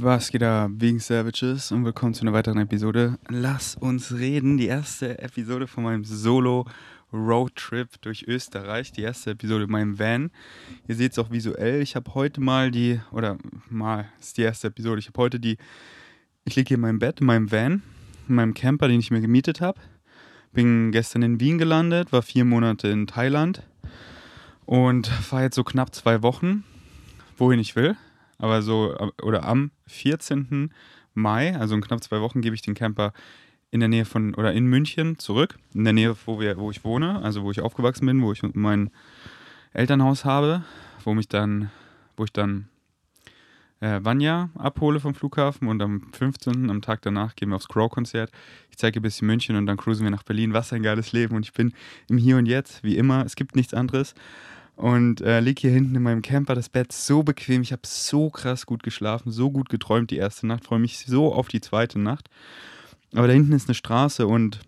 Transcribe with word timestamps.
Was 0.00 0.30
geht 0.30 0.42
da, 0.42 0.70
Wegen 0.70 1.00
Savages 1.00 1.72
und 1.72 1.84
willkommen 1.84 2.14
zu 2.14 2.22
einer 2.22 2.32
weiteren 2.32 2.58
Episode. 2.58 3.18
Lass 3.30 3.74
uns 3.74 4.14
reden. 4.14 4.56
Die 4.56 4.68
erste 4.68 5.18
Episode 5.18 5.66
von 5.66 5.82
meinem 5.82 6.04
Solo 6.04 6.66
Roadtrip 7.12 8.00
durch 8.02 8.22
Österreich. 8.28 8.92
Die 8.92 9.02
erste 9.02 9.32
Episode 9.32 9.64
in 9.64 9.72
meinem 9.72 9.98
Van. 9.98 10.30
Ihr 10.86 10.94
seht 10.94 11.10
es 11.10 11.18
auch 11.18 11.32
visuell. 11.32 11.82
Ich 11.82 11.96
habe 11.96 12.14
heute 12.14 12.40
mal 12.40 12.70
die, 12.70 13.00
oder 13.10 13.38
mal, 13.70 14.08
ist 14.20 14.38
die 14.38 14.42
erste 14.42 14.68
Episode. 14.68 15.00
Ich 15.00 15.08
habe 15.08 15.20
heute 15.20 15.40
die, 15.40 15.56
ich 16.44 16.54
liege 16.54 16.68
hier 16.68 16.76
in 16.76 16.82
meinem 16.82 17.00
Bett, 17.00 17.20
in 17.20 17.26
meinem 17.26 17.50
Van, 17.50 17.82
in 18.28 18.36
meinem 18.36 18.54
Camper, 18.54 18.86
den 18.86 19.00
ich 19.00 19.10
mir 19.10 19.20
gemietet 19.20 19.60
habe. 19.60 19.80
Bin 20.52 20.92
gestern 20.92 21.22
in 21.22 21.40
Wien 21.40 21.58
gelandet, 21.58 22.12
war 22.12 22.22
vier 22.22 22.44
Monate 22.44 22.86
in 22.86 23.08
Thailand 23.08 23.64
und 24.64 25.08
fahre 25.08 25.42
jetzt 25.42 25.56
so 25.56 25.64
knapp 25.64 25.92
zwei 25.92 26.22
Wochen, 26.22 26.62
wohin 27.36 27.58
ich 27.58 27.74
will 27.74 27.96
aber 28.38 28.62
so, 28.62 28.96
oder 29.22 29.44
am 29.44 29.70
14. 29.86 30.72
Mai, 31.14 31.56
also 31.56 31.74
in 31.74 31.80
knapp 31.80 32.02
zwei 32.02 32.20
Wochen, 32.20 32.40
gebe 32.40 32.54
ich 32.54 32.62
den 32.62 32.74
Camper 32.74 33.12
in 33.70 33.80
der 33.80 33.88
Nähe 33.88 34.04
von, 34.04 34.34
oder 34.34 34.52
in 34.52 34.66
München 34.66 35.18
zurück, 35.18 35.58
in 35.74 35.84
der 35.84 35.92
Nähe, 35.92 36.16
wo, 36.26 36.40
wir, 36.40 36.56
wo 36.56 36.70
ich 36.70 36.84
wohne, 36.84 37.20
also 37.22 37.42
wo 37.42 37.50
ich 37.50 37.60
aufgewachsen 37.60 38.06
bin, 38.06 38.22
wo 38.22 38.32
ich 38.32 38.42
mein 38.54 38.90
Elternhaus 39.72 40.24
habe, 40.24 40.64
wo 41.04 41.14
mich 41.14 41.28
dann, 41.28 41.70
wo 42.16 42.24
ich 42.24 42.32
dann 42.32 42.68
äh, 43.80 44.00
Vanya 44.02 44.50
abhole 44.54 45.00
vom 45.00 45.14
Flughafen 45.14 45.68
und 45.68 45.82
am 45.82 46.08
15. 46.12 46.70
am 46.70 46.82
Tag 46.82 47.02
danach 47.02 47.36
gehen 47.36 47.50
wir 47.50 47.56
aufs 47.56 47.68
Crow-Konzert. 47.68 48.30
Ich 48.70 48.76
zeige 48.76 49.00
ein 49.00 49.02
bisschen 49.02 49.26
München 49.26 49.56
und 49.56 49.66
dann 49.66 49.76
cruisen 49.76 50.04
wir 50.04 50.10
nach 50.10 50.22
Berlin. 50.22 50.52
Was 50.52 50.72
ein 50.72 50.82
geiles 50.82 51.12
Leben 51.12 51.36
und 51.36 51.44
ich 51.44 51.52
bin 51.52 51.72
im 52.08 52.18
Hier 52.18 52.38
und 52.38 52.46
Jetzt, 52.46 52.82
wie 52.82 52.96
immer. 52.96 53.24
Es 53.24 53.36
gibt 53.36 53.54
nichts 53.54 53.74
anderes 53.74 54.14
und 54.78 55.20
äh, 55.22 55.40
liege 55.40 55.62
hier 55.62 55.72
hinten 55.72 55.96
in 55.96 56.02
meinem 56.04 56.22
Camper, 56.22 56.54
das 56.54 56.68
Bett 56.68 56.92
so 56.92 57.24
bequem. 57.24 57.62
Ich 57.62 57.72
habe 57.72 57.82
so 57.84 58.30
krass 58.30 58.64
gut 58.64 58.84
geschlafen, 58.84 59.32
so 59.32 59.50
gut 59.50 59.68
geträumt 59.68 60.12
die 60.12 60.16
erste 60.16 60.46
Nacht. 60.46 60.64
Freue 60.64 60.78
mich 60.78 61.00
so 61.00 61.34
auf 61.34 61.48
die 61.48 61.60
zweite 61.60 61.98
Nacht. 61.98 62.30
Aber 63.12 63.26
da 63.26 63.32
hinten 63.32 63.52
ist 63.52 63.66
eine 63.66 63.74
Straße 63.74 64.24
und 64.24 64.60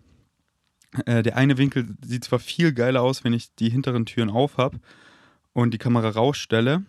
äh, 1.05 1.23
der 1.23 1.37
eine 1.37 1.57
Winkel 1.57 1.95
sieht 2.05 2.25
zwar 2.25 2.39
viel 2.39 2.73
geiler 2.73 3.01
aus, 3.01 3.23
wenn 3.23 3.31
ich 3.31 3.55
die 3.55 3.69
hinteren 3.69 4.05
Türen 4.05 4.29
auf 4.29 4.57
habe 4.57 4.81
und 5.53 5.73
die 5.73 5.77
Kamera 5.77 6.09
rausstelle, 6.09 6.83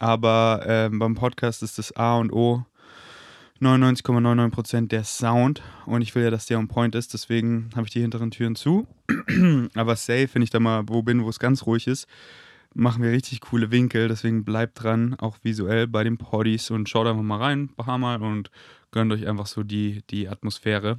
aber 0.00 0.64
äh, 0.66 0.90
beim 0.90 1.14
Podcast 1.14 1.62
ist 1.62 1.78
das 1.78 1.94
A 1.94 2.18
und 2.18 2.32
O 2.32 2.66
99,99% 3.60 4.88
der 4.88 5.04
Sound 5.04 5.62
und 5.86 6.02
ich 6.02 6.16
will 6.16 6.24
ja, 6.24 6.30
dass 6.30 6.46
der 6.46 6.58
on 6.58 6.66
point 6.66 6.96
ist, 6.96 7.14
deswegen 7.14 7.70
habe 7.76 7.86
ich 7.86 7.92
die 7.92 8.00
hinteren 8.00 8.32
Türen 8.32 8.56
zu. 8.56 8.88
aber 9.74 9.94
safe, 9.94 10.28
wenn 10.32 10.42
ich 10.42 10.50
da 10.50 10.58
mal 10.58 10.82
wo 10.88 11.02
bin, 11.02 11.22
wo 11.24 11.28
es 11.28 11.38
ganz 11.38 11.64
ruhig 11.64 11.86
ist, 11.86 12.08
machen 12.76 13.02
wir 13.02 13.10
richtig 13.10 13.40
coole 13.40 13.70
Winkel. 13.70 14.08
Deswegen 14.08 14.44
bleibt 14.44 14.82
dran, 14.82 15.14
auch 15.14 15.38
visuell 15.42 15.86
bei 15.86 16.04
den 16.04 16.18
Poddies 16.18 16.70
und 16.70 16.88
schaut 16.88 17.06
einfach 17.06 17.22
mal 17.22 17.38
rein, 17.38 17.64
ein 17.64 17.74
paar 17.74 17.98
Mal 17.98 18.22
und 18.22 18.50
gönnt 18.90 19.12
euch 19.12 19.26
einfach 19.26 19.46
so 19.46 19.62
die, 19.62 20.02
die 20.10 20.28
Atmosphäre. 20.28 20.98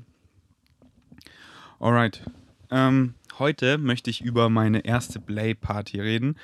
Alright. 1.80 2.24
Ähm, 2.72 3.14
heute 3.38 3.78
möchte 3.78 4.10
ich 4.10 4.22
über 4.22 4.50
meine 4.50 4.84
erste 4.86 5.20
Play-Party 5.20 6.02
reden 6.02 6.38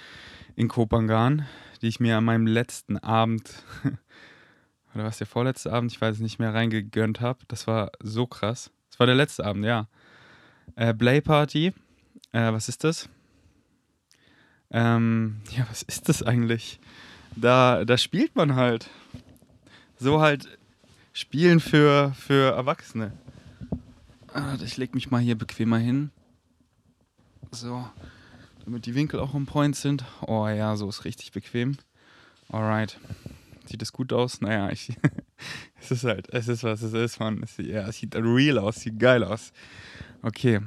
in 0.56 0.68
Kopangan, 0.68 1.46
die 1.82 1.88
ich 1.88 2.00
mir 2.00 2.18
an 2.18 2.26
meinem 2.26 2.46
letzten 2.46 2.98
Abend, 2.98 3.64
oder 4.94 5.04
was 5.04 5.18
der 5.18 5.28
vorletzte 5.28 5.74
Abend, 5.74 5.92
ich 5.92 6.00
weiß 6.00 6.16
es 6.16 6.22
nicht 6.22 6.38
mehr, 6.38 6.54
reingegönnt 6.54 7.20
habe. 7.20 7.40
Das 7.48 7.66
war 7.66 7.92
so 8.00 8.28
krass. 8.28 8.72
Das 8.92 9.00
war 9.00 9.08
der 9.08 9.16
letzte 9.16 9.44
Abend, 9.44 9.66
ja. 9.66 9.88
Äh, 10.76 10.94
Play-Party. 10.94 11.74
Äh, 12.32 12.54
was 12.54 12.70
ist 12.70 12.84
das? 12.84 13.10
Ähm, 14.74 15.42
ja, 15.52 15.66
was 15.70 15.84
ist 15.84 16.10
das 16.10 16.24
eigentlich? 16.24 16.80
Da, 17.36 17.86
da 17.86 17.98
spielt 17.98 18.36
man 18.36 18.56
halt. 18.56 18.90
So 20.00 20.20
halt 20.20 20.50
Spielen 21.14 21.60
für, 21.60 22.12
für 22.18 22.56
Erwachsene. 22.56 23.12
Ah, 24.34 24.58
ich 24.64 24.78
leg 24.78 24.96
mich 24.96 25.12
mal 25.12 25.22
hier 25.22 25.38
bequemer 25.38 25.78
hin. 25.78 26.10
So, 27.52 27.88
damit 28.66 28.88
die 28.88 28.96
Winkel 28.96 29.20
auch 29.20 29.36
on 29.36 29.46
point 29.46 29.76
sind. 29.76 30.04
Oh 30.22 30.48
ja, 30.48 30.76
so 30.76 30.90
ist 30.90 31.06
richtig 31.06 31.32
bequem. 31.32 31.78
Alright. 32.50 33.00
Sieht 33.66 33.84
das 33.84 33.94
gut 33.94 34.12
aus? 34.12 34.42
Naja, 34.42 34.70
ich. 34.72 34.98
es 35.80 35.92
ist 35.92 36.04
halt, 36.04 36.30
es 36.34 36.48
ist 36.48 36.64
was 36.64 36.82
es 36.82 36.94
ist, 36.94 37.20
man. 37.20 37.44
Es, 37.44 37.58
ja, 37.58 37.88
es 37.88 37.98
sieht 37.98 38.16
real 38.16 38.58
aus, 38.58 38.78
sieht 38.78 39.00
geil 39.00 39.24
aus. 39.24 39.54
Okay. 40.24 40.62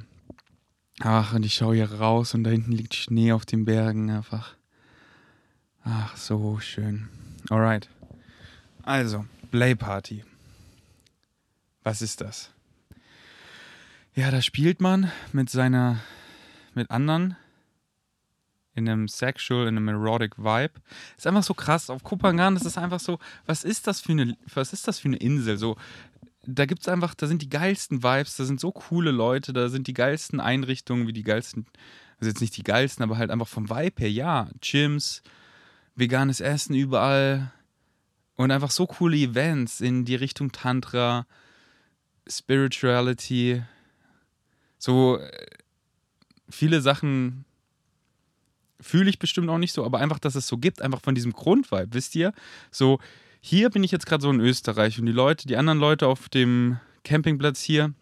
Ach, 1.01 1.35
und 1.35 1.45
ich 1.45 1.55
schaue 1.55 1.75
hier 1.75 1.93
raus 1.93 2.35
und 2.35 2.45
da 2.45 2.51
hinten 2.51 2.73
liegt 2.73 2.95
Schnee 2.95 3.33
auf 3.33 3.45
den 3.45 3.65
Bergen 3.65 4.11
einfach. 4.11 4.55
Ach, 5.85 6.17
so 6.17 6.59
schön. 6.59 7.09
Alright. 7.51 7.89
Also, 8.83 9.27
Play 9.51 9.75
Party. 9.75 10.25
Was 11.83 12.03
ist 12.03 12.21
das? 12.21 12.51
Ja, 14.15 14.31
da 14.31 14.41
spielt 14.41 14.81
man 14.81 15.13
mit 15.33 15.51
seiner, 15.51 16.01
mit 16.75 16.91
anderen 16.91 17.37
in 18.75 18.89
einem 18.89 19.09
sexual, 19.09 19.69
in 19.69 19.77
einem 19.77 19.89
erotic 19.89 20.39
Vibe. 20.39 20.75
Ist 21.17 21.27
einfach 21.27 21.43
so 21.43 21.55
krass. 21.55 21.91
Auf 21.91 22.03
Kupangan 22.03 22.57
ist 22.57 22.67
es 22.67 22.79
einfach 22.79 23.01
so, 23.01 23.19
was 23.47 23.65
ist 23.65 23.87
das 23.87 24.01
für 24.01 24.13
eine, 24.13 24.37
was 24.53 24.73
ist 24.73 24.89
das 24.89 24.99
für 24.99 25.09
eine 25.09 25.17
Insel? 25.17 25.57
So, 25.57 25.77
da 26.47 26.67
gibt 26.67 26.83
es 26.83 26.89
einfach, 26.89 27.15
da 27.15 27.27
sind 27.27 27.43
die 27.43 27.49
geilsten 27.49 28.03
Vibes, 28.03 28.37
da 28.37 28.45
sind 28.45 28.61
so 28.61 28.73
coole 28.73 29.11
Leute, 29.11 29.53
da 29.53 29.69
sind 29.69 29.87
die 29.87 29.95
geilsten 29.95 30.41
Einrichtungen, 30.41 31.07
wie 31.07 31.13
die 31.13 31.23
geilsten, 31.23 31.67
also 32.19 32.29
jetzt 32.31 32.41
nicht 32.41 32.57
die 32.57 32.63
geilsten, 32.63 33.03
aber 33.03 33.19
halt 33.19 33.31
einfach 33.31 33.49
vom 33.49 33.69
Vibe 33.69 34.03
her, 34.03 34.11
ja, 34.11 34.49
Gyms, 34.61 35.23
veganes 35.95 36.41
Essen 36.41 36.75
überall 36.75 37.53
und 38.37 38.51
einfach 38.51 38.71
so 38.71 38.87
coole 38.87 39.17
Events 39.17 39.81
in 39.81 40.05
die 40.05 40.15
Richtung 40.15 40.53
Tantra, 40.53 41.27
Spirituality, 42.29 43.63
so 44.79 45.19
äh, 45.19 45.47
viele 46.49 46.81
Sachen 46.81 47.45
fühle 48.81 49.11
ich 49.11 49.19
bestimmt 49.19 49.49
auch 49.49 49.59
nicht 49.59 49.73
so, 49.73 49.85
aber 49.85 49.99
einfach, 49.99 50.19
dass 50.19 50.35
es 50.35 50.47
so 50.47 50.59
gibt, 50.59 50.83
einfach 50.83 51.01
von 51.01 51.15
diesem 51.15 51.33
Grundvibe, 51.33 51.89
wisst 51.91 52.15
ihr? 52.15 52.33
So, 52.71 52.99
hier 53.47 53.71
bin 53.71 53.85
ich 53.85 53.93
jetzt 53.93 54.07
gerade 54.07 54.23
so 54.23 54.31
in 54.31 54.41
Österreich 54.41 54.99
und 54.99 55.07
die 55.07 55.13
Leute, 55.13 55.47
die 55.47 55.57
anderen 55.57 55.79
Leute 55.79 56.09
auf 56.09 56.29
dem 56.29 56.81
Campingplatz 57.05 57.61
hier, 57.61 57.95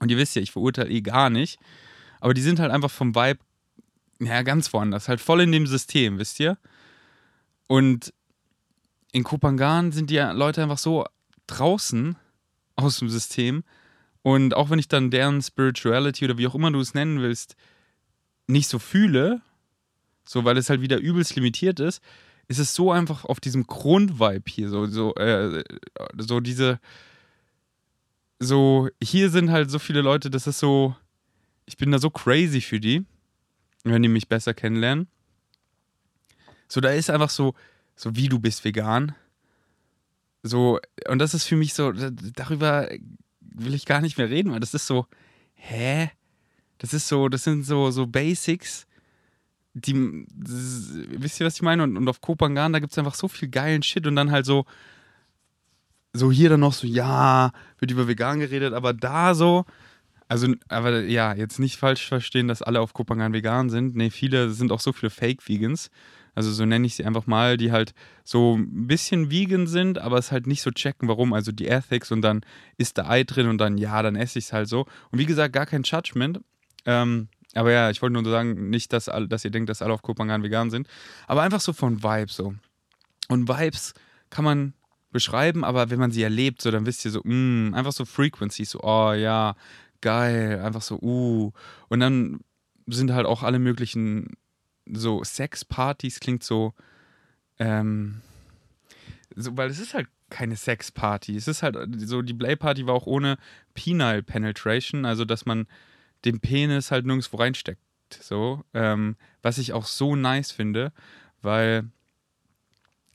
und 0.00 0.10
ihr 0.10 0.16
wisst 0.16 0.34
ja, 0.34 0.42
ich 0.42 0.50
verurteile 0.50 0.90
eh 0.90 1.02
gar 1.02 1.30
nicht, 1.30 1.60
aber 2.18 2.34
die 2.34 2.40
sind 2.40 2.58
halt 2.58 2.72
einfach 2.72 2.90
vom 2.90 3.14
Vibe, 3.14 3.38
ja, 4.18 4.42
ganz 4.42 4.72
woanders, 4.72 5.08
halt 5.08 5.20
voll 5.20 5.42
in 5.42 5.52
dem 5.52 5.68
System, 5.68 6.18
wisst 6.18 6.40
ihr? 6.40 6.58
Und 7.68 8.12
in 9.12 9.22
Kopangan 9.22 9.92
sind 9.92 10.10
die 10.10 10.18
Leute 10.18 10.64
einfach 10.64 10.78
so 10.78 11.06
draußen 11.46 12.16
aus 12.74 12.98
dem 12.98 13.08
System. 13.08 13.62
Und 14.22 14.54
auch 14.54 14.68
wenn 14.68 14.80
ich 14.80 14.88
dann 14.88 15.12
deren 15.12 15.40
Spirituality 15.42 16.24
oder 16.24 16.38
wie 16.38 16.48
auch 16.48 16.56
immer 16.56 16.72
du 16.72 16.80
es 16.80 16.94
nennen 16.94 17.20
willst, 17.20 17.54
nicht 18.48 18.68
so 18.68 18.80
fühle, 18.80 19.42
so 20.24 20.44
weil 20.44 20.56
es 20.56 20.70
halt 20.70 20.80
wieder 20.80 20.98
übelst 20.98 21.36
limitiert 21.36 21.78
ist, 21.78 22.02
ist 22.50 22.58
es 22.58 22.74
so 22.74 22.90
einfach 22.90 23.24
auf 23.24 23.38
diesem 23.38 23.68
Grundvibe 23.68 24.42
hier, 24.50 24.68
so, 24.68 24.86
so, 24.86 25.14
äh, 25.14 25.62
so 26.18 26.40
diese, 26.40 26.80
so, 28.40 28.88
hier 29.00 29.30
sind 29.30 29.52
halt 29.52 29.70
so 29.70 29.78
viele 29.78 30.00
Leute, 30.00 30.30
das 30.30 30.48
ist 30.48 30.58
so, 30.58 30.96
ich 31.64 31.76
bin 31.76 31.92
da 31.92 32.00
so 32.00 32.10
crazy 32.10 32.60
für 32.60 32.80
die, 32.80 33.06
wenn 33.84 34.02
die 34.02 34.08
mich 34.08 34.28
besser 34.28 34.52
kennenlernen. 34.52 35.06
So, 36.66 36.80
da 36.80 36.90
ist 36.90 37.08
einfach 37.08 37.30
so, 37.30 37.54
so 37.94 38.16
wie 38.16 38.28
du 38.28 38.40
bist 38.40 38.64
vegan. 38.64 39.14
So, 40.42 40.80
und 41.06 41.20
das 41.20 41.34
ist 41.34 41.44
für 41.44 41.56
mich 41.56 41.72
so, 41.72 41.92
darüber 41.92 42.88
will 43.40 43.74
ich 43.74 43.86
gar 43.86 44.00
nicht 44.00 44.18
mehr 44.18 44.28
reden, 44.28 44.50
weil 44.50 44.60
das 44.60 44.74
ist 44.74 44.88
so, 44.88 45.06
hä? 45.54 46.10
Das 46.78 46.94
ist 46.94 47.06
so, 47.06 47.28
das 47.28 47.44
sind 47.44 47.62
so, 47.62 47.92
so 47.92 48.08
Basics, 48.08 48.88
die, 49.74 50.26
wisst 50.34 51.40
ihr, 51.40 51.46
was 51.46 51.54
ich 51.54 51.62
meine? 51.62 51.82
Und, 51.82 51.96
und 51.96 52.08
auf 52.08 52.20
Kopangan, 52.20 52.72
da 52.72 52.78
gibt 52.80 52.92
es 52.92 52.98
einfach 52.98 53.14
so 53.14 53.28
viel 53.28 53.48
geilen 53.48 53.82
Shit 53.82 54.06
und 54.06 54.16
dann 54.16 54.30
halt 54.30 54.46
so, 54.46 54.64
so 56.12 56.32
hier 56.32 56.48
dann 56.48 56.60
noch 56.60 56.72
so, 56.72 56.86
ja, 56.86 57.52
wird 57.78 57.90
über 57.90 58.08
vegan 58.08 58.40
geredet, 58.40 58.74
aber 58.74 58.92
da 58.92 59.34
so, 59.34 59.64
also, 60.30 60.54
aber 60.68 61.00
ja, 61.02 61.34
jetzt 61.34 61.58
nicht 61.58 61.76
falsch 61.76 62.06
verstehen, 62.06 62.46
dass 62.46 62.62
alle 62.62 62.80
auf 62.80 62.92
Kopangan 62.92 63.32
vegan 63.32 63.68
sind. 63.68 63.96
Nee, 63.96 64.10
viele 64.10 64.50
sind 64.50 64.70
auch 64.70 64.78
so 64.78 64.92
viele 64.92 65.10
Fake-Vegans. 65.10 65.90
Also 66.36 66.52
so 66.52 66.64
nenne 66.64 66.86
ich 66.86 66.94
sie 66.94 67.04
einfach 67.04 67.26
mal, 67.26 67.56
die 67.56 67.72
halt 67.72 67.94
so 68.22 68.56
ein 68.56 68.86
bisschen 68.86 69.32
vegan 69.32 69.66
sind, 69.66 69.98
aber 69.98 70.18
es 70.18 70.30
halt 70.30 70.46
nicht 70.46 70.62
so 70.62 70.70
checken, 70.70 71.08
warum. 71.08 71.32
Also 71.32 71.50
die 71.50 71.66
Ethics 71.66 72.12
und 72.12 72.22
dann 72.22 72.42
ist 72.76 72.96
da 72.98 73.08
Ei 73.08 73.24
drin 73.24 73.48
und 73.48 73.58
dann, 73.58 73.76
ja, 73.76 74.00
dann 74.02 74.14
esse 74.14 74.38
ich 74.38 74.46
es 74.46 74.52
halt 74.52 74.68
so. 74.68 74.86
Und 75.10 75.18
wie 75.18 75.26
gesagt, 75.26 75.52
gar 75.52 75.66
kein 75.66 75.82
Judgment. 75.82 76.40
Ähm, 76.86 77.28
aber 77.54 77.72
ja, 77.72 77.90
ich 77.90 78.00
wollte 78.02 78.14
nur 78.14 78.30
sagen, 78.30 78.70
nicht, 78.70 78.92
dass, 78.92 79.08
alle, 79.08 79.28
dass 79.28 79.44
ihr 79.44 79.50
denkt, 79.50 79.68
dass 79.68 79.82
alle 79.82 79.92
auf 79.92 80.02
Kopangan 80.02 80.42
vegan 80.42 80.70
sind, 80.70 80.88
aber 81.26 81.42
einfach 81.42 81.60
so 81.60 81.72
von 81.72 82.02
Vibes 82.02 82.36
so. 82.36 82.54
Und 83.28 83.48
Vibes 83.48 83.94
kann 84.30 84.44
man 84.44 84.74
beschreiben, 85.10 85.64
aber 85.64 85.90
wenn 85.90 85.98
man 85.98 86.12
sie 86.12 86.22
erlebt, 86.22 86.62
so 86.62 86.70
dann 86.70 86.86
wisst 86.86 87.04
ihr 87.04 87.10
so, 87.10 87.20
mm, 87.24 87.74
einfach 87.74 87.92
so 87.92 88.04
Frequencies, 88.04 88.70
so, 88.70 88.80
oh 88.82 89.12
ja, 89.12 89.56
geil, 90.00 90.60
einfach 90.60 90.82
so, 90.82 90.98
uh. 91.00 91.52
Und 91.88 92.00
dann 92.00 92.40
sind 92.86 93.12
halt 93.12 93.26
auch 93.26 93.42
alle 93.42 93.58
möglichen 93.58 94.36
so 94.92 95.22
Sexpartys, 95.22 96.20
klingt 96.20 96.42
so, 96.42 96.74
ähm, 97.58 98.20
so, 99.36 99.56
weil 99.56 99.70
es 99.70 99.78
ist 99.78 99.94
halt 99.94 100.08
keine 100.28 100.56
Sexparty. 100.56 101.36
Es 101.36 101.48
ist 101.48 101.62
halt 101.62 101.76
so, 101.98 102.22
die 102.22 102.34
Play-Party 102.34 102.86
war 102.86 102.94
auch 102.94 103.06
ohne 103.06 103.36
Penile 103.74 104.22
Penetration, 104.22 105.04
also 105.04 105.24
dass 105.24 105.44
man 105.44 105.66
den 106.24 106.40
Penis 106.40 106.90
halt 106.90 107.06
nirgendwo 107.06 107.36
reinsteckt. 107.36 107.80
So, 108.20 108.64
ähm, 108.74 109.16
was 109.42 109.58
ich 109.58 109.72
auch 109.72 109.86
so 109.86 110.16
nice 110.16 110.50
finde, 110.50 110.92
weil 111.42 111.88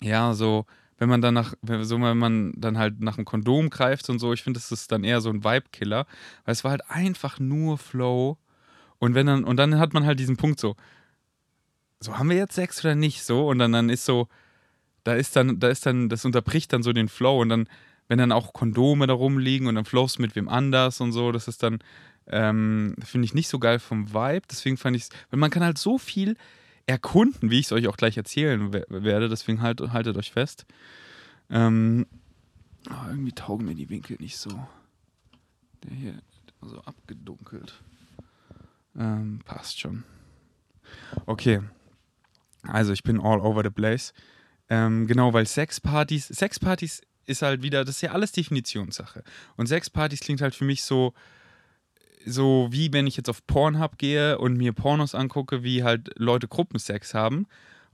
ja, 0.02 0.34
so, 0.34 0.66
wenn 0.98 1.10
man 1.10 1.22
dann 1.22 1.34
nach, 1.34 1.54
so 1.82 2.02
wenn 2.02 2.18
man 2.18 2.54
dann 2.56 2.78
halt 2.78 3.02
nach 3.02 3.18
einem 3.18 3.26
Kondom 3.26 3.70
greift 3.70 4.10
und 4.10 4.20
so, 4.20 4.34
ich 4.34 4.44
finde, 4.44 4.60
das 4.60 4.72
ist 4.72 4.92
dann 4.92 5.04
eher 5.04 5.22
so 5.22 5.30
ein 5.30 5.44
Vibe-Killer, 5.44 6.06
weil 6.46 6.52
es 6.52 6.64
war 6.64 6.72
halt 6.72 6.90
einfach 6.90 7.40
nur 7.40 7.78
Flow. 7.78 8.38
Und 9.00 9.14
wenn 9.14 9.28
dann, 9.28 9.44
und 9.44 9.58
dann 9.58 9.78
hat 9.78 9.94
man 9.94 10.06
halt 10.06 10.20
diesen 10.20 10.38
Punkt 10.38 10.60
so, 10.60 10.76
so 12.00 12.18
haben 12.18 12.30
wir 12.30 12.38
jetzt 12.38 12.56
Sex 12.56 12.84
oder 12.84 12.96
nicht 12.96 13.24
so? 13.24 13.48
Und 13.48 13.60
dann, 13.60 13.72
dann 13.72 13.90
ist 13.90 14.06
so, 14.06 14.28
da 15.04 15.14
ist 15.14 15.36
dann, 15.36 15.60
da 15.60 15.70
ist 15.70 15.86
dann, 15.86 16.10
das 16.10 16.26
unterbricht 16.26 16.72
dann 16.72 16.84
so 16.84 16.94
den 16.94 17.10
Flow 17.10 17.42
und 17.42 17.50
dann, 17.50 17.68
wenn 18.08 18.18
dann 18.18 18.32
auch 18.32 18.54
Kondome 18.54 19.08
da 19.08 19.14
rumliegen 19.14 19.68
und 19.68 19.76
dann 19.76 19.86
flowst 19.86 20.18
du 20.18 20.22
mit 20.22 20.36
wem 20.36 20.48
anders 20.48 21.02
und 21.02 21.12
so, 21.12 21.32
das 21.32 21.48
ist 21.48 21.64
dann, 21.64 21.80
ähm, 22.28 22.96
finde 23.04 23.26
ich 23.26 23.34
nicht 23.34 23.48
so 23.48 23.60
geil 23.60 23.80
vom 23.80 24.14
Vibe. 24.14 24.48
Deswegen 24.50 24.78
fand 24.78 24.96
ich 24.96 25.04
es, 25.04 25.10
weil 25.30 25.40
man 25.40 25.52
kann 25.52 25.64
halt 25.64 25.78
so 25.78 25.98
viel 25.98 26.38
erkunden, 26.88 27.50
wie 27.50 27.60
ich 27.60 27.68
es 27.68 27.72
euch 27.72 27.88
auch 27.88 27.98
gleich 27.98 28.18
erzählen 28.18 28.74
werde. 28.74 29.30
Deswegen 29.30 29.62
halt, 29.62 29.82
haltet 29.82 30.18
euch 30.18 30.32
fest. 30.32 30.66
Ähm, 31.50 32.06
oh, 32.90 33.10
irgendwie 33.10 33.32
taugen 33.32 33.66
mir 33.66 33.76
die 33.76 33.90
Winkel 33.90 34.18
nicht 34.20 34.38
so. 34.38 34.68
Der 35.84 35.94
hier 35.94 36.22
so 36.62 36.82
abgedunkelt. 36.82 37.82
Ähm, 38.98 39.42
passt 39.46 39.80
schon. 39.80 40.04
Okay. 41.26 41.62
Also 42.64 42.94
ich 42.94 43.04
bin 43.04 43.20
all 43.20 43.40
over 43.40 43.64
the 43.64 43.70
place. 43.70 44.14
Ähm, 44.70 45.06
genau, 45.06 45.34
weil 45.34 45.46
Sexpartys, 45.46 46.28
Sexpartys 46.28 47.02
ist 47.28 47.42
halt 47.42 47.62
wieder, 47.62 47.86
das 47.86 47.98
ist 47.98 48.02
ja 48.02 48.12
alles 48.12 48.32
Definitionssache. 48.32 49.24
Und 49.58 49.68
Sexpartys 49.68 50.20
klingt 50.20 50.42
halt 50.42 50.56
für 50.56 50.66
mich 50.66 50.84
so, 50.84 51.14
so 52.26 52.68
wie 52.72 52.92
wenn 52.94 53.08
ich 53.08 53.18
jetzt 53.18 53.30
auf 53.30 53.46
Pornhub 53.48 53.98
gehe 53.98 54.38
und 54.38 54.58
mir 54.58 54.74
Pornos 54.74 55.16
angucke, 55.16 55.64
wie 55.64 55.84
halt 55.84 56.10
Leute 56.18 56.48
Gruppensex 56.48 57.14
haben. 57.14 57.48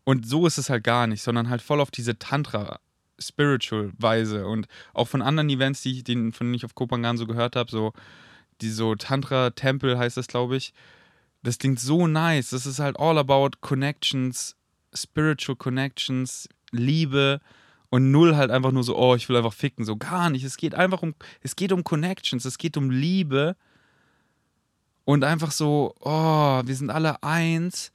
Und 0.04 0.28
so 0.28 0.48
ist 0.48 0.57
es 0.57 0.69
halt 0.69 0.83
gar 0.83 1.07
nicht, 1.07 1.22
sondern 1.22 1.50
halt 1.50 1.62
voll 1.62 1.80
auf 1.80 1.92
diese 1.92 2.18
Tantra 2.18 2.80
spiritual 3.19 3.92
Weise 3.98 4.48
und 4.48 4.68
auch 4.94 5.07
von 5.07 5.22
anderen 5.22 5.50
Events, 5.50 5.83
die 5.83 5.92
ich, 5.92 6.04
den, 6.04 6.31
von 6.31 6.48
denen 6.48 6.56
ich 6.56 6.66
auf 6.66 6.74
Kopangan 6.74 7.18
so 7.18 7.28
gehört 7.28 7.56
habe, 7.56 7.69
so 7.69 7.94
die 8.62 8.69
so 8.69 8.95
Tantra 8.95 9.51
Tempel 9.51 9.98
heißt 9.98 10.18
das, 10.18 10.28
glaube 10.28 10.56
ich. 10.57 10.74
Das 11.44 11.57
klingt 11.57 11.80
so 11.80 12.07
nice. 12.07 12.51
Das 12.51 12.66
ist 12.66 12.80
halt 12.80 13.00
all 13.00 13.18
about 13.18 13.51
connections, 13.62 14.56
spiritual 14.94 15.56
connections, 15.56 16.48
Liebe 16.72 17.42
und 17.89 18.12
null 18.12 18.36
halt 18.36 18.51
einfach 18.51 18.72
nur 18.72 18.84
so, 18.84 18.98
oh, 18.98 19.16
ich 19.16 19.27
will 19.27 19.36
einfach 19.36 19.54
ficken, 19.54 19.86
so 19.86 19.98
gar 19.98 20.30
nicht. 20.30 20.44
Es 20.44 20.57
geht 20.57 20.75
einfach 20.75 21.01
um, 21.01 21.13
es 21.42 21.56
geht 21.56 21.72
um 21.72 21.84
Connections, 21.84 22.45
es 22.45 22.57
geht 22.57 22.77
um 22.77 22.89
Liebe 22.89 23.56
und 25.12 25.25
einfach 25.25 25.52
so, 25.52 25.94
oh, 26.00 26.62
wir 26.66 26.75
sind 26.75 26.90
alle 26.90 27.22
eins. 27.22 27.92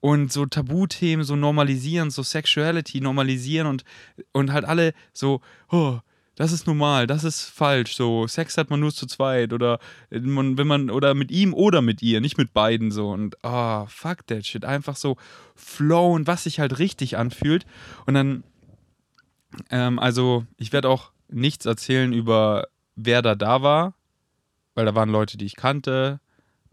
Und 0.00 0.32
so 0.32 0.44
Tabuthemen 0.44 1.24
so 1.24 1.34
normalisieren, 1.34 2.10
so 2.10 2.22
Sexuality 2.22 3.00
normalisieren 3.00 3.66
und, 3.66 3.84
und 4.32 4.52
halt 4.52 4.66
alle 4.66 4.92
so, 5.14 5.40
oh, 5.70 6.00
das 6.34 6.50
ist 6.52 6.66
normal, 6.66 7.06
das 7.06 7.24
ist 7.24 7.44
falsch, 7.44 7.94
so 7.94 8.26
Sex 8.26 8.58
hat 8.58 8.68
man 8.68 8.80
nur 8.80 8.92
zu 8.92 9.06
zweit 9.06 9.52
oder 9.52 9.78
man, 10.10 10.58
wenn 10.58 10.66
man 10.66 10.90
oder 10.90 11.14
mit 11.14 11.30
ihm 11.30 11.54
oder 11.54 11.80
mit 11.80 12.02
ihr, 12.02 12.20
nicht 12.20 12.36
mit 12.36 12.52
beiden 12.52 12.90
so. 12.90 13.10
Und 13.10 13.36
oh, 13.44 13.86
fuck 13.86 14.26
that 14.26 14.44
shit, 14.44 14.64
einfach 14.64 14.96
so 14.96 15.16
flowen, 15.54 16.26
was 16.26 16.42
sich 16.44 16.60
halt 16.60 16.78
richtig 16.78 17.16
anfühlt. 17.16 17.64
Und 18.04 18.14
dann 18.14 18.44
ähm, 19.70 19.98
also 19.98 20.44
ich 20.58 20.72
werde 20.72 20.88
auch 20.88 21.12
nichts 21.28 21.64
erzählen 21.64 22.12
über 22.12 22.66
wer 22.96 23.22
da 23.22 23.36
da 23.36 23.62
war, 23.62 23.94
weil 24.74 24.84
da 24.84 24.94
waren 24.94 25.08
Leute, 25.08 25.38
die 25.38 25.46
ich 25.46 25.56
kannte. 25.56 26.20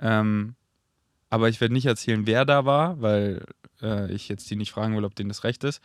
Ähm, 0.01 0.55
aber 1.29 1.47
ich 1.49 1.61
werde 1.61 1.73
nicht 1.73 1.85
erzählen, 1.85 2.27
wer 2.27 2.43
da 2.45 2.65
war, 2.65 3.01
weil 3.01 3.45
äh, 3.81 4.11
ich 4.11 4.27
jetzt 4.27 4.49
die 4.49 4.55
nicht 4.55 4.71
fragen 4.71 4.95
will, 4.95 5.05
ob 5.05 5.15
denen 5.15 5.29
das 5.29 5.43
recht 5.43 5.63
ist. 5.63 5.81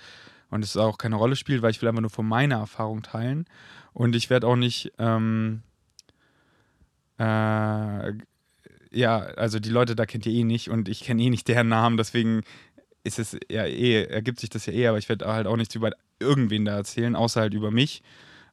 Und 0.50 0.64
es 0.64 0.76
auch 0.76 0.98
keine 0.98 1.16
Rolle 1.16 1.36
spielt, 1.36 1.62
weil 1.62 1.70
ich 1.70 1.82
will 1.82 1.88
einfach 1.88 2.00
nur 2.00 2.10
von 2.10 2.26
meiner 2.26 2.56
Erfahrung 2.56 3.02
teilen. 3.02 3.46
Und 3.92 4.14
ich 4.16 4.30
werde 4.30 4.46
auch 4.46 4.56
nicht, 4.56 4.92
ähm, 4.98 5.62
äh, 7.18 8.12
ja, 8.92 9.18
also 9.36 9.58
die 9.58 9.70
Leute 9.70 9.96
da 9.96 10.06
kennt 10.06 10.26
ihr 10.26 10.32
eh 10.32 10.44
nicht 10.44 10.70
und 10.70 10.88
ich 10.88 11.02
kenne 11.02 11.22
eh 11.22 11.30
nicht 11.30 11.48
deren 11.48 11.68
Namen, 11.68 11.96
deswegen 11.96 12.42
ist 13.04 13.18
es 13.18 13.36
ja 13.50 13.64
eh, 13.64 14.04
ergibt 14.04 14.40
sich 14.40 14.50
das 14.50 14.66
ja 14.66 14.72
eh, 14.72 14.88
aber 14.88 14.98
ich 14.98 15.08
werde 15.08 15.26
halt 15.26 15.46
auch 15.46 15.56
nichts 15.56 15.74
über 15.74 15.92
irgendwen 16.18 16.64
da 16.64 16.76
erzählen, 16.76 17.16
außer 17.16 17.40
halt 17.40 17.54
über 17.54 17.70
mich. 17.70 18.02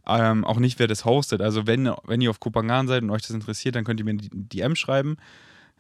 Ähm, 0.05 0.43
auch 0.45 0.59
nicht, 0.59 0.79
wer 0.79 0.87
das 0.87 1.05
hostet. 1.05 1.41
Also 1.41 1.65
wenn, 1.65 1.91
wenn 2.03 2.21
ihr 2.21 2.29
auf 2.29 2.39
Kopangan 2.39 2.87
seid 2.87 3.03
und 3.03 3.09
euch 3.09 3.21
das 3.21 3.31
interessiert, 3.31 3.75
dann 3.75 3.83
könnt 3.85 3.99
ihr 3.99 4.05
mir 4.05 4.15
die 4.15 4.29
DM 4.31 4.75
schreiben. 4.75 5.17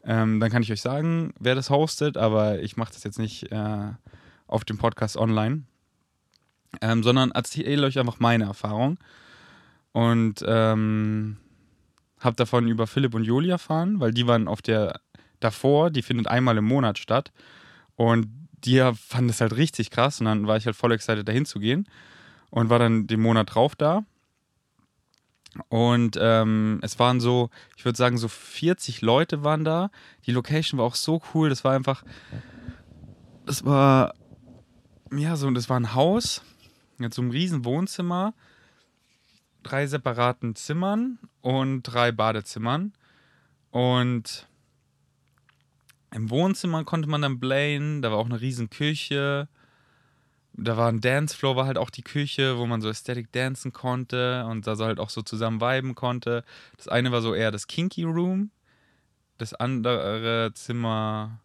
Ähm, 0.05 0.39
dann 0.39 0.51
kann 0.51 0.63
ich 0.63 0.71
euch 0.71 0.81
sagen, 0.81 1.33
wer 1.39 1.55
das 1.55 1.69
hostet, 1.69 2.17
aber 2.17 2.61
ich 2.61 2.75
mache 2.77 2.93
das 2.93 3.03
jetzt 3.03 3.19
nicht 3.19 3.51
äh, 3.51 3.91
auf 4.47 4.65
dem 4.65 4.77
Podcast 4.77 5.17
online, 5.17 5.63
ähm, 6.81 7.03
sondern 7.03 7.31
erzähle 7.31 7.87
euch 7.87 7.99
einfach 7.99 8.19
meine 8.19 8.45
Erfahrung. 8.45 8.97
Und 9.93 10.43
ähm, 10.47 11.37
habe 12.19 12.35
davon 12.35 12.67
über 12.67 12.87
Philipp 12.87 13.13
und 13.13 13.23
Juli 13.23 13.49
erfahren, 13.49 13.99
weil 13.99 14.11
die 14.11 14.27
waren 14.27 14.47
auf 14.47 14.61
der 14.61 14.99
davor, 15.39 15.91
die 15.91 16.01
findet 16.01 16.27
einmal 16.27 16.57
im 16.57 16.65
Monat 16.65 16.97
statt. 16.97 17.31
Und 17.95 18.27
die 18.65 18.79
fanden 18.95 19.27
das 19.27 19.41
halt 19.41 19.55
richtig 19.55 19.91
krass 19.91 20.19
und 20.19 20.25
dann 20.25 20.47
war 20.47 20.57
ich 20.57 20.65
halt 20.65 20.75
voll 20.75 20.93
excited, 20.93 21.27
dahin 21.27 21.45
zu 21.45 21.59
gehen 21.59 21.85
und 22.49 22.69
war 22.69 22.79
dann 22.79 23.07
den 23.07 23.19
Monat 23.19 23.53
drauf 23.53 23.75
da. 23.75 24.05
Und 25.69 26.17
ähm, 26.19 26.79
es 26.81 26.97
waren 26.99 27.19
so, 27.19 27.49
ich 27.77 27.85
würde 27.85 27.97
sagen, 27.97 28.17
so 28.17 28.27
40 28.27 29.01
Leute 29.01 29.43
waren 29.43 29.63
da. 29.63 29.91
Die 30.25 30.31
Location 30.31 30.79
war 30.79 30.85
auch 30.85 30.95
so 30.95 31.21
cool. 31.33 31.49
Das 31.49 31.63
war 31.63 31.73
einfach, 31.73 32.03
das 33.45 33.63
war, 33.63 34.15
ja, 35.11 35.35
so, 35.35 35.49
das 35.51 35.69
war 35.69 35.79
ein 35.79 35.93
Haus 35.93 36.41
mit 36.97 37.13
so 37.13 37.21
einem 37.21 37.31
riesen 37.31 37.65
Wohnzimmer, 37.65 38.33
drei 39.61 39.85
separaten 39.87 40.55
Zimmern 40.55 41.19
und 41.41 41.83
drei 41.83 42.11
Badezimmern. 42.11 42.93
Und 43.69 44.47
im 46.11 46.29
Wohnzimmer 46.29 46.83
konnte 46.83 47.09
man 47.09 47.21
dann 47.21 47.39
blayen, 47.39 48.01
da 48.01 48.11
war 48.11 48.17
auch 48.17 48.25
eine 48.25 48.41
riesen 48.41 48.69
Küche 48.69 49.47
da 50.53 50.77
war 50.77 50.87
ein 50.87 51.01
Dancefloor, 51.01 51.55
war 51.55 51.65
halt 51.65 51.77
auch 51.77 51.89
die 51.89 52.03
Küche, 52.03 52.57
wo 52.57 52.65
man 52.65 52.81
so 52.81 52.87
Aesthetic 52.87 53.31
dancen 53.31 53.73
konnte 53.73 54.45
und 54.45 54.67
da 54.67 54.75
so 54.75 54.85
halt 54.85 54.99
auch 54.99 55.09
so 55.09 55.21
zusammen 55.21 55.61
viben 55.61 55.95
konnte. 55.95 56.43
Das 56.77 56.87
eine 56.87 57.11
war 57.11 57.21
so 57.21 57.33
eher 57.33 57.51
das 57.51 57.67
Kinky 57.67 58.03
Room. 58.03 58.51
Das 59.37 59.53
andere 59.53 60.51
Zimmer 60.53 61.39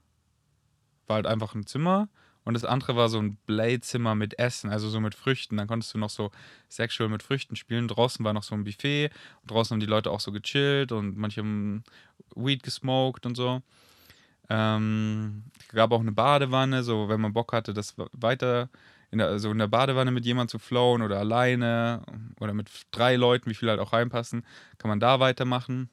war 1.06 1.16
halt 1.16 1.26
einfach 1.26 1.54
ein 1.54 1.66
Zimmer. 1.66 2.08
Und 2.44 2.54
das 2.54 2.64
andere 2.64 2.96
war 2.96 3.10
so 3.10 3.18
ein 3.18 3.36
Blade-Zimmer 3.46 4.14
mit 4.14 4.38
Essen, 4.38 4.70
also 4.70 4.88
so 4.88 5.00
mit 5.00 5.14
Früchten. 5.14 5.56
Dann 5.58 5.68
konntest 5.68 5.92
du 5.92 5.98
noch 5.98 6.08
so 6.10 6.30
sexual 6.68 7.08
mit 7.10 7.22
Früchten 7.22 7.56
spielen. 7.56 7.88
Draußen 7.88 8.24
war 8.24 8.32
noch 8.32 8.42
so 8.42 8.54
ein 8.54 8.64
Buffet. 8.64 9.10
Und 9.42 9.50
draußen 9.50 9.74
haben 9.74 9.80
die 9.80 9.86
Leute 9.86 10.10
auch 10.10 10.20
so 10.20 10.32
gechillt 10.32 10.92
und 10.92 11.16
manche 11.16 11.40
haben 11.40 11.84
Weed 12.34 12.62
gesmoked 12.62 13.26
und 13.26 13.36
so. 13.36 13.62
Ähm, 14.48 15.44
gab 15.68 15.92
auch 15.92 16.00
eine 16.00 16.12
Badewanne, 16.12 16.82
so 16.82 17.08
wenn 17.10 17.20
man 17.20 17.34
Bock 17.34 17.52
hatte, 17.52 17.74
das 17.74 17.94
weiter 18.12 18.70
in 19.10 19.18
der, 19.18 19.28
also 19.28 19.50
in 19.50 19.58
der 19.58 19.68
Badewanne 19.68 20.10
mit 20.10 20.24
jemandem 20.26 20.50
zu 20.50 20.58
flowen 20.58 21.02
oder 21.02 21.18
alleine 21.18 22.02
oder 22.40 22.52
mit 22.52 22.68
drei 22.90 23.16
Leuten, 23.16 23.48
wie 23.50 23.54
viele 23.54 23.70
halt 23.70 23.80
auch 23.80 23.92
reinpassen, 23.92 24.44
kann 24.76 24.88
man 24.88 25.00
da 25.00 25.20
weitermachen. 25.20 25.88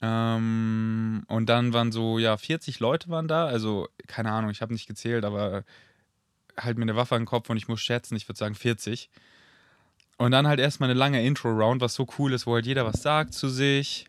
Ähm, 0.00 1.24
und 1.28 1.48
dann 1.48 1.72
waren 1.72 1.92
so, 1.92 2.18
ja, 2.18 2.36
40 2.36 2.80
Leute 2.80 3.08
waren 3.08 3.28
da, 3.28 3.46
also 3.46 3.88
keine 4.06 4.32
Ahnung, 4.32 4.50
ich 4.50 4.60
habe 4.60 4.72
nicht 4.72 4.86
gezählt, 4.86 5.24
aber 5.24 5.64
halt 6.58 6.78
mir 6.78 6.82
eine 6.82 6.96
Waffe 6.96 7.16
den 7.16 7.26
Kopf 7.26 7.50
und 7.50 7.56
ich 7.56 7.68
muss 7.68 7.80
schätzen, 7.80 8.16
ich 8.16 8.28
würde 8.28 8.38
sagen 8.38 8.54
40. 8.54 9.10
Und 10.16 10.30
dann 10.30 10.46
halt 10.46 10.60
erstmal 10.60 10.90
eine 10.90 10.98
lange 10.98 11.24
Intro-Round, 11.24 11.80
was 11.80 11.94
so 11.94 12.06
cool 12.18 12.32
ist, 12.32 12.46
wo 12.46 12.54
halt 12.54 12.66
jeder 12.66 12.84
was 12.84 13.02
sagt 13.02 13.34
zu 13.34 13.48
sich. 13.48 14.06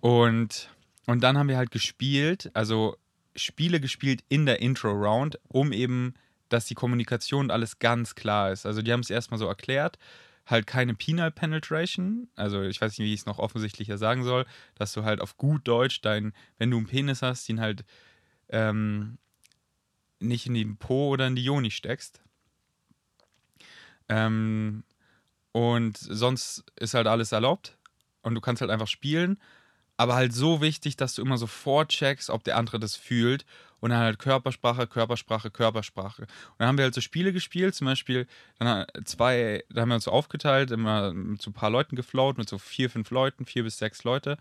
Und, 0.00 0.70
und 1.06 1.22
dann 1.22 1.36
haben 1.36 1.48
wir 1.48 1.56
halt 1.56 1.70
gespielt, 1.70 2.50
also 2.54 2.96
Spiele 3.36 3.80
gespielt 3.80 4.24
in 4.28 4.46
der 4.46 4.60
Intro-Round, 4.60 5.38
um 5.48 5.72
eben 5.72 6.14
dass 6.48 6.66
die 6.66 6.74
Kommunikation 6.74 7.50
alles 7.50 7.78
ganz 7.78 8.14
klar 8.14 8.52
ist. 8.52 8.66
Also 8.66 8.82
die 8.82 8.92
haben 8.92 9.00
es 9.00 9.10
erstmal 9.10 9.38
so 9.38 9.46
erklärt, 9.46 9.98
halt 10.46 10.66
keine 10.66 10.94
Penal 10.94 11.30
Penetration, 11.30 12.28
also 12.34 12.62
ich 12.62 12.80
weiß 12.80 12.92
nicht, 12.92 13.06
wie 13.06 13.12
ich 13.12 13.20
es 13.20 13.26
noch 13.26 13.38
offensichtlicher 13.38 13.98
sagen 13.98 14.24
soll, 14.24 14.46
dass 14.74 14.92
du 14.92 15.04
halt 15.04 15.20
auf 15.20 15.36
gut 15.36 15.66
Deutsch 15.68 16.00
dein, 16.00 16.32
wenn 16.56 16.70
du 16.70 16.78
einen 16.78 16.86
Penis 16.86 17.22
hast, 17.22 17.48
den 17.48 17.60
halt 17.60 17.84
ähm, 18.48 19.18
nicht 20.20 20.46
in 20.46 20.54
den 20.54 20.78
Po 20.78 21.10
oder 21.10 21.26
in 21.26 21.36
die 21.36 21.44
Joni 21.44 21.70
steckst. 21.70 22.20
Ähm, 24.08 24.84
und 25.52 25.98
sonst 25.98 26.64
ist 26.76 26.94
halt 26.94 27.06
alles 27.06 27.32
erlaubt 27.32 27.76
und 28.22 28.34
du 28.34 28.40
kannst 28.40 28.62
halt 28.62 28.70
einfach 28.70 28.88
spielen, 28.88 29.38
aber 29.98 30.14
halt 30.14 30.32
so 30.32 30.60
wichtig, 30.62 30.96
dass 30.96 31.14
du 31.14 31.22
immer 31.22 31.36
sofort 31.36 31.90
checkst, 31.90 32.30
ob 32.30 32.44
der 32.44 32.56
andere 32.56 32.78
das 32.78 32.96
fühlt 32.96 33.44
und 33.80 33.90
dann 33.90 34.00
halt 34.00 34.18
Körpersprache, 34.18 34.86
Körpersprache, 34.86 35.50
Körpersprache. 35.50 36.22
Und 36.22 36.28
dann 36.58 36.68
haben 36.68 36.78
wir 36.78 36.84
halt 36.84 36.94
so 36.94 37.00
Spiele 37.00 37.32
gespielt, 37.32 37.74
zum 37.74 37.86
Beispiel, 37.86 38.26
dann 38.58 38.86
zwei, 39.04 39.64
da 39.70 39.82
haben 39.82 39.88
wir 39.88 39.96
uns 39.96 40.04
so 40.04 40.10
aufgeteilt, 40.10 40.70
immer 40.70 41.12
mit 41.12 41.40
so 41.42 41.50
ein 41.50 41.54
paar 41.54 41.70
Leuten 41.70 41.96
geflaut, 41.96 42.38
mit 42.38 42.48
so 42.48 42.58
vier, 42.58 42.90
fünf 42.90 43.10
Leuten, 43.10 43.44
vier 43.44 43.62
bis 43.62 43.78
sechs 43.78 44.04
Leute. 44.04 44.38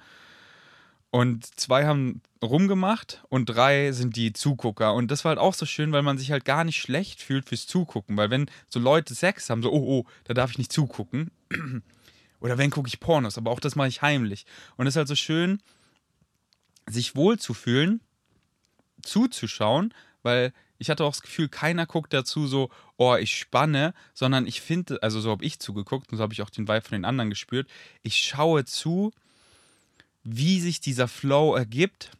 Und 1.10 1.46
zwei 1.60 1.86
haben 1.86 2.22
rumgemacht 2.44 3.24
und 3.29 3.46
drei 3.46 3.91
sind 3.94 4.15
die 4.17 4.34
Zugucker. 4.34 4.94
Und 4.94 5.10
das 5.10 5.24
war 5.24 5.29
halt 5.29 5.39
auch 5.39 5.53
so 5.53 5.65
schön, 5.65 5.91
weil 5.91 6.01
man 6.01 6.17
sich 6.17 6.32
halt 6.32 6.44
gar 6.44 6.63
nicht 6.63 6.82
schlecht 6.82 7.22
fühlt 7.22 7.48
fürs 7.48 7.65
Zugucken. 7.65 8.17
Weil 8.17 8.29
wenn 8.29 8.50
so 8.67 8.79
Leute 8.79 9.15
Sex 9.15 9.50
haben, 9.50 9.63
so, 9.63 9.72
oh, 9.72 10.00
oh, 10.00 10.06
da 10.25 10.34
darf 10.34 10.51
ich 10.51 10.58
nicht 10.58 10.74
zugucken. 10.74 11.32
Oder 12.39 12.58
wenn 12.58 12.70
gucke 12.70 12.88
ich 12.88 13.00
Pornos, 13.00 13.38
aber 13.38 13.51
auch 13.51 13.60
das 13.60 13.75
mache 13.75 13.88
ich 13.88 14.01
heimlich. 14.01 14.46
Und 14.75 14.86
es 14.86 14.94
ist 14.94 14.98
halt 14.98 15.08
so 15.08 15.15
schön, 15.15 15.60
sich 16.88 17.15
wohlzufühlen, 17.15 18.01
zuzuschauen, 19.08 19.94
weil 20.24 20.54
ich 20.78 20.90
hatte 20.90 21.04
auch 21.04 21.12
das 21.12 21.22
Gefühl, 21.22 21.50
keiner 21.50 21.86
guckt 21.86 22.14
dazu 22.14 22.48
so, 22.48 22.70
oh, 22.98 23.16
ich 23.16 23.38
spanne, 23.38 23.94
sondern 24.14 24.46
ich 24.46 24.62
finde, 24.62 25.02
also 25.02 25.20
so 25.20 25.32
habe 25.32 25.44
ich 25.44 25.60
zugeguckt 25.60 26.12
und 26.12 26.18
so 26.18 26.24
habe 26.24 26.34
ich 26.34 26.42
auch 26.42 26.50
den 26.50 26.68
Vibe 26.68 26.82
von 26.82 26.96
den 26.96 27.06
anderen 27.06 27.30
gespürt. 27.30 27.68
Ich 28.04 28.18
schaue 28.18 28.66
zu, 28.66 29.12
wie 30.24 30.60
sich 30.60 30.80
dieser 30.82 31.08
Flow 31.08 31.56
ergibt. 31.56 32.12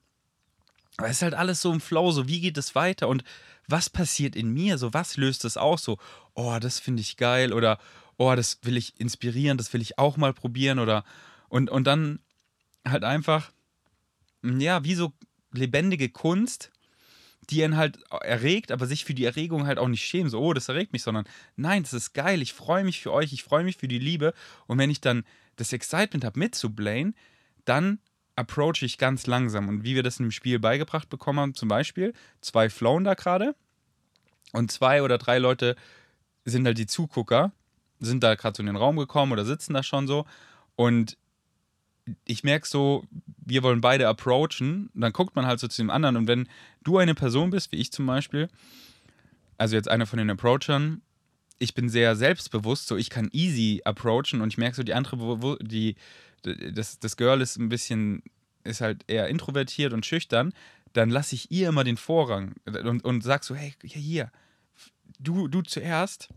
Aber 0.98 1.08
es 1.10 1.17
ist 1.17 1.22
halt 1.22 1.36
alles 1.36 1.62
so 1.62 1.72
im 1.72 1.82
Flow, 1.82 2.12
so 2.12 2.27
wie 2.27 2.41
geht 2.41 2.58
es 2.58 2.74
weiter 2.74 3.08
und 3.08 3.24
was 3.67 3.89
passiert 3.89 4.36
in 4.36 4.51
mir, 4.53 4.77
so 4.77 4.94
was 4.94 5.17
löst 5.17 5.46
es 5.46 5.58
aus, 5.58 5.84
so, 5.84 5.98
oh, 6.34 6.58
das 6.60 6.79
finde 6.79 7.01
ich 7.01 7.17
geil 7.17 7.53
oder 7.53 7.79
oh, 8.17 8.34
das 8.34 8.60
will 8.63 8.77
ich 8.77 9.00
inspirieren, 9.00 9.58
das 9.58 9.74
will 9.74 9.82
ich 9.82 10.00
auch 10.00 10.17
mal 10.17 10.34
probieren 10.34 10.79
oder 10.79 11.03
und, 11.50 11.70
und 11.70 11.86
dann 11.86 12.20
halt 12.88 13.03
einfach, 13.03 13.51
ja, 14.41 14.84
wie 14.84 14.96
so 14.96 15.13
lebendige 15.51 16.10
Kunst, 16.10 16.72
die 17.50 17.62
ihn 17.62 17.77
halt 17.77 18.00
erregt, 18.12 18.72
aber 18.72 18.86
sich 18.86 19.06
für 19.06 19.13
die 19.13 19.25
Erregung 19.25 19.68
halt 19.68 19.80
auch 19.80 19.88
nicht 19.88 20.04
schämen, 20.04 20.30
so, 20.30 20.39
oh, 20.39 20.54
das 20.54 20.70
erregt 20.70 20.94
mich, 20.94 21.04
sondern 21.04 21.25
nein, 21.56 21.84
das 21.84 21.94
ist 21.94 22.13
geil, 22.13 22.42
ich 22.42 22.54
freue 22.54 22.84
mich 22.84 23.01
für 23.01 23.13
euch, 23.13 23.32
ich 23.34 23.44
freue 23.44 23.63
mich 23.63 23.77
für 23.77 23.88
die 23.88 24.00
Liebe 24.00 24.34
und 24.68 24.77
wenn 24.77 24.89
ich 24.89 25.01
dann 25.01 25.24
das 25.56 25.74
Excitement 25.74 26.25
habe 26.25 26.39
mitzublayen, 26.39 27.16
dann 27.66 28.00
approach 28.36 28.84
ich 28.84 28.98
ganz 28.98 29.27
langsam. 29.27 29.68
Und 29.68 29.84
wie 29.84 29.96
wir 29.96 30.04
das 30.04 30.18
dem 30.18 30.32
Spiel 30.32 30.60
beigebracht 30.60 31.10
bekommen 31.10 31.39
haben, 31.39 31.54
zum 31.56 31.68
Beispiel, 31.68 32.13
zwei 32.42 32.70
flown 32.70 33.04
da 33.04 33.16
gerade 33.16 33.56
und 34.54 34.72
zwei 34.72 35.01
oder 35.01 35.18
drei 35.18 35.39
Leute 35.39 35.75
sind 36.46 36.66
halt 36.66 36.77
die 36.77 36.86
Zugucker, 36.86 37.51
sind 38.00 38.24
da 38.24 38.36
gerade 38.36 38.56
so 38.56 38.62
in 38.62 38.68
den 38.68 38.75
Raum 38.75 38.98
gekommen 38.98 39.32
oder 39.32 39.44
sitzen 39.44 39.74
da 39.74 39.84
schon 39.84 40.08
so. 40.08 40.25
Und 40.75 41.18
ich 42.26 42.44
merke 42.44 42.68
so, 42.68 43.06
wir 43.46 43.64
wollen 43.64 43.82
beide 43.82 44.08
approachen. 44.08 44.90
Dann 44.94 45.14
guckt 45.14 45.36
man 45.36 45.46
halt 45.46 45.60
so 45.60 45.68
zu 45.68 45.82
dem 45.82 45.90
anderen. 45.90 46.16
Und 46.16 46.28
wenn 46.28 46.48
du 46.84 46.98
eine 46.98 47.16
Person 47.16 47.50
bist, 47.50 47.72
wie 47.72 47.78
ich 47.78 47.92
zum 47.92 48.06
Beispiel, 48.06 48.50
also 49.58 49.76
jetzt 49.76 49.90
einer 49.90 50.06
von 50.06 50.20
den 50.20 50.30
Approachern, 50.30 51.02
ich 51.60 51.74
bin 51.74 51.90
sehr 51.90 52.16
selbstbewusst, 52.16 52.88
so 52.88 52.98
ich 52.98 53.10
kann 53.10 53.30
easy 53.32 53.82
approachen 53.84 54.42
und 54.42 54.50
ich 54.50 54.58
merke 54.58 54.76
so, 54.76 54.84
die 54.84 54.94
andere, 54.94 55.58
die, 55.62 55.96
das, 56.44 57.00
das 57.00 57.18
Girl 57.18 57.42
ist 57.42 57.58
ein 57.58 57.70
bisschen, 57.70 58.24
ist 58.64 58.82
halt 58.82 59.04
eher 59.08 59.28
introvertiert 59.28 59.94
und 59.94 60.06
schüchtern, 60.06 60.54
dann 60.94 61.10
lasse 61.10 61.36
ich 61.36 61.52
ihr 61.52 61.70
immer 61.70 61.84
den 61.84 61.98
Vorrang 61.98 62.54
und, 62.66 63.04
und 63.04 63.24
sag 63.24 63.44
so, 63.44 63.56
hey, 63.56 63.74
hier, 63.84 64.32
du, 65.20 65.48
du 65.48 65.62
zuerst. 65.62 66.30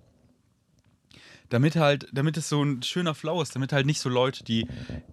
Damit 1.50 1.76
halt, 1.76 2.08
damit 2.12 2.36
es 2.36 2.48
so 2.48 2.62
ein 2.62 2.82
schöner 2.82 3.14
Flow 3.14 3.42
ist, 3.42 3.54
damit 3.54 3.72
halt 3.72 3.84
nicht 3.84 4.00
so 4.00 4.08
Leute, 4.08 4.42
die 4.44 4.66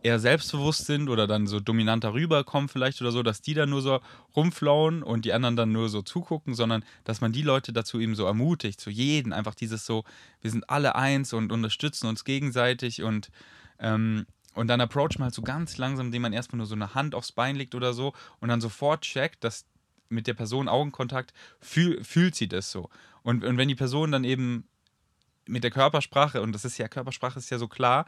eher 0.04 0.20
selbstbewusst 0.20 0.86
sind 0.86 1.10
oder 1.10 1.28
dann 1.28 1.48
so 1.48 1.60
dominanter 1.60 2.14
rüberkommen 2.14 2.70
vielleicht 2.70 3.02
oder 3.02 3.12
so, 3.12 3.24
dass 3.24 3.42
die 3.42 3.54
dann 3.54 3.70
nur 3.70 3.82
so 3.82 4.00
rumflauen 4.36 5.04
und 5.04 5.26
die 5.26 5.34
anderen 5.34 5.56
dann 5.56 5.72
nur 5.72 5.90
so 5.90 6.02
zugucken, 6.02 6.54
sondern 6.54 6.86
dass 7.04 7.22
man 7.22 7.34
die 7.34 7.42
Leute 7.42 7.74
dazu 7.74 8.00
eben 8.00 8.16
so 8.16 8.26
ermutigt, 8.26 8.80
zu 8.80 8.90
jeden, 8.90 9.34
einfach 9.34 9.56
dieses 9.56 9.86
so, 9.86 10.06
wir 10.42 10.52
sind 10.52 10.70
alle 10.70 10.96
eins 10.96 11.34
und 11.34 11.52
unterstützen 11.52 12.08
uns 12.08 12.24
gegenseitig 12.24 13.04
und 13.04 13.30
ähm, 13.80 14.26
und 14.54 14.68
dann 14.70 14.82
approach 14.82 15.20
man 15.20 15.26
halt 15.26 15.36
so 15.36 15.44
ganz 15.44 15.78
langsam, 15.78 16.08
indem 16.08 16.24
man 16.24 16.34
erstmal 16.34 16.58
nur 16.58 16.66
so 16.66 16.74
eine 16.74 16.96
Hand 16.96 17.14
aufs 17.14 17.32
Bein 17.32 17.56
legt 17.56 17.76
oder 17.76 17.94
so 17.94 18.14
und 18.40 18.50
dann 18.50 18.60
sofort 18.60 19.02
checkt, 19.02 19.44
dass 19.44 19.66
mit 20.10 20.26
der 20.26 20.34
Person 20.34 20.68
Augenkontakt 20.68 21.34
fühl, 21.60 22.04
fühlt 22.04 22.36
sie 22.36 22.48
das 22.48 22.72
so. 22.72 22.90
Und, 23.24 23.44
und 23.44 23.58
wenn 23.58 23.68
die 23.68 23.76
Person 23.76 24.12
dann 24.12 24.24
eben 24.24 24.68
mit 25.48 25.64
der 25.64 25.72
Körpersprache, 25.72 26.42
und 26.42 26.54
das 26.54 26.66
ist 26.66 26.78
ja, 26.78 26.88
Körpersprache 26.88 27.40
ist 27.40 27.50
ja 27.50 27.58
so 27.58 27.68
klar, 27.68 28.06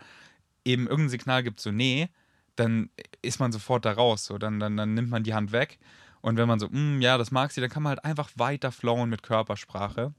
eben 0.65 0.87
irgendein 0.87 1.09
Signal 1.09 1.43
gibt, 1.43 1.59
so 1.59 1.71
nee, 1.71 2.09
dann 2.55 2.89
ist 3.21 3.39
man 3.39 3.51
sofort 3.51 3.85
da 3.85 3.93
raus. 3.93 4.25
So, 4.25 4.37
dann, 4.37 4.59
dann, 4.59 4.75
dann 4.77 4.93
nimmt 4.93 5.09
man 5.09 5.23
die 5.23 5.33
Hand 5.33 5.51
weg. 5.51 5.79
Und 6.21 6.37
wenn 6.37 6.47
man 6.47 6.59
so, 6.59 6.67
mm, 6.69 7.01
ja, 7.01 7.17
das 7.17 7.31
mag 7.31 7.51
sie, 7.51 7.61
dann 7.61 7.69
kann 7.69 7.83
man 7.83 7.91
halt 7.91 8.03
einfach 8.03 8.29
weiter 8.35 8.71
flowen 8.71 9.09
mit 9.09 9.23
Körpersprache. 9.23 10.13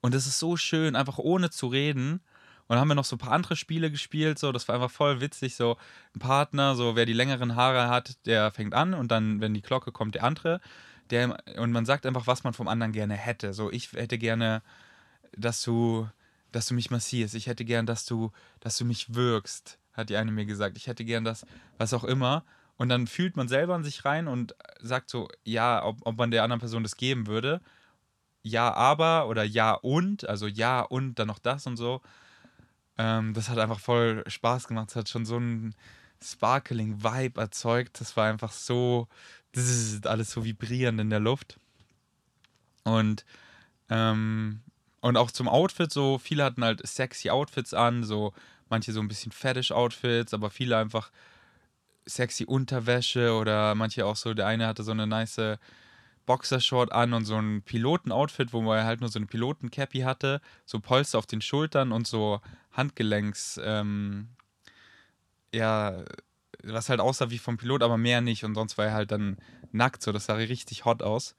Und 0.00 0.14
es 0.14 0.26
ist 0.26 0.38
so 0.38 0.56
schön, 0.56 0.96
einfach 0.96 1.18
ohne 1.18 1.50
zu 1.50 1.66
reden, 1.66 2.20
und 2.68 2.76
dann 2.76 2.80
haben 2.80 2.88
wir 2.88 2.94
noch 2.94 3.04
so 3.04 3.16
ein 3.16 3.18
paar 3.18 3.32
andere 3.32 3.56
Spiele 3.56 3.90
gespielt, 3.90 4.38
so, 4.38 4.52
das 4.52 4.66
war 4.68 4.76
einfach 4.76 4.90
voll 4.90 5.20
witzig, 5.20 5.56
so 5.56 5.76
ein 6.14 6.20
Partner, 6.20 6.74
so 6.74 6.96
wer 6.96 7.04
die 7.04 7.12
längeren 7.12 7.54
Haare 7.54 7.88
hat, 7.88 8.16
der 8.24 8.50
fängt 8.50 8.72
an 8.72 8.94
und 8.94 9.10
dann, 9.10 9.40
wenn 9.40 9.52
die 9.52 9.62
Glocke 9.62 9.92
kommt, 9.92 10.14
der 10.14 10.24
andere. 10.24 10.60
Der, 11.10 11.36
und 11.58 11.72
man 11.72 11.84
sagt 11.84 12.06
einfach, 12.06 12.26
was 12.26 12.44
man 12.44 12.54
vom 12.54 12.68
anderen 12.68 12.92
gerne 12.92 13.14
hätte. 13.14 13.52
So, 13.52 13.70
ich 13.70 13.92
hätte 13.92 14.16
gerne, 14.16 14.62
dass 15.36 15.62
du, 15.62 16.08
dass 16.52 16.66
du 16.66 16.74
mich 16.74 16.90
massierst. 16.90 17.34
Ich 17.34 17.46
hätte 17.46 17.64
gern, 17.64 17.86
dass 17.86 18.04
du, 18.04 18.30
dass 18.60 18.76
du 18.76 18.84
mich 18.84 19.14
wirkst, 19.14 19.78
hat 19.92 20.10
die 20.10 20.16
eine 20.16 20.32
mir 20.32 20.46
gesagt. 20.46 20.76
Ich 20.76 20.86
hätte 20.86 21.04
gern 21.04 21.24
das, 21.24 21.46
was 21.78 21.94
auch 21.94 22.04
immer. 22.04 22.44
Und 22.76 22.88
dann 22.88 23.06
fühlt 23.06 23.36
man 23.36 23.48
selber 23.48 23.74
an 23.74 23.84
sich 23.84 24.04
rein 24.04 24.28
und 24.28 24.54
sagt 24.80 25.10
so, 25.10 25.28
ja, 25.44 25.84
ob, 25.84 25.98
ob 26.06 26.16
man 26.16 26.30
der 26.30 26.42
anderen 26.42 26.60
Person 26.60 26.82
das 26.82 26.96
geben 26.96 27.26
würde. 27.26 27.60
Ja, 28.42 28.72
aber 28.74 29.28
oder 29.28 29.44
ja 29.44 29.72
und, 29.74 30.28
also 30.28 30.46
ja 30.46 30.80
und 30.80 31.18
dann 31.18 31.28
noch 31.28 31.38
das 31.38 31.66
und 31.66 31.76
so. 31.76 32.00
Ähm, 32.98 33.34
das 33.34 33.48
hat 33.48 33.58
einfach 33.58 33.78
voll 33.78 34.24
Spaß 34.26 34.68
gemacht. 34.68 34.90
Es 34.90 34.96
hat 34.96 35.08
schon 35.08 35.24
so 35.24 35.36
einen 35.36 35.74
sparkling 36.22 37.02
Vibe 37.02 37.40
erzeugt. 37.40 38.00
Das 38.00 38.16
war 38.16 38.28
einfach 38.28 38.52
so, 38.52 39.08
das 39.52 39.64
ist 39.68 40.06
alles 40.06 40.30
so 40.30 40.44
vibrierend 40.44 41.00
in 41.00 41.10
der 41.10 41.20
Luft. 41.20 41.58
Und, 42.84 43.24
ähm, 43.90 44.62
und 45.02 45.16
auch 45.18 45.30
zum 45.30 45.48
Outfit, 45.48 45.92
so 45.92 46.18
viele 46.18 46.44
hatten 46.44 46.64
halt 46.64 46.86
sexy 46.86 47.28
Outfits 47.28 47.74
an, 47.74 48.04
so 48.04 48.32
manche 48.70 48.92
so 48.92 49.00
ein 49.00 49.08
bisschen 49.08 49.32
Fetish-Outfits, 49.32 50.32
aber 50.32 50.48
viele 50.48 50.78
einfach 50.78 51.10
sexy 52.06 52.44
Unterwäsche 52.44 53.34
oder 53.34 53.74
manche 53.74 54.06
auch 54.06 54.16
so, 54.16 54.32
der 54.32 54.46
eine 54.46 54.66
hatte 54.66 54.84
so 54.84 54.92
eine 54.92 55.06
nice 55.06 55.58
Boxershort 56.24 56.92
an 56.92 57.14
und 57.14 57.24
so 57.24 57.36
ein 57.36 57.62
Pilotenoutfit, 57.62 58.52
wo 58.52 58.72
er 58.72 58.84
halt 58.84 59.00
nur 59.00 59.10
so 59.10 59.18
eine 59.18 59.26
Pilotencappy 59.26 60.00
hatte, 60.00 60.40
so 60.64 60.78
Polster 60.78 61.18
auf 61.18 61.26
den 61.26 61.42
Schultern 61.42 61.90
und 61.90 62.06
so 62.06 62.40
Handgelenks, 62.72 63.60
ähm, 63.62 64.28
ja, 65.52 66.04
was 66.62 66.88
halt 66.88 67.00
aussah 67.00 67.30
wie 67.30 67.38
vom 67.38 67.56
Pilot, 67.56 67.82
aber 67.82 67.98
mehr 67.98 68.20
nicht. 68.20 68.44
Und 68.44 68.54
sonst 68.54 68.78
war 68.78 68.86
er 68.86 68.94
halt 68.94 69.10
dann 69.10 69.36
nackt, 69.72 70.02
so 70.02 70.12
das 70.12 70.26
sah 70.26 70.34
richtig 70.34 70.84
hot 70.84 71.02
aus. 71.02 71.34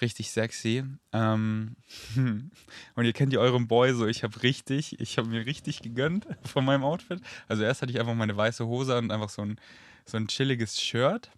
Richtig 0.00 0.30
sexy. 0.30 0.84
Ähm, 1.12 1.76
und 2.94 3.04
ihr 3.04 3.12
kennt 3.12 3.32
ja 3.32 3.40
euren 3.40 3.66
Boy 3.66 3.94
so, 3.94 4.06
ich 4.06 4.22
habe 4.22 4.42
richtig, 4.42 5.00
ich 5.00 5.16
habe 5.16 5.28
mir 5.28 5.46
richtig 5.46 5.80
gegönnt 5.80 6.26
von 6.44 6.64
meinem 6.64 6.84
Outfit. 6.84 7.20
Also 7.48 7.62
erst 7.62 7.82
hatte 7.82 7.92
ich 7.92 8.00
einfach 8.00 8.14
meine 8.14 8.36
weiße 8.36 8.66
Hose 8.66 8.96
und 8.98 9.10
einfach 9.10 9.30
so 9.30 9.42
ein, 9.42 9.58
so 10.04 10.16
ein 10.18 10.28
chilliges 10.28 10.80
Shirt. 10.80 11.30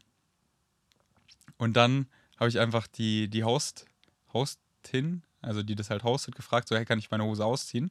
Und 1.56 1.76
dann 1.76 2.06
habe 2.38 2.48
ich 2.48 2.58
einfach 2.58 2.86
die, 2.86 3.28
die 3.28 3.44
Host, 3.44 3.86
Hostin, 4.32 5.22
also 5.40 5.62
die 5.62 5.74
das 5.74 5.90
halt 5.90 6.02
hostet, 6.02 6.34
gefragt, 6.34 6.68
so, 6.68 6.76
hey, 6.76 6.84
kann 6.84 6.98
ich 6.98 7.10
meine 7.10 7.24
Hose 7.24 7.44
ausziehen? 7.44 7.90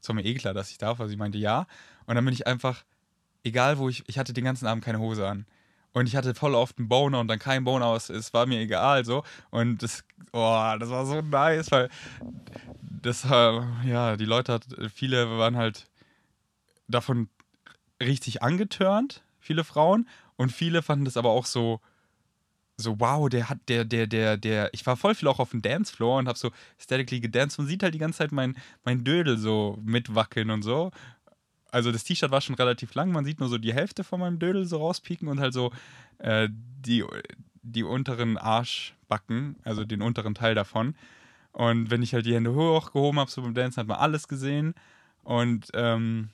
Es 0.00 0.08
war 0.08 0.14
mir 0.14 0.24
eh 0.24 0.34
klar, 0.34 0.54
dass 0.54 0.70
ich 0.70 0.78
darf, 0.78 1.00
also 1.00 1.10
sie 1.10 1.16
meinte 1.16 1.38
ja. 1.38 1.66
Und 2.06 2.14
dann 2.14 2.24
bin 2.24 2.34
ich 2.34 2.46
einfach, 2.46 2.84
egal 3.44 3.78
wo 3.78 3.88
ich, 3.88 4.04
ich 4.08 4.18
hatte 4.18 4.32
den 4.32 4.44
ganzen 4.44 4.66
Abend 4.66 4.84
keine 4.84 4.98
Hose 4.98 5.26
an. 5.28 5.46
Und 5.92 6.06
ich 6.06 6.16
hatte 6.16 6.34
voll 6.34 6.54
oft 6.54 6.78
einen 6.78 6.88
Boner 6.88 7.20
und 7.20 7.28
dann 7.28 7.38
keinen 7.38 7.64
Boner 7.64 7.86
aus. 7.86 8.10
Es 8.10 8.32
war 8.32 8.46
mir 8.46 8.60
egal 8.60 9.04
so. 9.04 9.24
Und 9.50 9.82
das, 9.82 10.04
oh, 10.32 10.74
das 10.78 10.90
war 10.90 11.06
so 11.06 11.20
nice, 11.20 11.70
weil 11.70 11.88
das, 12.80 13.24
ja, 13.24 14.16
die 14.16 14.24
Leute 14.24 14.60
viele 14.94 15.38
waren 15.38 15.56
halt 15.56 15.86
davon 16.88 17.28
richtig 18.00 18.42
angetörnt, 18.42 19.22
viele 19.40 19.64
Frauen. 19.64 20.08
Und 20.36 20.52
viele 20.52 20.82
fanden 20.82 21.04
das 21.04 21.16
aber 21.16 21.30
auch 21.30 21.46
so, 21.46 21.80
so, 22.76 23.00
wow, 23.00 23.28
der 23.28 23.48
hat, 23.48 23.58
der, 23.68 23.84
der, 23.84 24.06
der, 24.06 24.36
der, 24.36 24.72
ich 24.72 24.86
war 24.86 24.96
voll 24.96 25.16
viel 25.16 25.26
auch 25.26 25.40
auf 25.40 25.50
dem 25.50 25.62
Dancefloor 25.62 26.18
und 26.18 26.28
hab 26.28 26.36
so 26.38 26.52
statically 26.78 27.20
gedanced 27.20 27.58
und 27.58 27.66
sieht 27.66 27.82
halt 27.82 27.92
die 27.92 27.98
ganze 27.98 28.18
Zeit 28.18 28.30
mein, 28.30 28.56
mein 28.84 29.02
Dödel 29.02 29.36
so 29.36 29.78
mitwackeln 29.82 30.50
und 30.50 30.62
so. 30.62 30.92
Also 31.70 31.92
das 31.92 32.04
T-Shirt 32.04 32.30
war 32.30 32.40
schon 32.40 32.54
relativ 32.54 32.94
lang, 32.94 33.12
man 33.12 33.24
sieht 33.24 33.40
nur 33.40 33.48
so 33.48 33.58
die 33.58 33.74
Hälfte 33.74 34.04
von 34.04 34.20
meinem 34.20 34.38
Dödel 34.38 34.64
so 34.64 34.78
rauspieken 34.78 35.28
und 35.28 35.38
halt 35.38 35.52
so 35.52 35.70
äh, 36.18 36.48
die, 36.50 37.04
die 37.62 37.82
unteren 37.82 38.38
Arschbacken, 38.38 39.56
also 39.64 39.84
den 39.84 40.02
unteren 40.02 40.34
Teil 40.34 40.54
davon. 40.54 40.94
Und 41.52 41.90
wenn 41.90 42.02
ich 42.02 42.14
halt 42.14 42.26
die 42.26 42.34
Hände 42.34 42.54
hochgehoben 42.54 43.20
habe, 43.20 43.30
so 43.30 43.42
beim 43.42 43.54
Dancen, 43.54 43.80
hat 43.80 43.86
man 43.88 43.98
alles 43.98 44.28
gesehen. 44.28 44.74
Und, 45.24 45.68
ähm, 45.74 46.30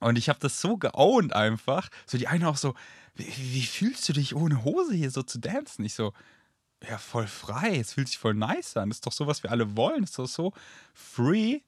und 0.00 0.18
ich 0.18 0.28
habe 0.28 0.38
das 0.40 0.60
so 0.60 0.76
geowned 0.76 1.32
einfach. 1.32 1.88
So 2.06 2.18
die 2.18 2.28
eine 2.28 2.48
auch 2.48 2.56
so, 2.56 2.74
wie, 3.14 3.32
wie, 3.54 3.62
fühlst 3.62 4.08
du 4.08 4.12
dich 4.12 4.34
ohne 4.34 4.64
Hose 4.64 4.94
hier 4.94 5.10
so 5.10 5.22
zu 5.22 5.38
dancen? 5.38 5.84
Ich 5.84 5.94
so, 5.94 6.12
ja, 6.88 6.98
voll 6.98 7.26
frei. 7.26 7.76
Es 7.76 7.94
fühlt 7.94 8.08
sich 8.08 8.18
voll 8.18 8.34
nice 8.34 8.76
an. 8.76 8.90
Das 8.90 8.98
ist 8.98 9.06
doch 9.06 9.12
so, 9.12 9.26
was 9.26 9.42
wir 9.42 9.50
alle 9.50 9.76
wollen. 9.76 10.02
Das 10.02 10.10
ist 10.10 10.18
doch 10.18 10.26
so 10.26 10.52
free. 10.92 11.60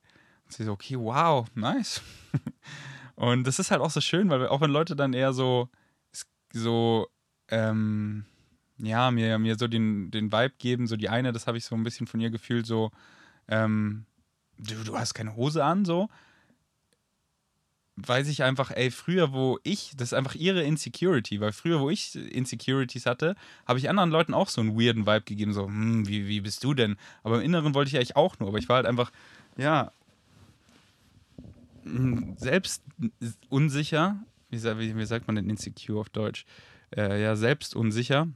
Sie 0.48 0.64
so, 0.64 0.72
okay, 0.72 0.96
wow, 0.98 1.46
nice. 1.54 2.02
und 3.14 3.46
das 3.46 3.58
ist 3.58 3.70
halt 3.70 3.80
auch 3.80 3.90
so 3.90 4.00
schön, 4.00 4.30
weil 4.30 4.46
auch 4.48 4.60
wenn 4.60 4.70
Leute 4.70 4.96
dann 4.96 5.12
eher 5.12 5.32
so, 5.32 5.68
so, 6.52 7.08
ähm, 7.48 8.24
ja, 8.78 9.10
mir, 9.10 9.38
mir 9.38 9.56
so 9.56 9.68
den, 9.68 10.10
den 10.10 10.32
Vibe 10.32 10.54
geben, 10.58 10.86
so 10.86 10.96
die 10.96 11.08
eine, 11.08 11.32
das 11.32 11.46
habe 11.46 11.58
ich 11.58 11.64
so 11.64 11.74
ein 11.74 11.82
bisschen 11.82 12.06
von 12.06 12.20
ihr 12.20 12.30
gefühlt, 12.30 12.66
so, 12.66 12.90
ähm, 13.48 14.06
du, 14.58 14.82
du 14.84 14.98
hast 14.98 15.14
keine 15.14 15.36
Hose 15.36 15.64
an, 15.64 15.84
so 15.84 16.08
weiß 18.06 18.28
ich 18.28 18.42
einfach, 18.42 18.70
ey, 18.70 18.90
früher, 18.90 19.32
wo 19.32 19.58
ich, 19.64 19.92
das 19.96 20.08
ist 20.08 20.14
einfach 20.14 20.34
ihre 20.34 20.62
Insecurity, 20.62 21.40
weil 21.40 21.52
früher, 21.52 21.80
wo 21.80 21.90
ich 21.90 22.14
Insecurities 22.14 23.06
hatte, 23.06 23.34
habe 23.66 23.78
ich 23.78 23.90
anderen 23.90 24.10
Leuten 24.10 24.34
auch 24.34 24.48
so 24.48 24.60
einen 24.60 24.78
weirden 24.78 25.06
Vibe 25.06 25.22
gegeben, 25.22 25.52
so, 25.52 25.66
hm, 25.66 26.06
wie, 26.06 26.28
wie 26.28 26.40
bist 26.40 26.62
du 26.62 26.74
denn? 26.74 26.96
Aber 27.22 27.36
im 27.36 27.42
Inneren 27.42 27.74
wollte 27.74 27.88
ich 27.88 27.96
eigentlich 27.96 28.16
auch 28.16 28.38
nur, 28.38 28.48
aber 28.50 28.58
ich 28.58 28.68
war 28.68 28.76
halt 28.76 28.86
einfach, 28.86 29.10
ja, 29.56 29.92
selbst 32.36 32.82
unsicher, 33.48 34.16
wie, 34.50 34.96
wie, 34.96 35.06
sagt 35.06 35.26
man 35.26 35.36
denn 35.36 35.50
insecure 35.50 36.00
auf 36.00 36.08
Deutsch? 36.08 36.46
Äh, 36.96 37.22
ja, 37.22 37.36
selbst 37.36 37.76
unsicher. 37.76 38.28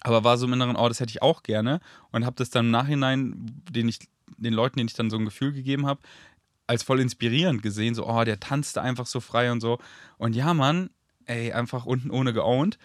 Aber 0.00 0.24
war 0.24 0.36
so 0.36 0.46
im 0.46 0.52
Inneren, 0.52 0.76
oh, 0.76 0.88
das 0.88 1.00
hätte 1.00 1.10
ich 1.10 1.22
auch 1.22 1.42
gerne. 1.42 1.80
Und 2.12 2.24
habe 2.24 2.36
das 2.36 2.50
dann 2.50 2.66
im 2.66 2.70
Nachhinein, 2.70 3.62
den 3.70 3.88
ich, 3.88 4.00
den 4.36 4.52
Leuten, 4.52 4.78
denen 4.78 4.88
ich 4.88 4.94
dann 4.94 5.10
so 5.10 5.16
ein 5.16 5.24
Gefühl 5.24 5.52
gegeben 5.52 5.86
habe, 5.86 6.00
als 6.66 6.82
voll 6.82 7.00
inspirierend 7.00 7.62
gesehen. 7.62 7.94
So, 7.94 8.06
oh, 8.06 8.24
der 8.24 8.40
tanzte 8.40 8.82
einfach 8.82 9.06
so 9.06 9.20
frei 9.20 9.50
und 9.50 9.60
so. 9.60 9.78
Und 10.18 10.34
ja, 10.34 10.54
Mann, 10.54 10.90
ey, 11.26 11.52
einfach 11.52 11.86
unten 11.86 12.10
ohne 12.10 12.32
geowned. 12.32 12.78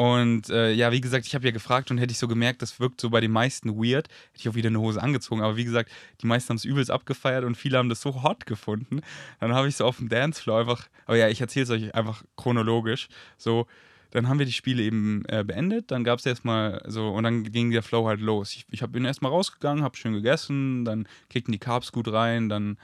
Und 0.00 0.48
äh, 0.48 0.72
ja, 0.72 0.92
wie 0.92 1.02
gesagt, 1.02 1.26
ich 1.26 1.34
habe 1.34 1.44
ja 1.44 1.50
gefragt 1.50 1.90
und 1.90 1.98
hätte 1.98 2.10
ich 2.10 2.16
so 2.16 2.26
gemerkt, 2.26 2.62
das 2.62 2.80
wirkt 2.80 3.02
so 3.02 3.10
bei 3.10 3.20
den 3.20 3.30
meisten 3.30 3.76
weird, 3.76 4.08
hätte 4.08 4.38
ich 4.38 4.48
auch 4.48 4.54
wieder 4.54 4.68
eine 4.68 4.80
Hose 4.80 5.02
angezogen. 5.02 5.42
Aber 5.42 5.58
wie 5.58 5.64
gesagt, 5.64 5.90
die 6.22 6.26
meisten 6.26 6.48
haben 6.48 6.56
es 6.56 6.64
übelst 6.64 6.90
abgefeiert 6.90 7.44
und 7.44 7.54
viele 7.54 7.76
haben 7.76 7.90
das 7.90 8.00
so 8.00 8.22
hot 8.22 8.46
gefunden. 8.46 9.02
Dann 9.40 9.52
habe 9.52 9.68
ich 9.68 9.76
so 9.76 9.84
auf 9.84 9.98
dem 9.98 10.08
Dancefloor 10.08 10.60
einfach, 10.60 10.88
aber 11.04 11.18
ja, 11.18 11.28
ich 11.28 11.42
erzähle 11.42 11.64
es 11.64 11.70
euch 11.70 11.94
einfach 11.94 12.24
chronologisch. 12.38 13.08
So, 13.36 13.66
dann 14.10 14.26
haben 14.26 14.38
wir 14.38 14.46
die 14.46 14.52
Spiele 14.52 14.82
eben 14.82 15.22
äh, 15.28 15.44
beendet. 15.44 15.90
Dann 15.90 16.02
gab 16.02 16.18
es 16.18 16.24
erstmal 16.24 16.82
so, 16.86 17.10
und 17.10 17.24
dann 17.24 17.44
ging 17.44 17.70
der 17.70 17.82
Flow 17.82 18.08
halt 18.08 18.22
los. 18.22 18.54
Ich, 18.54 18.64
ich 18.70 18.80
hab, 18.80 18.92
bin 18.92 19.04
erstmal 19.04 19.32
rausgegangen, 19.32 19.84
habe 19.84 19.98
schön 19.98 20.14
gegessen, 20.14 20.86
dann 20.86 21.06
kickten 21.28 21.52
die 21.52 21.58
Carbs 21.58 21.92
gut 21.92 22.10
rein, 22.10 22.48
dann 22.48 22.78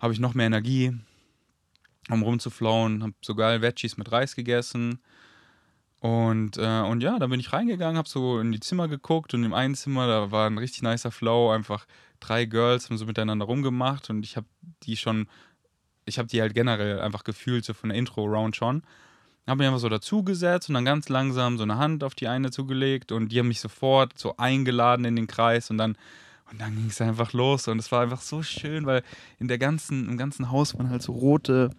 habe 0.00 0.12
ich 0.12 0.18
noch 0.18 0.34
mehr 0.34 0.46
Energie, 0.46 0.92
um 2.10 2.22
rumzuflauen. 2.22 3.04
Habe 3.04 3.14
sogar 3.22 3.62
Veggies 3.62 3.96
mit 3.96 4.10
Reis 4.10 4.34
gegessen. 4.34 4.98
Und, 6.00 6.58
äh, 6.58 6.80
und 6.82 7.02
ja, 7.02 7.18
dann 7.18 7.30
bin 7.30 7.40
ich 7.40 7.52
reingegangen, 7.52 7.98
habe 7.98 8.08
so 8.08 8.38
in 8.38 8.52
die 8.52 8.60
Zimmer 8.60 8.86
geguckt 8.86 9.34
und 9.34 9.42
im 9.42 9.52
einen 9.52 9.74
Zimmer, 9.74 10.06
da 10.06 10.30
war 10.30 10.48
ein 10.48 10.58
richtig 10.58 10.82
nicer 10.82 11.10
Flow, 11.10 11.50
einfach 11.50 11.86
drei 12.20 12.44
Girls 12.44 12.88
haben 12.88 12.98
so 12.98 13.06
miteinander 13.06 13.46
rumgemacht 13.46 14.10
und 14.10 14.24
ich 14.24 14.36
habe 14.36 14.46
die 14.84 14.96
schon, 14.96 15.26
ich 16.04 16.18
habe 16.18 16.28
die 16.28 16.40
halt 16.40 16.54
generell 16.54 17.00
einfach 17.00 17.24
gefühlt, 17.24 17.64
so 17.64 17.74
von 17.74 17.90
der 17.90 17.98
Intro-Round 17.98 18.54
schon. 18.54 18.82
Habe 19.46 19.58
mich 19.58 19.66
einfach 19.66 19.80
so 19.80 19.88
dazugesetzt 19.88 20.68
und 20.68 20.74
dann 20.74 20.84
ganz 20.84 21.08
langsam 21.08 21.56
so 21.56 21.62
eine 21.62 21.78
Hand 21.78 22.04
auf 22.04 22.14
die 22.14 22.28
eine 22.28 22.50
zugelegt 22.50 23.12
und 23.12 23.32
die 23.32 23.38
haben 23.38 23.48
mich 23.48 23.60
sofort 23.60 24.18
so 24.18 24.36
eingeladen 24.36 25.04
in 25.04 25.16
den 25.16 25.26
Kreis 25.26 25.70
und 25.70 25.78
dann 25.78 25.96
und 26.50 26.60
dann 26.60 26.74
ging 26.76 26.86
es 26.86 27.00
einfach 27.00 27.34
los 27.34 27.68
und 27.68 27.78
es 27.78 27.92
war 27.92 28.00
einfach 28.02 28.22
so 28.22 28.42
schön, 28.42 28.86
weil 28.86 29.02
in 29.38 29.48
der 29.48 29.58
ganzen, 29.58 30.08
im 30.08 30.16
ganzen 30.16 30.50
Haus 30.50 30.74
waren 30.78 30.88
halt 30.88 31.02
so 31.02 31.12
rote 31.12 31.70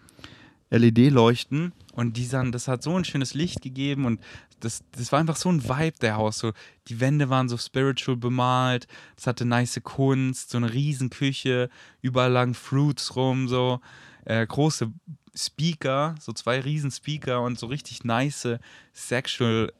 LED-Leuchten 0.70 1.74
und 1.94 2.18
die 2.18 2.28
dann, 2.28 2.52
das 2.52 2.68
hat 2.68 2.84
so 2.84 2.96
ein 2.96 3.06
schönes 3.06 3.34
Licht 3.34 3.62
gegeben 3.62 4.06
und 4.06 4.22
das, 4.60 4.84
das 4.92 5.12
war 5.12 5.20
einfach 5.20 5.36
so 5.36 5.50
ein 5.50 5.64
Vibe 5.64 5.98
der 6.02 6.16
Haus. 6.16 6.40
So, 6.40 6.54
die 6.88 7.00
Wände 7.00 7.30
waren 7.30 7.50
so 7.50 7.58
spiritual 7.58 8.18
bemalt, 8.18 8.88
es 9.18 9.26
hatte 9.26 9.46
nice 9.46 9.80
Kunst, 9.84 10.52
so 10.52 10.58
eine 10.58 10.74
riesen 10.74 11.10
Küche, 11.10 11.70
überall 12.02 12.32
lagen 12.32 12.54
Fruits 12.54 13.16
rum, 13.16 13.48
so 13.48 13.80
äh, 14.26 14.46
große 14.46 14.92
Speaker, 15.36 16.16
so 16.20 16.34
zwei 16.34 16.60
riesen 16.60 16.92
Speaker 16.92 17.42
und 17.42 17.58
so 17.58 17.68
richtig 17.68 18.04
nice 18.04 18.48
sexual 18.94 19.72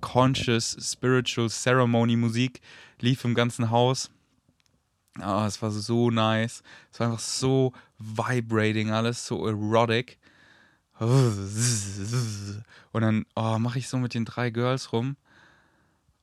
conscious 0.00 0.76
spiritual 0.80 1.48
ceremony 1.48 2.16
Musik 2.16 2.60
lief 3.00 3.24
im 3.24 3.34
ganzen 3.34 3.70
Haus. 3.70 4.10
Oh, 5.20 5.44
es 5.46 5.60
war 5.60 5.70
so 5.70 6.10
nice. 6.10 6.62
Es 6.92 7.00
war 7.00 7.08
einfach 7.08 7.22
so 7.22 7.72
vibrating, 7.98 8.90
alles 8.90 9.26
so 9.26 9.46
erotic. 9.46 10.17
Und 11.00 13.02
dann 13.02 13.26
oh, 13.36 13.58
mache 13.58 13.78
ich 13.78 13.88
so 13.88 13.98
mit 13.98 14.14
den 14.14 14.24
drei 14.24 14.50
Girls 14.50 14.92
rum. 14.92 15.16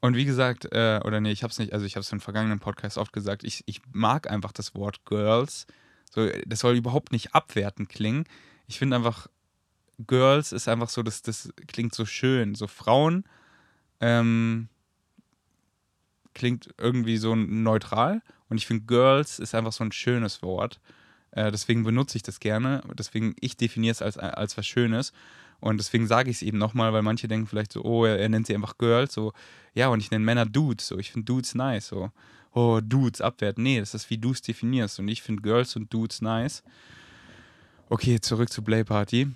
Und 0.02 0.16
wie 0.16 0.26
gesagt, 0.26 0.66
äh, 0.72 1.00
oder 1.04 1.20
nee, 1.20 1.32
ich 1.32 1.44
habe 1.44 1.52
es 1.52 1.58
nicht, 1.58 1.74
also 1.74 1.86
ich 1.86 1.96
habe 1.96 2.02
es 2.02 2.12
im 2.12 2.20
vergangenen 2.20 2.60
Podcast 2.60 2.98
oft 2.98 3.14
gesagt, 3.14 3.44
ich, 3.44 3.64
ich 3.66 3.82
mag 3.92 4.30
einfach 4.30 4.52
das 4.52 4.76
Wort 4.76 5.06
Girls. 5.06 5.66
So, 6.14 6.30
das 6.46 6.60
soll 6.60 6.76
überhaupt 6.76 7.12
nicht 7.12 7.34
abwertend 7.34 7.90
klingen. 7.90 8.26
Ich 8.68 8.78
finde 8.78 8.98
einfach, 8.98 9.28
Girls 10.06 10.52
ist 10.52 10.68
einfach 10.68 10.90
so, 10.90 11.04
das, 11.04 11.22
das 11.22 11.52
klingt 11.68 11.96
so 11.96 12.06
schön. 12.06 12.56
So 12.56 12.68
Frauen 12.68 13.24
ähm, 14.00 14.68
klingt 16.34 16.74
irgendwie 16.78 17.18
so 17.18 17.36
neutral. 17.36 18.22
Und 18.50 18.58
ich 18.58 18.68
finde, 18.68 18.86
Girls 18.86 19.40
ist 19.40 19.56
einfach 19.56 19.74
so 19.74 19.84
ein 19.84 19.92
schönes 19.92 20.44
Wort. 20.44 20.80
Äh, 21.36 21.52
deswegen 21.52 21.84
benutze 21.84 22.18
ich 22.18 22.24
das 22.24 22.40
gerne. 22.40 22.82
Deswegen, 22.98 23.36
ich 23.40 23.58
definiere 23.58 23.92
es 23.92 24.02
als, 24.02 24.18
als 24.18 24.58
was 24.58 24.66
Schönes. 24.66 25.14
Und 25.60 25.78
deswegen 25.78 26.08
sage 26.08 26.30
ich 26.30 26.38
es 26.38 26.42
eben 26.42 26.58
nochmal, 26.58 26.94
weil 26.94 27.02
manche 27.02 27.28
denken 27.28 27.48
vielleicht 27.48 27.74
so, 27.74 27.84
oh, 27.84 28.06
er, 28.06 28.18
er, 28.20 28.30
nennt 28.30 28.48
sie 28.48 28.56
einfach 28.56 28.78
Girls. 28.78 29.14
So, 29.14 29.34
ja, 29.74 29.90
und 29.90 30.00
ich 30.00 30.12
nenne 30.12 30.26
Männer 30.26 30.46
Dudes. 30.46 30.88
So, 30.88 30.98
ich 30.98 31.12
finde 31.12 31.26
Dudes 31.26 31.54
nice. 31.54 31.88
So, 31.88 32.12
oh, 32.54 32.80
Dudes 32.82 33.22
abwerten. 33.22 33.64
Nee, 33.64 33.80
das 33.80 33.94
ist 33.94 34.10
wie 34.10 34.18
du 34.18 34.32
es 34.32 34.42
definierst. 34.42 35.00
Und 35.00 35.08
ich 35.10 35.22
finde 35.22 35.42
Girls 35.42 35.76
und 35.76 35.94
Dudes 35.94 36.22
nice. 36.22 36.64
Okay, 37.90 38.20
zurück 38.20 38.52
zu 38.52 38.62
Play 38.62 38.84
Party. 38.84 39.28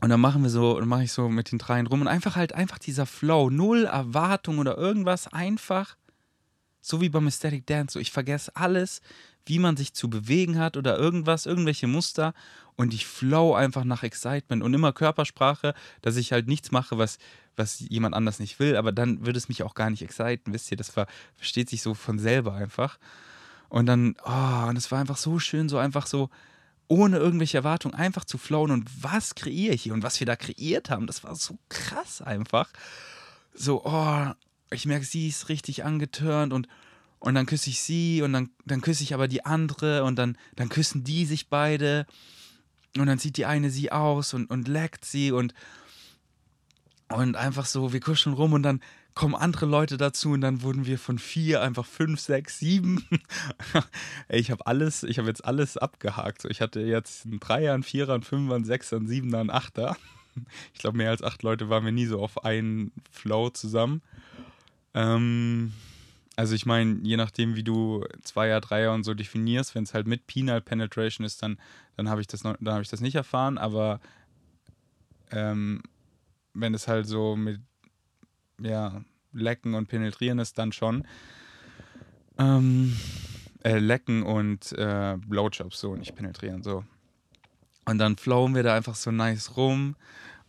Und 0.00 0.10
dann 0.10 0.20
machen 0.20 0.42
wir 0.42 0.50
so, 0.50 0.78
dann 0.78 0.88
mache 0.88 1.04
ich 1.04 1.12
so 1.12 1.28
mit 1.28 1.50
den 1.50 1.58
dreien 1.58 1.86
rum 1.86 2.02
und 2.02 2.08
einfach 2.08 2.36
halt 2.36 2.52
einfach 2.52 2.78
dieser 2.78 3.06
Flow, 3.06 3.48
null 3.48 3.84
Erwartung 3.84 4.58
oder 4.58 4.76
irgendwas, 4.76 5.32
einfach 5.32 5.96
so 6.82 7.00
wie 7.00 7.08
beim 7.08 7.26
Aesthetic 7.26 7.66
Dance, 7.66 7.94
so 7.94 7.98
ich 8.00 8.12
vergesse 8.12 8.54
alles, 8.54 9.00
wie 9.46 9.58
man 9.58 9.76
sich 9.76 9.92
zu 9.92 10.08
bewegen 10.08 10.58
hat 10.58 10.76
oder 10.76 10.98
irgendwas, 10.98 11.46
irgendwelche 11.46 11.86
Muster. 11.86 12.34
Und 12.76 12.92
ich 12.92 13.06
flow 13.06 13.54
einfach 13.54 13.84
nach 13.84 14.02
Excitement 14.02 14.62
und 14.62 14.74
immer 14.74 14.92
Körpersprache, 14.92 15.74
dass 16.02 16.16
ich 16.16 16.32
halt 16.32 16.48
nichts 16.48 16.72
mache, 16.72 16.98
was, 16.98 17.18
was 17.56 17.80
jemand 17.80 18.14
anders 18.14 18.40
nicht 18.40 18.58
will, 18.58 18.76
aber 18.76 18.90
dann 18.90 19.24
würde 19.24 19.38
es 19.38 19.48
mich 19.48 19.62
auch 19.62 19.74
gar 19.74 19.90
nicht 19.90 20.02
exciten, 20.02 20.52
wisst 20.52 20.70
ihr, 20.70 20.76
das 20.76 20.90
ver 20.90 21.06
versteht 21.36 21.70
sich 21.70 21.82
so 21.82 21.94
von 21.94 22.18
selber 22.18 22.54
einfach. 22.54 22.98
Und 23.68 23.86
dann, 23.86 24.16
oh, 24.24 24.68
und 24.68 24.76
es 24.76 24.90
war 24.90 25.00
einfach 25.00 25.16
so 25.16 25.38
schön, 25.38 25.68
so 25.68 25.78
einfach 25.78 26.06
so, 26.06 26.30
ohne 26.88 27.16
irgendwelche 27.18 27.58
Erwartungen, 27.58 27.94
einfach 27.94 28.24
zu 28.24 28.38
flowen. 28.38 28.70
Und 28.70 28.88
was 29.02 29.34
kreiere 29.34 29.74
ich 29.74 29.82
hier? 29.82 29.94
Und 29.94 30.02
was 30.02 30.20
wir 30.20 30.26
da 30.26 30.36
kreiert 30.36 30.90
haben, 30.90 31.06
das 31.06 31.24
war 31.24 31.34
so 31.34 31.58
krass 31.68 32.22
einfach. 32.22 32.70
So, 33.54 33.84
oh, 33.84 34.26
ich 34.70 34.86
merke, 34.86 35.04
sie 35.04 35.28
ist 35.28 35.48
richtig 35.48 35.84
angetörnt 35.84 36.52
und, 36.52 36.68
und 37.24 37.34
dann 37.34 37.46
küsse 37.46 37.70
ich 37.70 37.80
sie 37.80 38.20
und 38.20 38.34
dann, 38.34 38.50
dann 38.66 38.82
küsse 38.82 39.02
ich 39.02 39.14
aber 39.14 39.28
die 39.28 39.46
andere 39.46 40.04
und 40.04 40.16
dann, 40.16 40.36
dann 40.56 40.68
küssen 40.68 41.04
die 41.04 41.24
sich 41.24 41.48
beide 41.48 42.06
und 42.98 43.06
dann 43.06 43.18
zieht 43.18 43.38
die 43.38 43.46
eine 43.46 43.70
sie 43.70 43.90
aus 43.90 44.34
und, 44.34 44.50
und 44.50 44.68
leckt 44.68 45.06
sie 45.06 45.32
und, 45.32 45.54
und 47.08 47.34
einfach 47.34 47.64
so, 47.64 47.94
wir 47.94 48.00
kuscheln 48.00 48.34
rum 48.34 48.52
und 48.52 48.62
dann 48.62 48.80
kommen 49.14 49.34
andere 49.34 49.64
Leute 49.64 49.96
dazu 49.96 50.32
und 50.32 50.42
dann 50.42 50.60
wurden 50.60 50.84
wir 50.84 50.98
von 50.98 51.18
vier 51.18 51.62
einfach 51.62 51.86
fünf, 51.86 52.20
sechs, 52.20 52.58
sieben. 52.58 53.06
Ey, 54.28 54.38
ich 54.38 54.50
habe 54.50 54.66
alles, 54.66 55.02
ich 55.02 55.18
habe 55.18 55.28
jetzt 55.28 55.46
alles 55.46 55.78
abgehakt. 55.78 56.42
So, 56.42 56.50
ich 56.50 56.60
hatte 56.60 56.80
jetzt 56.80 57.24
einen 57.24 57.40
Dreier, 57.40 57.72
einen 57.72 57.84
Vierer, 57.84 58.12
einen 58.12 58.22
Fünfer, 58.22 58.56
einen 58.56 58.64
Sechser, 58.66 58.96
einen 58.96 59.06
Siebener, 59.06 59.40
einen 59.40 59.50
Achter. 59.50 59.96
Ich 60.72 60.80
glaube, 60.80 60.96
mehr 60.96 61.10
als 61.10 61.22
acht 61.22 61.44
Leute 61.44 61.70
waren 61.70 61.84
wir 61.84 61.92
nie 61.92 62.06
so 62.06 62.20
auf 62.20 62.44
einen 62.44 62.90
Flow 63.12 63.50
zusammen. 63.50 64.02
Ähm, 64.92 65.72
also 66.36 66.54
ich 66.54 66.66
meine, 66.66 66.98
je 67.02 67.16
nachdem, 67.16 67.54
wie 67.54 67.62
du 67.62 68.04
Zweier, 68.22 68.60
Dreier 68.60 68.92
und 68.92 69.04
so 69.04 69.14
definierst, 69.14 69.74
wenn 69.74 69.84
es 69.84 69.94
halt 69.94 70.06
mit 70.06 70.26
Penal 70.26 70.60
Penetration 70.60 71.24
ist, 71.24 71.42
dann, 71.42 71.58
dann 71.96 72.08
habe 72.08 72.20
ich, 72.20 72.26
das 72.26 72.44
hab 72.44 72.82
ich 72.82 72.88
das 72.88 73.00
nicht 73.00 73.14
erfahren, 73.14 73.58
aber 73.58 74.00
ähm, 75.30 75.82
wenn 76.54 76.74
es 76.74 76.88
halt 76.88 77.06
so 77.06 77.36
mit 77.36 77.60
ja, 78.60 79.02
Lecken 79.32 79.74
und 79.74 79.88
Penetrieren 79.88 80.38
ist, 80.38 80.58
dann 80.58 80.72
schon. 80.72 81.06
Ähm, 82.38 82.96
äh, 83.62 83.78
Lecken 83.78 84.22
und 84.22 84.72
äh, 84.72 85.16
Blowjobs 85.26 85.80
so, 85.80 85.94
nicht 85.96 86.14
penetrieren, 86.14 86.62
so. 86.62 86.84
Und 87.86 87.98
dann 87.98 88.16
flowen 88.16 88.54
wir 88.54 88.62
da 88.62 88.74
einfach 88.76 88.94
so 88.94 89.10
nice 89.10 89.56
rum 89.56 89.96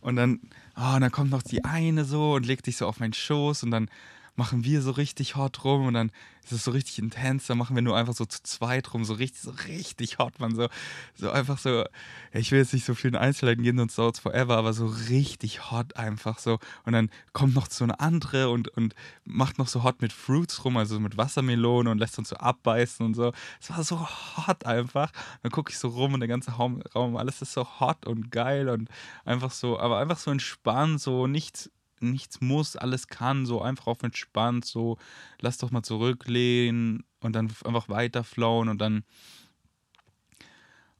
und 0.00 0.16
dann, 0.16 0.40
oh, 0.76 0.94
und 0.94 1.00
dann 1.00 1.10
kommt 1.10 1.30
noch 1.30 1.42
die 1.42 1.64
eine 1.64 2.04
so 2.04 2.34
und 2.34 2.46
legt 2.46 2.64
sich 2.64 2.76
so 2.76 2.86
auf 2.86 3.00
meinen 3.00 3.12
Schoß 3.12 3.62
und 3.62 3.70
dann 3.70 3.90
machen 4.36 4.64
wir 4.64 4.82
so 4.82 4.90
richtig 4.92 5.36
hot 5.36 5.64
rum 5.64 5.86
und 5.86 5.94
dann 5.94 6.12
ist 6.44 6.52
es 6.52 6.64
so 6.64 6.70
richtig 6.70 7.00
intens, 7.00 7.46
dann 7.46 7.58
machen 7.58 7.74
wir 7.74 7.82
nur 7.82 7.96
einfach 7.96 8.14
so 8.14 8.24
zu 8.24 8.40
zweit 8.42 8.94
rum, 8.94 9.04
so 9.04 9.14
richtig, 9.14 9.42
so 9.42 9.50
richtig 9.50 10.18
hot, 10.18 10.38
man, 10.38 10.54
so, 10.54 10.68
so 11.16 11.30
einfach 11.30 11.58
so, 11.58 11.84
ich 12.32 12.52
will 12.52 12.60
jetzt 12.60 12.72
nicht 12.72 12.84
so 12.84 12.94
vielen 12.94 13.16
Einzelheiten 13.16 13.64
geben, 13.64 13.78
sonst 13.78 13.98
dauert 13.98 14.14
es 14.14 14.20
forever, 14.20 14.56
aber 14.56 14.72
so 14.72 14.86
richtig 14.86 15.72
hot 15.72 15.96
einfach 15.96 16.38
so. 16.38 16.58
Und 16.84 16.92
dann 16.92 17.10
kommt 17.32 17.54
noch 17.56 17.68
so 17.68 17.82
eine 17.82 17.98
andere 17.98 18.50
und, 18.50 18.68
und 18.68 18.94
macht 19.24 19.58
noch 19.58 19.66
so 19.66 19.82
hot 19.82 20.00
mit 20.02 20.12
Fruits 20.12 20.64
rum, 20.64 20.76
also 20.76 21.00
mit 21.00 21.16
Wassermelone 21.16 21.90
und 21.90 21.98
lässt 21.98 22.16
uns 22.18 22.28
so 22.28 22.36
abbeißen 22.36 23.04
und 23.04 23.14
so, 23.14 23.32
es 23.60 23.70
war 23.70 23.82
so 23.82 24.06
hot 24.36 24.66
einfach, 24.66 25.10
dann 25.42 25.50
gucke 25.50 25.72
ich 25.72 25.78
so 25.78 25.88
rum 25.88 26.14
und 26.14 26.20
der 26.20 26.28
ganze 26.28 26.52
Raum, 26.52 26.80
Raum, 26.94 27.16
alles 27.16 27.42
ist 27.42 27.54
so 27.54 27.66
hot 27.80 28.06
und 28.06 28.30
geil 28.30 28.68
und 28.68 28.88
einfach 29.24 29.50
so, 29.50 29.80
aber 29.80 29.98
einfach 29.98 30.18
so 30.18 30.30
entspannt, 30.30 31.00
so 31.00 31.26
nichts 31.26 31.70
nichts 32.00 32.40
muss, 32.40 32.76
alles 32.76 33.08
kann, 33.08 33.46
so 33.46 33.62
einfach 33.62 33.86
auf 33.86 34.02
entspannt, 34.02 34.64
so 34.64 34.98
lass 35.40 35.58
doch 35.58 35.70
mal 35.70 35.82
zurücklehnen 35.82 37.04
und 37.20 37.34
dann 37.34 37.52
einfach 37.64 37.88
weiterflowen 37.88 38.68
und 38.68 38.80
dann 38.80 39.04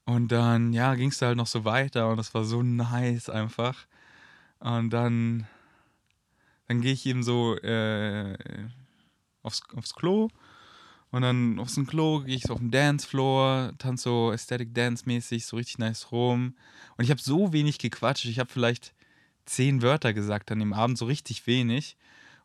und 0.09 0.31
dann, 0.31 0.73
ja, 0.73 0.95
ging 0.95 1.09
es 1.09 1.21
halt 1.21 1.37
noch 1.37 1.49
so 1.49 1.65
weiter 1.65 2.09
und 2.09 2.17
das 2.17 2.33
war 2.33 2.45
so 2.45 2.63
nice 2.63 3.29
einfach. 3.29 3.87
Und 4.61 4.91
dann, 4.91 5.49
dann 6.69 6.81
gehe 6.81 6.93
ich 6.93 7.05
eben 7.07 7.25
so 7.25 7.57
äh, 7.57 8.39
aufs, 9.43 9.63
aufs 9.75 9.95
Klo 9.95 10.29
und 11.11 11.23
dann 11.23 11.59
aufs 11.59 11.81
Klo 11.87 12.21
gehe 12.21 12.37
ich 12.37 12.45
so 12.45 12.53
auf 12.53 12.61
den 12.61 12.71
Dancefloor, 12.71 13.73
tanze 13.79 14.05
so 14.05 14.31
Aesthetic 14.31 14.75
Dance 14.75 15.05
mäßig, 15.07 15.47
so 15.47 15.57
richtig 15.57 15.79
nice 15.79 16.13
rum. 16.13 16.55
Und 16.97 17.05
ich 17.05 17.11
habe 17.11 17.21
so 17.21 17.53
wenig 17.53 17.79
gequatscht, 17.79 18.27
ich 18.27 18.39
habe 18.39 18.51
vielleicht 18.51 18.95
zehn 19.47 19.83
Wörter 19.83 20.13
gesagt 20.13 20.51
an 20.53 20.59
dem 20.59 20.73
Abend, 20.73 20.99
so 20.99 21.07
richtig 21.07 21.47
wenig. 21.47 21.97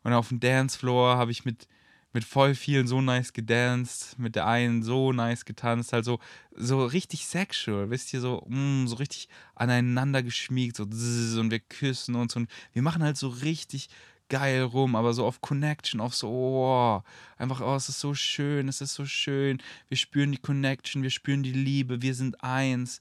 Und 0.02 0.12
auf 0.12 0.28
dem 0.28 0.40
Dancefloor 0.40 1.16
habe 1.16 1.30
ich 1.30 1.44
mit, 1.44 1.68
mit 2.12 2.24
voll 2.24 2.54
vielen 2.54 2.86
so 2.86 3.00
nice 3.00 3.32
gedanced, 3.32 4.18
mit 4.18 4.34
der 4.36 4.46
einen 4.46 4.82
so 4.82 5.12
nice 5.12 5.44
getanzt, 5.44 5.92
halt 5.92 6.04
so, 6.04 6.18
so 6.54 6.84
richtig 6.84 7.26
sexual, 7.26 7.90
wisst 7.90 8.12
ihr, 8.12 8.20
so, 8.20 8.44
mm, 8.48 8.86
so 8.86 8.96
richtig 8.96 9.28
aneinander 9.54 10.22
geschmiegt, 10.22 10.76
so 10.76 10.84
und 10.84 11.50
wir 11.50 11.60
küssen 11.60 12.14
uns 12.14 12.34
und 12.36 12.50
wir 12.72 12.82
machen 12.82 13.02
halt 13.02 13.16
so 13.16 13.28
richtig 13.28 13.88
geil 14.28 14.62
rum, 14.62 14.96
aber 14.96 15.12
so 15.12 15.26
auf 15.26 15.40
Connection, 15.40 16.00
auf 16.00 16.14
so, 16.14 16.28
oh, 16.28 17.02
einfach, 17.36 17.60
oh, 17.60 17.74
es 17.74 17.90
ist 17.90 18.00
so 18.00 18.14
schön, 18.14 18.66
es 18.66 18.80
ist 18.80 18.94
so 18.94 19.04
schön, 19.04 19.62
wir 19.88 19.98
spüren 19.98 20.32
die 20.32 20.38
Connection, 20.38 21.02
wir 21.02 21.10
spüren 21.10 21.42
die 21.42 21.52
Liebe, 21.52 22.00
wir 22.00 22.14
sind 22.14 22.42
eins 22.42 23.00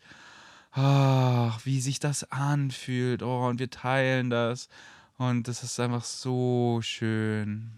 ach, 0.72 1.66
wie 1.66 1.82
sich 1.82 2.00
das 2.00 2.32
anfühlt. 2.32 3.24
Oh, 3.24 3.48
und 3.48 3.60
wir 3.60 3.70
teilen 3.70 4.30
das. 4.30 4.70
Und 5.18 5.48
das 5.48 5.64
ist 5.64 5.80
einfach 5.80 6.04
so 6.04 6.80
schön. 6.82 7.72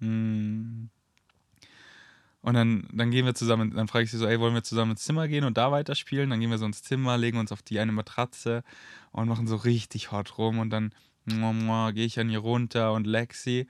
Hm. 0.00 0.90
Und 2.42 2.54
dann, 2.54 2.88
dann 2.92 3.10
gehen 3.10 3.26
wir 3.26 3.34
zusammen, 3.34 3.74
dann 3.74 3.86
frage 3.86 4.04
ich 4.04 4.10
sie 4.10 4.16
so, 4.16 4.26
ey, 4.26 4.40
wollen 4.40 4.54
wir 4.54 4.62
zusammen 4.62 4.92
ins 4.92 5.02
Zimmer 5.02 5.28
gehen 5.28 5.44
und 5.44 5.58
da 5.58 5.72
weiterspielen? 5.72 6.30
Dann 6.30 6.40
gehen 6.40 6.50
wir 6.50 6.58
so 6.58 6.64
ins 6.64 6.82
Zimmer, 6.82 7.18
legen 7.18 7.38
uns 7.38 7.52
auf 7.52 7.62
die 7.62 7.78
eine 7.80 7.92
Matratze 7.92 8.64
und 9.12 9.28
machen 9.28 9.46
so 9.46 9.56
richtig 9.56 10.10
hot 10.10 10.38
rum 10.38 10.58
und 10.58 10.70
dann 10.70 10.94
gehe 11.26 12.06
ich 12.06 12.18
an 12.18 12.30
ihr 12.30 12.38
runter 12.38 12.94
und 12.94 13.06
Lexi 13.06 13.66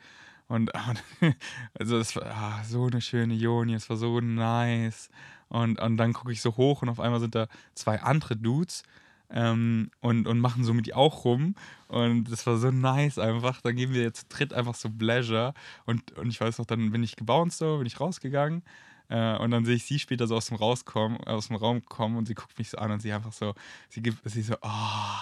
und, 0.51 0.73
und 1.21 1.37
also 1.79 1.99
es 1.99 2.17
war 2.17 2.27
ah, 2.27 2.65
so 2.65 2.87
eine 2.87 3.01
schöne 3.01 3.35
Joni, 3.35 3.75
es 3.75 3.89
war 3.89 3.97
so 3.97 4.21
nice. 4.21 5.09
Und, 5.51 5.81
und 5.81 5.97
dann 5.97 6.13
gucke 6.13 6.33
ich 6.33 6.41
so 6.41 6.57
hoch 6.57 6.81
und 6.81 6.89
auf 6.89 7.01
einmal 7.01 7.21
sind 7.21 7.35
da 7.35 7.49
zwei 7.75 8.01
andere 8.01 8.37
Dudes 8.37 8.85
ähm, 9.31 9.91
und, 10.01 10.27
und 10.27 10.39
machen 10.39 10.65
so 10.65 10.73
mit 10.73 10.87
die 10.87 10.95
auch 10.95 11.25
rum. 11.25 11.57
Und 11.89 12.31
das 12.31 12.47
war 12.47 12.57
so 12.57 12.71
nice 12.71 13.19
einfach. 13.19 13.61
Dann 13.61 13.77
geben 13.77 13.93
wir 13.93 14.03
jetzt 14.03 14.31
Tritt 14.31 14.53
einfach 14.55 14.77
so 14.77 14.89
Pleasure. 14.89 15.53
Und, 15.87 16.13
und 16.13 16.29
ich 16.29 16.41
weiß 16.41 16.59
noch, 16.59 16.67
dann 16.67 16.93
bin 16.93 17.03
ich 17.03 17.17
gebounced 17.17 17.59
so, 17.59 17.79
bin 17.79 17.87
ich 17.87 18.01
rausgegangen. 18.01 18.63
Äh, 19.09 19.37
und 19.39 19.51
dann 19.51 19.65
sehe 19.65 19.75
ich 19.75 19.85
sie 19.85 19.99
später 19.99 20.29
so 20.29 20.37
aus 20.37 20.47
dem 20.47 20.57
rauskommen, 20.57 21.19
aus 21.25 21.49
dem 21.49 21.57
Raum 21.57 21.85
kommen 21.85 22.17
und 22.17 22.27
sie 22.27 22.35
guckt 22.35 22.57
mich 22.59 22.71
so 22.71 22.79
an 22.79 22.93
und 22.93 23.03
sie 23.03 23.13
einfach 23.13 23.33
so, 23.33 23.55
sie 23.89 24.03
gibt, 24.03 24.19
sie 24.31 24.43
so, 24.43 24.55
oh, 24.63 25.19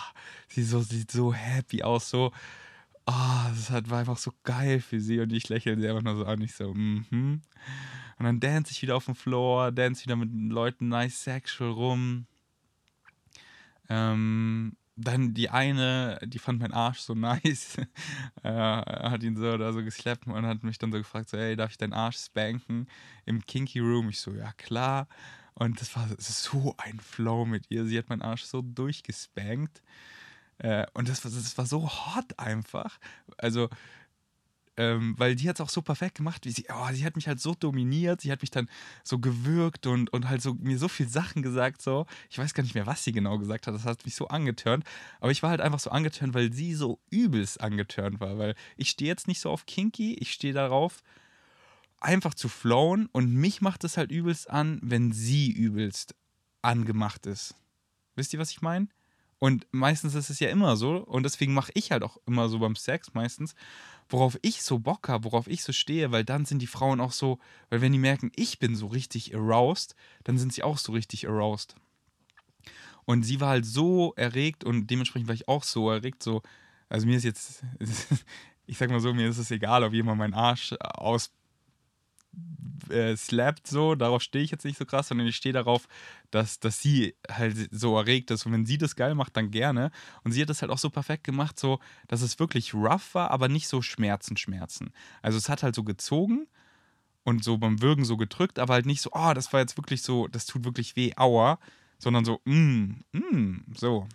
sie 0.47 0.63
so, 0.63 0.81
sieht 0.83 1.11
so 1.11 1.33
happy 1.33 1.83
aus, 1.83 2.11
so, 2.11 2.31
oh, 3.07 3.47
das 3.49 3.73
war 3.89 3.99
einfach 3.99 4.19
so 4.19 4.33
geil 4.45 4.81
für 4.81 5.01
sie 5.01 5.21
und 5.21 5.33
ich 5.33 5.49
lächle 5.49 5.81
sie 5.81 5.89
einfach 5.89 6.03
nur 6.03 6.17
so 6.17 6.27
an, 6.27 6.43
ich 6.43 6.55
so, 6.55 6.75
mhm. 6.75 7.07
Mm 7.11 7.43
und 8.19 8.25
dann 8.25 8.41
dance 8.41 8.73
ich 8.73 8.83
wieder 8.83 8.97
auf 8.97 9.05
dem 9.05 9.15
Floor, 9.15 9.71
dance 9.73 10.05
wieder 10.05 10.17
mit 10.17 10.31
Leuten 10.33 10.89
nice 10.89 11.23
sexual 11.23 11.71
rum. 11.71 12.27
Ähm, 13.89 14.77
dann 14.97 15.33
die 15.33 15.49
eine, 15.49 16.19
die 16.25 16.41
fand 16.41 16.61
meinen 16.61 16.73
Arsch 16.73 16.99
so 16.99 17.15
nice, 17.15 17.79
äh, 18.43 18.51
hat 18.51 19.23
ihn 19.23 19.37
so 19.37 19.51
oder 19.51 19.73
so 19.73 19.83
geslappt 19.85 20.27
und 20.27 20.47
hat 20.47 20.65
mich 20.65 20.79
dann 20.79 20.91
so 20.91 20.99
gefragt, 20.99 21.31
so, 21.31 21.39
hey, 21.39 21.55
darf 21.57 21.71
ich 21.71 21.79
deinen 21.79 21.93
Arsch 21.93 22.19
spanken 22.19 22.89
im 23.25 23.47
Kinky 23.47 23.79
Room? 23.79 24.09
Ich 24.09 24.21
so, 24.21 24.33
ja 24.33 24.53
klar. 24.55 25.07
Und 25.55 25.81
das 25.81 25.95
war 25.97 26.09
so 26.19 26.75
ein 26.79 27.01
Flow 27.01 27.45
mit 27.45 27.67
ihr. 27.69 27.85
Sie 27.85 27.99
hat 27.99 28.09
meinen 28.09 28.23
Arsch 28.23 28.45
so 28.45 28.63
durchgespankt. 28.63 29.83
Äh, 30.59 30.87
und 30.95 31.09
das 31.09 31.21
das 31.21 31.59
war 31.59 31.67
so 31.67 31.89
hot 31.89 32.39
einfach. 32.39 32.99
Also, 33.39 33.69
ähm, 34.79 35.15
weil 35.19 35.35
die 35.35 35.49
hat 35.49 35.57
es 35.57 35.61
auch 35.61 35.69
so 35.69 35.83
perfekt 35.83 36.15
gemacht, 36.15 36.47
wie 36.47 36.53
sie, 36.53 36.67
oh, 36.73 36.89
sie 36.93 37.05
hat 37.05 37.17
mich 37.17 37.27
halt 37.27 37.41
so 37.41 37.53
dominiert, 37.53 38.21
sie 38.21 38.31
hat 38.31 38.43
mich 38.43 38.53
dann 38.53 38.71
so 39.03 39.19
gewürgt 39.19 39.89
und, 39.89 40.11
und 40.13 40.29
halt 40.29 40.41
so 40.41 40.55
mir 40.55 40.79
so 40.79 40.87
viel 40.87 41.09
Sachen 41.09 41.43
gesagt, 41.43 41.83
so. 41.83 42.07
Ich 42.31 42.39
weiß 42.39 42.55
gar 42.55 42.63
nicht 42.63 42.77
mehr, 42.77 42.87
was 42.87 43.03
sie 43.03 43.11
genau 43.11 43.39
gesagt 43.39 43.67
hat, 43.67 43.75
das 43.75 43.85
hat 43.85 44.05
mich 44.05 44.15
so 44.15 44.29
angetörnt, 44.29 44.85
aber 45.21 45.33
ich 45.33 45.43
war 45.43 45.51
halt 45.51 45.61
einfach 45.61 45.81
so 45.81 45.91
angetörnt, 45.91 46.33
weil 46.33 46.53
sie 46.53 46.75
so 46.75 47.01
übelst 47.11 47.61
angetörnt 47.61 48.21
war, 48.21 48.39
weil 48.39 48.55
ich 48.77 48.91
stehe 48.91 49.11
jetzt 49.11 49.27
nicht 49.27 49.41
so 49.41 49.51
auf 49.51 49.67
Kinky, 49.67 50.15
ich 50.15 50.33
stehe 50.33 50.55
darauf, 50.55 51.03
einfach 51.99 52.35
zu 52.35 52.49
flowen 52.49 53.09
und 53.11 53.35
mich 53.35 53.61
macht 53.61 53.83
es 53.83 53.97
halt 53.97 54.13
übelst 54.13 54.49
an, 54.49 54.79
wenn 54.81 55.11
sie 55.11 55.51
übelst 55.51 56.15
angemacht 56.63 57.27
ist. 57.27 57.57
Wisst 58.15 58.33
ihr, 58.33 58.39
was 58.39 58.53
ich 58.53 58.63
meine? 58.63 58.87
Und 59.39 59.67
meistens 59.71 60.15
ist 60.15 60.31
es 60.31 60.41
ja 60.41 60.49
immer 60.49 60.77
so 60.77 60.97
und 60.97 61.23
deswegen 61.23 61.55
mache 61.55 61.73
ich 61.75 61.93
halt 61.93 62.03
auch 62.03 62.19
immer 62.27 62.49
so 62.49 62.59
beim 62.59 62.75
Sex 62.75 63.15
meistens 63.15 63.55
worauf 64.09 64.39
ich 64.43 64.63
so 64.63 64.79
Bock 64.79 65.09
habe, 65.09 65.25
worauf 65.25 65.47
ich 65.49 65.63
so 65.63 65.73
stehe, 65.73 66.11
weil 66.11 66.25
dann 66.25 66.45
sind 66.45 66.61
die 66.61 66.67
Frauen 66.67 67.01
auch 67.01 67.13
so, 67.13 67.39
weil 67.71 67.81
wenn 67.81 67.93
die 67.93 67.99
merken, 67.99 68.33
ich 68.37 68.59
bin 68.59 68.75
so 68.75 68.87
richtig 68.87 69.35
aroused, 69.35 69.95
dann 70.25 70.39
sind 70.39 70.53
sie 70.53 70.63
auch 70.63 70.79
so 70.79 70.93
richtig 70.93 71.29
aroused. 71.29 71.75
Und 73.05 73.23
sie 73.23 73.41
war 73.41 73.51
halt 73.51 73.67
so 73.67 74.13
erregt 74.17 74.65
und 74.65 74.89
dementsprechend 74.89 75.29
war 75.29 75.35
ich 75.35 75.49
auch 75.49 75.65
so 75.65 75.91
erregt, 75.91 76.23
so, 76.23 76.43
also 76.89 77.07
mir 77.07 77.17
ist 77.17 77.25
jetzt, 77.25 77.63
ich 78.67 78.79
sag 78.79 78.91
mal 78.91 79.01
so, 79.01 79.13
mir 79.15 79.29
ist 79.29 79.39
es 79.39 79.51
egal, 79.51 79.83
ob 79.85 79.93
jemand 79.93 80.19
meinen 80.19 80.35
Arsch 80.35 80.75
aus 80.81 81.31
äh, 82.91 83.17
slappt 83.17 83.67
so, 83.67 83.95
darauf 83.95 84.23
stehe 84.23 84.45
ich 84.45 84.51
jetzt 84.51 84.65
nicht 84.65 84.79
so 84.79 84.85
krass, 84.85 85.09
sondern 85.09 85.27
ich 85.27 85.37
stehe 85.37 85.53
darauf, 85.53 85.89
dass, 86.31 86.61
dass 86.61 86.81
sie 86.81 87.15
halt 87.31 87.69
so 87.73 87.97
erregt 87.97 88.31
ist 88.31 88.47
und 88.47 88.53
wenn 88.53 88.67
sie 88.67 88.79
das 88.79 88.97
geil 88.97 89.15
macht, 89.15 89.37
dann 89.37 89.51
gerne. 89.51 89.91
Und 90.25 90.33
sie 90.33 90.43
hat 90.43 90.49
das 90.49 90.63
halt 90.63 90.71
auch 90.71 90.79
so 90.79 90.91
perfekt 90.91 91.25
gemacht, 91.25 91.59
so, 91.59 91.81
dass 92.07 92.23
es 92.23 92.39
wirklich 92.39 92.75
rough 92.75 93.15
war, 93.15 93.31
aber 93.31 93.49
nicht 93.49 93.69
so 93.69 93.83
Schmerzen, 93.83 94.37
Schmerzen. 94.37 94.93
Also 95.23 95.39
es 95.39 95.49
hat 95.49 95.63
halt 95.63 95.75
so 95.75 95.85
gezogen 95.85 96.47
und 97.25 97.45
so 97.45 97.59
beim 97.59 97.83
Würgen 97.83 98.05
so 98.05 98.17
gedrückt, 98.17 98.59
aber 98.59 98.75
halt 98.75 98.87
nicht 98.87 99.03
so, 99.03 99.11
oh, 99.13 99.33
das 99.35 99.53
war 99.53 99.61
jetzt 99.61 99.77
wirklich 99.77 100.03
so, 100.03 100.29
das 100.29 100.47
tut 100.47 100.65
wirklich 100.65 100.97
weh, 100.97 101.13
aua, 101.17 101.59
sondern 101.99 102.25
so, 102.25 102.41
mm, 102.45 103.05
mm, 103.13 103.65
so. 103.75 104.07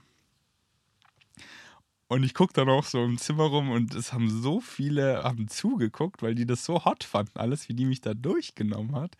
Und 2.10 2.24
ich 2.24 2.34
gucke 2.34 2.54
dann 2.54 2.70
auch 2.70 2.84
so 2.84 3.04
im 3.04 3.18
Zimmer 3.18 3.46
rum 3.46 3.72
und 3.72 3.96
es 3.96 4.14
haben 4.14 4.30
so 4.30 4.60
viele 4.60 5.24
haben 5.24 5.48
zugeguckt, 5.48 6.22
weil 6.22 6.36
die 6.36 6.46
das 6.46 6.64
so 6.66 6.86
hot 6.86 7.04
fanden, 7.04 7.40
alles, 7.40 7.70
wie 7.70 7.74
die 7.74 7.86
mich 7.86 8.02
da 8.02 8.14
durchgenommen 8.14 8.96
hat 8.96 9.16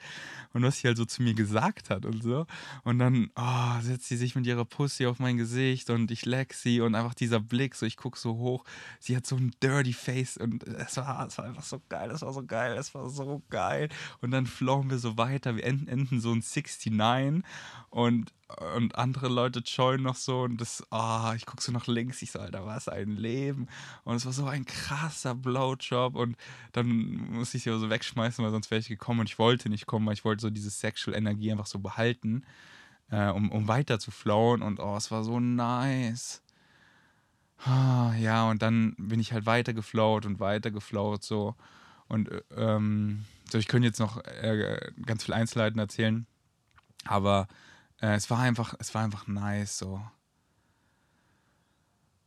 und 0.54 0.64
was 0.64 0.78
sie 0.78 0.88
halt 0.88 0.98
so 0.98 1.06
zu 1.06 1.24
mir 1.24 1.34
gesagt 1.34 1.90
hat 1.90 2.06
und 2.06 2.22
so. 2.22 2.46
Und 2.84 3.00
dann 3.00 3.32
oh, 3.36 3.82
setzt 3.82 4.10
sie 4.10 4.18
sich 4.18 4.36
mit 4.36 4.46
ihrer 4.46 4.66
Pussy 4.66 5.08
auf 5.08 5.20
mein 5.20 5.38
Gesicht 5.38 5.90
und 5.90 6.12
ich 6.12 6.26
leck 6.26 6.54
sie 6.54 6.82
und 6.82 6.94
einfach 6.94 7.14
dieser 7.16 7.40
Blick, 7.40 7.76
so 7.76 7.86
ich 7.86 7.98
gucke 7.98 8.20
so 8.20 8.36
hoch. 8.36 8.66
Sie 9.00 9.16
hat 9.16 9.26
so 9.26 9.38
ein 9.38 9.52
dirty 9.64 9.94
Face 9.94 10.38
und 10.38 10.64
es 10.64 10.98
war, 10.98 11.26
es 11.26 11.38
war 11.38 11.46
einfach 11.46 11.64
so 11.64 11.82
geil, 11.90 12.12
es 12.12 12.22
war 12.22 12.34
so 12.34 12.46
geil, 12.46 12.78
es 12.78 12.94
war 12.94 13.10
so 13.10 13.42
geil. 13.50 13.90
Und 14.22 14.32
dann 14.32 14.46
flowen 14.46 14.90
wir 14.90 15.00
so 15.00 15.18
weiter, 15.18 15.56
wir 15.56 15.64
enden, 15.64 15.88
enden 15.88 16.20
so 16.20 16.32
ein 16.32 16.44
69 16.44 17.44
und 17.90 18.34
und 18.72 18.96
andere 18.96 19.30
Leute 19.30 19.60
joinen 19.60 20.04
noch 20.04 20.16
so 20.16 20.42
und 20.42 20.60
das, 20.60 20.84
ah, 20.92 21.32
oh, 21.32 21.34
ich 21.36 21.46
gucke 21.46 21.64
so 21.64 21.72
nach 21.72 21.88
links, 21.88 22.22
ich 22.22 22.32
so, 22.32 22.40
Alter, 22.40 22.66
was 22.74 22.88
ein 22.88 23.16
Leben. 23.16 23.68
Und 24.04 24.16
es 24.16 24.26
war 24.26 24.34
so 24.34 24.46
ein 24.46 24.66
krasser 24.66 25.36
Blowjob 25.36 26.16
und 26.16 26.36
dann 26.72 26.88
musste 27.32 27.58
ich 27.58 27.64
sie 27.64 27.78
so 27.78 27.90
wegschmeißen, 27.90 28.44
weil 28.44 28.52
sonst 28.52 28.72
wäre 28.72 28.80
ich 28.80 28.88
gekommen 28.88 29.22
und 29.22 29.30
ich 29.30 29.40
wollte 29.40 29.70
nicht 29.70 29.86
kommen, 29.86 30.06
weil 30.06 30.14
ich 30.14 30.26
wollte 30.26 30.42
so 30.42 30.50
diese 30.50 30.70
Sexual 30.70 31.16
Energie 31.16 31.52
einfach 31.52 31.68
so 31.68 31.80
behalten, 31.80 32.44
äh, 33.10 33.30
um, 33.30 33.52
um 33.52 33.68
weiter 33.68 34.00
zu 34.00 34.12
flowen 34.12 34.62
und 34.62 34.80
oh, 34.80 34.96
es 34.98 35.12
war 35.12 35.24
so 35.24 35.40
nice. 35.40 36.42
Ah, 37.66 38.14
ja, 38.20 38.50
und 38.50 38.62
dann 38.62 38.96
bin 38.98 39.20
ich 39.20 39.32
halt 39.32 39.46
weiter 39.46 39.74
geflowt 39.74 40.26
und 40.26 40.40
weiter 40.40 40.72
geflowt 40.72 41.24
so. 41.24 41.56
Und 42.10 42.30
ähm, 42.56 43.26
so, 43.50 43.58
ich 43.58 43.68
könnte 43.68 43.88
jetzt 43.88 44.00
noch 44.00 44.24
äh, 44.26 44.92
ganz 45.06 45.24
viel 45.24 45.34
Einzelheiten 45.34 45.80
erzählen, 45.80 46.28
aber 47.06 47.48
äh, 48.02 48.16
es 48.16 48.30
war 48.30 48.40
einfach, 48.40 48.76
es 48.80 48.94
war 48.94 49.04
einfach 49.04 49.28
nice 49.28 49.78
so. 49.78 50.02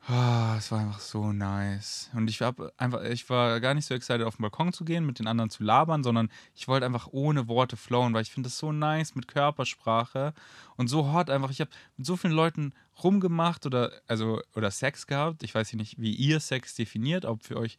Ah, 0.09 0.55
es 0.57 0.71
war 0.71 0.79
einfach 0.79 1.01
so 1.01 1.33
nice. 1.33 2.11
Und 2.15 2.31
ich, 2.31 2.41
hab 2.41 2.61
einfach, 2.81 3.03
ich 3.03 3.29
war 3.29 3.59
gar 3.59 3.75
nicht 3.75 3.87
so 3.87 3.95
excited, 3.95 4.25
auf 4.25 4.37
den 4.37 4.43
Balkon 4.43 4.73
zu 4.73 4.85
gehen, 4.85 5.05
mit 5.05 5.19
den 5.19 5.27
anderen 5.27 5.51
zu 5.51 5.65
labern, 5.65 6.05
sondern 6.05 6.31
ich 6.55 6.69
wollte 6.69 6.87
einfach 6.87 7.09
ohne 7.11 7.49
Worte 7.49 7.77
flowen, 7.77 8.15
weil 8.15 8.23
ich 8.23 8.31
finde 8.31 8.47
das 8.47 8.57
so 8.57 8.71
nice 8.71 9.17
mit 9.17 9.27
Körpersprache 9.27 10.33
und 10.77 10.87
so 10.87 11.13
hot 11.13 11.29
einfach. 11.29 11.51
Ich 11.51 11.61
habe 11.61 11.71
mit 11.97 12.07
so 12.07 12.17
vielen 12.17 12.35
Leuten 12.35 12.73
rumgemacht 13.03 13.67
oder, 13.67 13.91
also, 14.07 14.41
oder 14.55 14.71
Sex 14.71 15.09
gehabt. 15.09 15.43
Ich 15.43 15.53
weiß 15.53 15.73
nicht, 15.73 16.01
wie 16.01 16.15
ihr 16.15 16.39
Sex 16.39 16.77
definiert, 16.77 17.25
ob 17.25 17.43
für 17.43 17.57
euch 17.57 17.77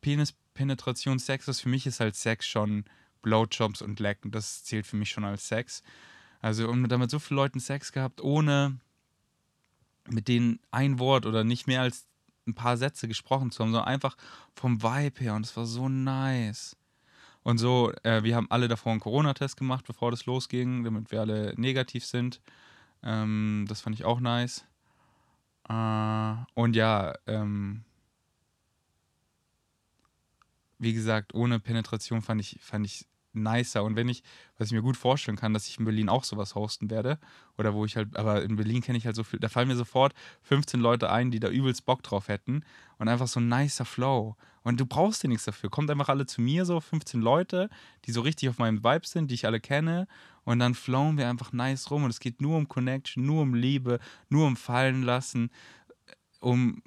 Penispenetration 0.00 1.20
Sex 1.20 1.46
ist. 1.46 1.60
Für 1.60 1.68
mich 1.68 1.86
ist 1.86 2.00
halt 2.00 2.16
Sex 2.16 2.48
schon 2.48 2.84
Blowjobs 3.22 3.80
und 3.80 4.00
Lecken. 4.00 4.32
Das 4.32 4.64
zählt 4.64 4.88
für 4.88 4.96
mich 4.96 5.10
schon 5.10 5.24
als 5.24 5.46
Sex. 5.46 5.84
Also, 6.40 6.68
und 6.68 6.88
damit 6.88 7.10
so 7.10 7.20
vielen 7.20 7.36
Leuten 7.36 7.60
Sex 7.60 7.92
gehabt, 7.92 8.20
ohne 8.22 8.80
mit 10.10 10.28
denen 10.28 10.60
ein 10.70 10.98
Wort 10.98 11.26
oder 11.26 11.44
nicht 11.44 11.66
mehr 11.66 11.82
als 11.82 12.06
ein 12.46 12.54
paar 12.54 12.76
Sätze 12.76 13.08
gesprochen 13.08 13.50
zu 13.50 13.62
haben, 13.62 13.72
sondern 13.72 13.88
einfach 13.88 14.16
vom 14.54 14.82
Vibe 14.82 15.20
her 15.20 15.34
und 15.34 15.46
es 15.46 15.56
war 15.56 15.66
so 15.66 15.88
nice. 15.88 16.76
Und 17.42 17.58
so, 17.58 17.92
äh, 18.02 18.22
wir 18.22 18.36
haben 18.36 18.50
alle 18.50 18.68
davor 18.68 18.92
einen 18.92 19.00
Corona-Test 19.00 19.56
gemacht, 19.56 19.86
bevor 19.86 20.10
das 20.10 20.26
losging, 20.26 20.84
damit 20.84 21.10
wir 21.10 21.20
alle 21.20 21.54
negativ 21.56 22.04
sind. 22.04 22.40
Ähm, 23.02 23.64
das 23.68 23.80
fand 23.80 23.96
ich 23.96 24.04
auch 24.04 24.20
nice. 24.20 24.64
Äh, 25.68 26.34
und 26.54 26.76
ja, 26.76 27.14
ähm, 27.26 27.84
wie 30.78 30.92
gesagt, 30.92 31.34
ohne 31.34 31.60
Penetration 31.60 32.20
fand 32.20 32.40
ich, 32.40 32.58
fand 32.60 32.86
ich 32.86 33.06
nicer. 33.32 33.84
Und 33.84 33.96
wenn 33.96 34.08
ich, 34.08 34.22
was 34.58 34.68
ich 34.68 34.72
mir 34.72 34.82
gut 34.82 34.96
vorstellen 34.96 35.36
kann, 35.36 35.54
dass 35.54 35.68
ich 35.68 35.78
in 35.78 35.84
Berlin 35.84 36.08
auch 36.08 36.24
sowas 36.24 36.54
hosten 36.54 36.90
werde, 36.90 37.18
oder 37.58 37.74
wo 37.74 37.84
ich 37.84 37.96
halt, 37.96 38.16
aber 38.16 38.42
in 38.42 38.56
Berlin 38.56 38.82
kenne 38.82 38.98
ich 38.98 39.06
halt 39.06 39.16
so 39.16 39.24
viel, 39.24 39.38
da 39.38 39.48
fallen 39.48 39.68
mir 39.68 39.76
sofort 39.76 40.14
15 40.42 40.80
Leute 40.80 41.10
ein, 41.10 41.30
die 41.30 41.40
da 41.40 41.48
übelst 41.48 41.84
Bock 41.86 42.02
drauf 42.02 42.28
hätten 42.28 42.64
und 42.98 43.08
einfach 43.08 43.28
so 43.28 43.40
ein 43.40 43.48
nicer 43.48 43.84
Flow. 43.84 44.36
Und 44.62 44.78
du 44.78 44.86
brauchst 44.86 45.22
dir 45.22 45.28
nichts 45.28 45.44
dafür. 45.44 45.70
Kommt 45.70 45.90
einfach 45.90 46.08
alle 46.08 46.26
zu 46.26 46.42
mir, 46.42 46.64
so 46.66 46.80
15 46.80 47.20
Leute, 47.20 47.70
die 48.04 48.12
so 48.12 48.20
richtig 48.20 48.48
auf 48.48 48.58
meinem 48.58 48.84
Vibe 48.84 49.06
sind, 49.06 49.30
die 49.30 49.34
ich 49.34 49.46
alle 49.46 49.60
kenne. 49.60 50.06
Und 50.44 50.58
dann 50.58 50.74
flowen 50.74 51.16
wir 51.16 51.28
einfach 51.28 51.52
nice 51.52 51.90
rum. 51.90 52.04
Und 52.04 52.10
es 52.10 52.20
geht 52.20 52.42
nur 52.42 52.58
um 52.58 52.68
Connection, 52.68 53.24
nur 53.24 53.42
um 53.42 53.54
Liebe, 53.54 54.00
nur 54.28 54.46
um 54.46 54.56
Fallen 54.56 55.02
lassen, 55.02 55.50
um 56.40 56.82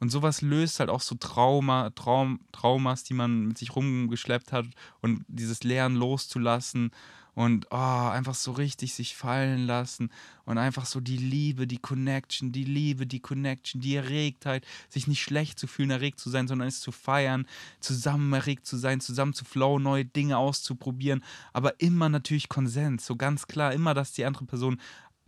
und 0.00 0.10
sowas 0.10 0.42
löst 0.42 0.80
halt 0.80 0.90
auch 0.90 1.00
so 1.00 1.14
Trauma, 1.14 1.90
Traum, 1.90 2.40
Traumas, 2.52 3.04
die 3.04 3.14
man 3.14 3.46
mit 3.46 3.58
sich 3.58 3.74
rumgeschleppt 3.74 4.52
hat 4.52 4.66
und 5.00 5.24
dieses 5.28 5.64
Lernen 5.64 5.96
loszulassen 5.96 6.90
und 7.34 7.66
oh, 7.70 7.76
einfach 7.76 8.34
so 8.34 8.52
richtig 8.52 8.94
sich 8.94 9.16
fallen 9.16 9.66
lassen 9.66 10.10
und 10.44 10.58
einfach 10.58 10.86
so 10.86 11.00
die 11.00 11.16
Liebe, 11.16 11.66
die 11.66 11.78
Connection, 11.78 12.52
die 12.52 12.64
Liebe, 12.64 13.06
die 13.06 13.20
Connection, 13.20 13.80
die 13.80 13.96
Erregtheit, 13.96 14.64
sich 14.88 15.06
nicht 15.06 15.22
schlecht 15.22 15.58
zu 15.58 15.66
fühlen, 15.66 15.90
erregt 15.90 16.20
zu 16.20 16.30
sein, 16.30 16.46
sondern 16.46 16.68
es 16.68 16.80
zu 16.80 16.92
feiern, 16.92 17.46
zusammen 17.80 18.32
erregt 18.32 18.66
zu 18.66 18.76
sein, 18.76 19.00
zusammen 19.00 19.34
zu 19.34 19.44
flowen, 19.44 19.82
neue 19.82 20.04
Dinge 20.04 20.38
auszuprobieren, 20.38 21.24
aber 21.52 21.80
immer 21.80 22.08
natürlich 22.08 22.48
Konsens, 22.48 23.04
so 23.04 23.16
ganz 23.16 23.46
klar, 23.46 23.72
immer, 23.72 23.94
dass 23.94 24.12
die 24.12 24.24
andere 24.24 24.44
Person 24.44 24.80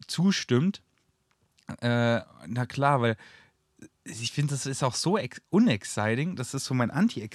zustimmt. 0.07 0.83
Äh, 1.81 2.20
na 2.46 2.66
klar, 2.66 3.00
weil 3.00 3.16
ich 4.06 4.32
finde, 4.32 4.54
das 4.54 4.66
ist 4.66 4.82
auch 4.82 4.94
so 4.94 5.18
unexciting. 5.50 6.36
Das 6.36 6.54
ist 6.54 6.64
so 6.64 6.74
mein 6.74 6.90
Anti- 6.90 7.28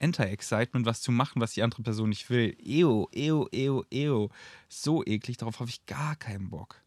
Enter-Excitement, 0.00 0.86
was 0.86 1.00
zu 1.00 1.10
machen, 1.10 1.40
was 1.40 1.52
die 1.52 1.62
andere 1.62 1.82
Person 1.82 2.10
nicht 2.10 2.30
will. 2.30 2.56
Eo, 2.64 3.08
eo, 3.12 3.48
eo, 3.50 3.84
eo. 3.90 4.30
So 4.68 5.04
eklig, 5.04 5.36
darauf 5.38 5.58
habe 5.60 5.70
ich 5.70 5.84
gar 5.86 6.14
keinen 6.16 6.50
Bock. 6.50 6.80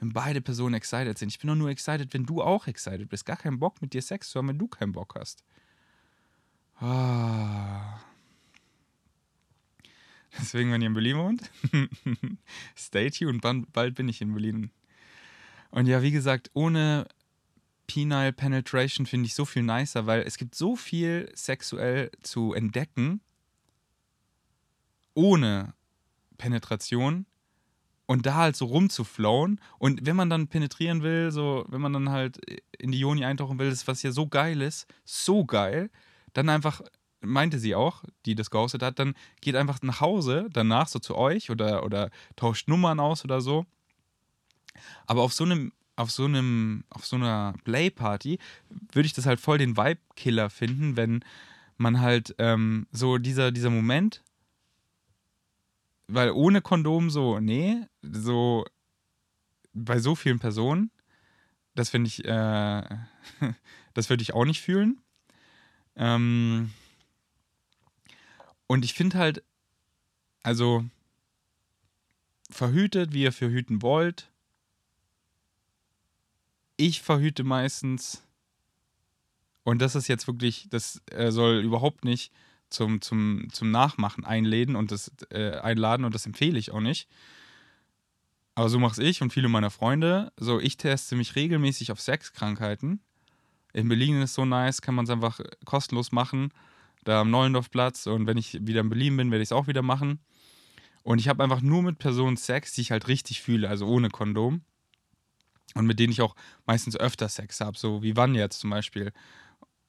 Wenn 0.00 0.12
beide 0.12 0.40
Personen 0.40 0.74
excited 0.74 1.18
sind. 1.18 1.28
Ich 1.28 1.38
bin 1.38 1.48
doch 1.48 1.54
nur 1.54 1.68
excited, 1.68 2.12
wenn 2.14 2.24
du 2.26 2.42
auch 2.42 2.66
excited 2.66 3.08
bist. 3.08 3.26
Gar 3.26 3.36
keinen 3.36 3.58
Bock, 3.58 3.80
mit 3.82 3.92
dir 3.92 4.02
Sex 4.02 4.30
zu 4.30 4.38
haben, 4.38 4.48
wenn 4.48 4.58
du 4.58 4.68
keinen 4.68 4.92
Bock 4.92 5.14
hast. 5.18 5.44
Ah. 6.80 8.00
Deswegen, 10.38 10.72
wenn 10.72 10.80
ihr 10.82 10.88
in 10.88 10.94
Berlin 10.94 11.16
wohnt, 11.18 11.50
stay 12.76 13.10
tuned. 13.10 13.42
Bald 13.72 13.94
bin 13.94 14.08
ich 14.08 14.20
in 14.20 14.32
Berlin. 14.32 14.70
Und 15.70 15.86
ja, 15.86 16.02
wie 16.02 16.10
gesagt, 16.10 16.50
ohne 16.54 17.06
Penile 17.86 18.32
Penetration 18.32 19.06
finde 19.06 19.26
ich 19.26 19.34
so 19.34 19.44
viel 19.44 19.62
nicer, 19.62 20.06
weil 20.06 20.22
es 20.22 20.38
gibt 20.38 20.54
so 20.54 20.76
viel 20.76 21.30
sexuell 21.34 22.10
zu 22.22 22.54
entdecken 22.54 23.20
ohne 25.14 25.74
Penetration 26.38 27.26
und 28.06 28.26
da 28.26 28.34
halt 28.34 28.56
so 28.56 28.66
rumzuflowen. 28.66 29.60
Und 29.78 30.04
wenn 30.04 30.16
man 30.16 30.30
dann 30.30 30.48
penetrieren 30.48 31.02
will, 31.02 31.30
so, 31.30 31.64
wenn 31.68 31.80
man 31.80 31.92
dann 31.92 32.10
halt 32.10 32.38
in 32.78 32.92
die 32.92 32.98
Joni 32.98 33.24
eintauchen 33.24 33.58
will, 33.58 33.70
das 33.70 33.86
was 33.86 34.02
ja 34.02 34.12
so 34.12 34.26
geil 34.26 34.60
ist, 34.60 34.86
so 35.04 35.44
geil, 35.44 35.90
dann 36.32 36.48
einfach, 36.48 36.82
meinte 37.20 37.58
sie 37.58 37.74
auch, 37.74 38.04
die 38.26 38.34
das 38.34 38.50
gehostet 38.50 38.82
hat, 38.82 38.98
dann 38.98 39.14
geht 39.40 39.56
einfach 39.56 39.80
nach 39.82 40.00
Hause 40.00 40.48
danach 40.52 40.88
so 40.88 40.98
zu 40.98 41.16
euch 41.16 41.50
oder, 41.50 41.84
oder 41.84 42.10
tauscht 42.36 42.68
Nummern 42.68 43.00
aus 43.00 43.24
oder 43.24 43.40
so. 43.40 43.64
Aber 45.06 45.22
auf 45.22 45.32
so 45.32 45.44
einem 45.44 45.72
auf 45.96 46.10
so 46.10 46.24
einem, 46.24 46.84
auf 46.90 47.06
so 47.06 47.16
einer 47.16 47.54
Play-Party 47.64 48.38
würde 48.92 49.06
ich 49.06 49.12
das 49.12 49.26
halt 49.26 49.40
voll 49.40 49.58
den 49.58 49.76
Vibe-Killer 49.76 50.50
finden, 50.50 50.96
wenn 50.96 51.24
man 51.76 52.00
halt 52.00 52.34
ähm, 52.38 52.86
so 52.92 53.18
dieser, 53.18 53.52
dieser 53.52 53.70
Moment, 53.70 54.22
weil 56.08 56.30
ohne 56.30 56.60
Kondom 56.60 57.10
so, 57.10 57.40
nee, 57.40 57.82
so 58.02 58.64
bei 59.72 59.98
so 59.98 60.14
vielen 60.14 60.38
Personen, 60.38 60.90
das 61.74 61.90
finde 61.90 62.08
ich, 62.08 62.24
äh, 62.24 62.82
das 63.94 64.10
würde 64.10 64.22
ich 64.22 64.34
auch 64.34 64.44
nicht 64.44 64.62
fühlen. 64.62 65.00
Ähm, 65.96 66.72
und 68.66 68.84
ich 68.84 68.94
finde 68.94 69.18
halt, 69.18 69.42
also 70.42 70.84
verhütet, 72.50 73.12
wie 73.12 73.22
ihr 73.22 73.32
verhüten 73.32 73.82
wollt, 73.82 74.30
ich 76.76 77.02
verhüte 77.02 77.44
meistens, 77.44 78.22
und 79.62 79.80
das 79.80 79.94
ist 79.94 80.08
jetzt 80.08 80.26
wirklich, 80.26 80.68
das 80.70 81.00
äh, 81.10 81.30
soll 81.30 81.62
überhaupt 81.62 82.04
nicht 82.04 82.32
zum, 82.70 83.00
zum, 83.00 83.48
zum 83.50 83.70
Nachmachen 83.70 84.24
einladen 84.24 84.76
und 84.76 84.90
das 84.90 85.12
äh, 85.30 85.52
einladen 85.52 86.04
und 86.04 86.14
das 86.14 86.26
empfehle 86.26 86.58
ich 86.58 86.70
auch 86.72 86.80
nicht. 86.80 87.08
Aber 88.54 88.68
so 88.68 88.78
mache 88.78 89.02
ich 89.02 89.22
und 89.22 89.32
viele 89.32 89.48
meiner 89.48 89.70
Freunde. 89.70 90.32
So, 90.36 90.60
ich 90.60 90.76
teste 90.76 91.16
mich 91.16 91.34
regelmäßig 91.34 91.90
auf 91.90 92.00
Sexkrankheiten. 92.00 93.00
In 93.72 93.88
Berlin 93.88 94.18
ist 94.18 94.30
es 94.30 94.34
so 94.34 94.44
nice, 94.44 94.80
kann 94.80 94.94
man 94.94 95.04
es 95.04 95.10
einfach 95.10 95.40
kostenlos 95.64 96.12
machen. 96.12 96.50
Da 97.02 97.20
am 97.20 97.30
Neulendorfplatz. 97.30 98.06
Und 98.06 98.26
wenn 98.26 98.36
ich 98.36 98.64
wieder 98.64 98.80
in 98.80 98.90
Berlin 98.90 99.16
bin, 99.16 99.30
werde 99.32 99.42
ich 99.42 99.48
es 99.48 99.52
auch 99.52 99.66
wieder 99.66 99.82
machen. 99.82 100.20
Und 101.02 101.18
ich 101.18 101.28
habe 101.28 101.42
einfach 101.42 101.62
nur 101.62 101.82
mit 101.82 101.98
Personen 101.98 102.36
Sex, 102.36 102.72
die 102.74 102.82
ich 102.82 102.92
halt 102.92 103.08
richtig 103.08 103.42
fühle, 103.42 103.68
also 103.68 103.86
ohne 103.86 104.08
Kondom 104.08 104.62
und 105.74 105.86
mit 105.86 105.98
denen 105.98 106.12
ich 106.12 106.20
auch 106.20 106.36
meistens 106.66 106.96
öfter 106.96 107.28
Sex 107.28 107.60
habe, 107.60 107.78
so 107.78 108.02
wie 108.02 108.16
wann 108.16 108.34
jetzt 108.34 108.60
zum 108.60 108.70
Beispiel. 108.70 109.12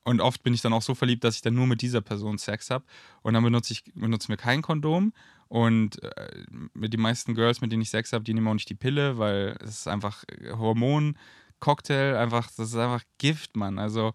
Und 0.03 0.21
oft 0.21 0.43
bin 0.43 0.53
ich 0.53 0.61
dann 0.61 0.73
auch 0.73 0.83
so 0.83 0.93
verliebt, 0.93 1.23
dass 1.23 1.35
ich 1.35 1.41
dann 1.41 1.55
nur 1.55 1.65
mit 1.65 1.81
dieser 1.81 2.01
Person 2.01 2.37
Sex 2.37 2.69
habe. 2.69 2.85
Und 3.23 3.33
dann 3.33 3.43
benutze 3.43 3.73
ich 3.73 3.83
benutze 3.95 4.31
mir 4.31 4.37
kein 4.37 4.61
Kondom. 4.61 5.13
Und 5.47 6.01
äh, 6.03 6.45
mit 6.73 6.93
den 6.93 7.01
meisten 7.01 7.33
Girls, 7.33 7.61
mit 7.61 7.71
denen 7.71 7.81
ich 7.81 7.89
Sex 7.89 8.13
habe, 8.13 8.23
die 8.23 8.33
nehmen 8.33 8.47
auch 8.47 8.53
nicht 8.53 8.69
die 8.69 8.75
Pille, 8.75 9.17
weil 9.17 9.57
es 9.61 9.69
ist 9.69 9.87
einfach 9.87 10.23
Hormon-Cocktail, 10.51 12.17
einfach, 12.17 12.49
das 12.55 12.69
ist 12.69 12.75
einfach 12.75 13.03
Gift, 13.17 13.55
Mann. 13.55 13.79
Also, 13.79 14.13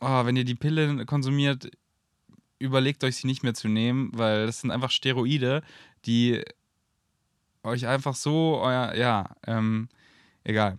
oh, 0.00 0.24
wenn 0.24 0.36
ihr 0.36 0.44
die 0.44 0.54
Pille 0.54 1.04
konsumiert, 1.06 1.70
überlegt 2.58 3.02
euch 3.04 3.16
sie 3.16 3.26
nicht 3.26 3.42
mehr 3.42 3.54
zu 3.54 3.68
nehmen, 3.68 4.10
weil 4.14 4.46
das 4.46 4.60
sind 4.60 4.70
einfach 4.70 4.90
Steroide, 4.90 5.62
die 6.04 6.42
euch 7.62 7.86
einfach 7.86 8.14
so 8.14 8.58
euer, 8.62 8.94
ja, 8.94 9.34
ähm, 9.46 9.88
egal. 10.44 10.78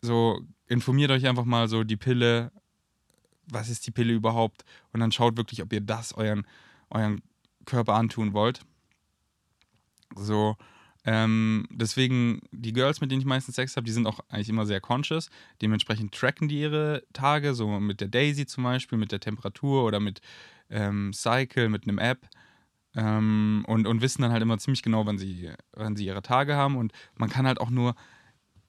So, 0.00 0.40
informiert 0.68 1.10
euch 1.10 1.26
einfach 1.26 1.44
mal 1.44 1.68
so 1.68 1.84
die 1.84 1.96
Pille, 1.96 2.50
was 3.46 3.68
ist 3.68 3.86
die 3.86 3.90
Pille 3.90 4.12
überhaupt? 4.12 4.64
Und 4.92 5.00
dann 5.00 5.12
schaut 5.12 5.36
wirklich, 5.36 5.62
ob 5.62 5.72
ihr 5.72 5.80
das 5.80 6.12
euren, 6.14 6.46
euren 6.90 7.22
Körper 7.64 7.94
antun 7.94 8.32
wollt. 8.32 8.60
So, 10.16 10.56
ähm, 11.04 11.66
deswegen, 11.70 12.40
die 12.52 12.72
Girls, 12.72 13.00
mit 13.00 13.10
denen 13.10 13.20
ich 13.20 13.26
meistens 13.26 13.56
Sex 13.56 13.76
habe, 13.76 13.84
die 13.84 13.92
sind 13.92 14.06
auch 14.06 14.20
eigentlich 14.28 14.48
immer 14.48 14.66
sehr 14.66 14.80
conscious. 14.80 15.30
Dementsprechend 15.60 16.14
tracken 16.14 16.48
die 16.48 16.60
ihre 16.60 17.02
Tage, 17.12 17.54
so 17.54 17.80
mit 17.80 18.00
der 18.00 18.08
Daisy 18.08 18.46
zum 18.46 18.64
Beispiel, 18.64 18.98
mit 18.98 19.10
der 19.10 19.20
Temperatur 19.20 19.84
oder 19.84 19.98
mit 19.98 20.20
ähm, 20.70 21.12
Cycle, 21.12 21.68
mit 21.68 21.84
einem 21.84 21.98
App. 21.98 22.28
Ähm, 22.94 23.64
und, 23.66 23.86
und 23.86 24.02
wissen 24.02 24.22
dann 24.22 24.32
halt 24.32 24.42
immer 24.42 24.58
ziemlich 24.58 24.82
genau, 24.82 25.06
wann 25.06 25.18
sie, 25.18 25.50
wann 25.72 25.96
sie 25.96 26.06
ihre 26.06 26.22
Tage 26.22 26.54
haben. 26.54 26.76
Und 26.76 26.92
man 27.16 27.30
kann 27.30 27.46
halt 27.46 27.60
auch 27.60 27.70
nur 27.70 27.96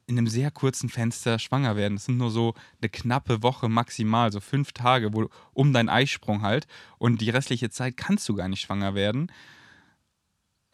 in 0.06 0.18
einem 0.18 0.28
sehr 0.28 0.52
kurzen 0.52 0.90
Fenster 0.90 1.40
schwanger 1.40 1.76
werden. 1.76 1.96
Das 1.96 2.06
sind 2.06 2.18
nur 2.18 2.32
so 2.32 2.54
eine 2.82 2.90
knappe 2.90 3.42
Woche 3.44 3.70
maximal, 3.70 4.32
so 4.32 4.40
fünf 4.40 4.74
Tage, 4.74 5.14
wo 5.14 5.30
um 5.54 5.74
deinen 5.74 5.90
Eisprung 5.90 6.42
halt. 6.42 6.68
Und 6.98 7.22
die 7.22 7.30
restliche 7.30 7.70
Zeit 7.70 7.98
kannst 7.98 8.28
du 8.28 8.36
gar 8.36 8.48
nicht 8.48 8.62
schwanger 8.62 8.96
werden. 8.96 9.32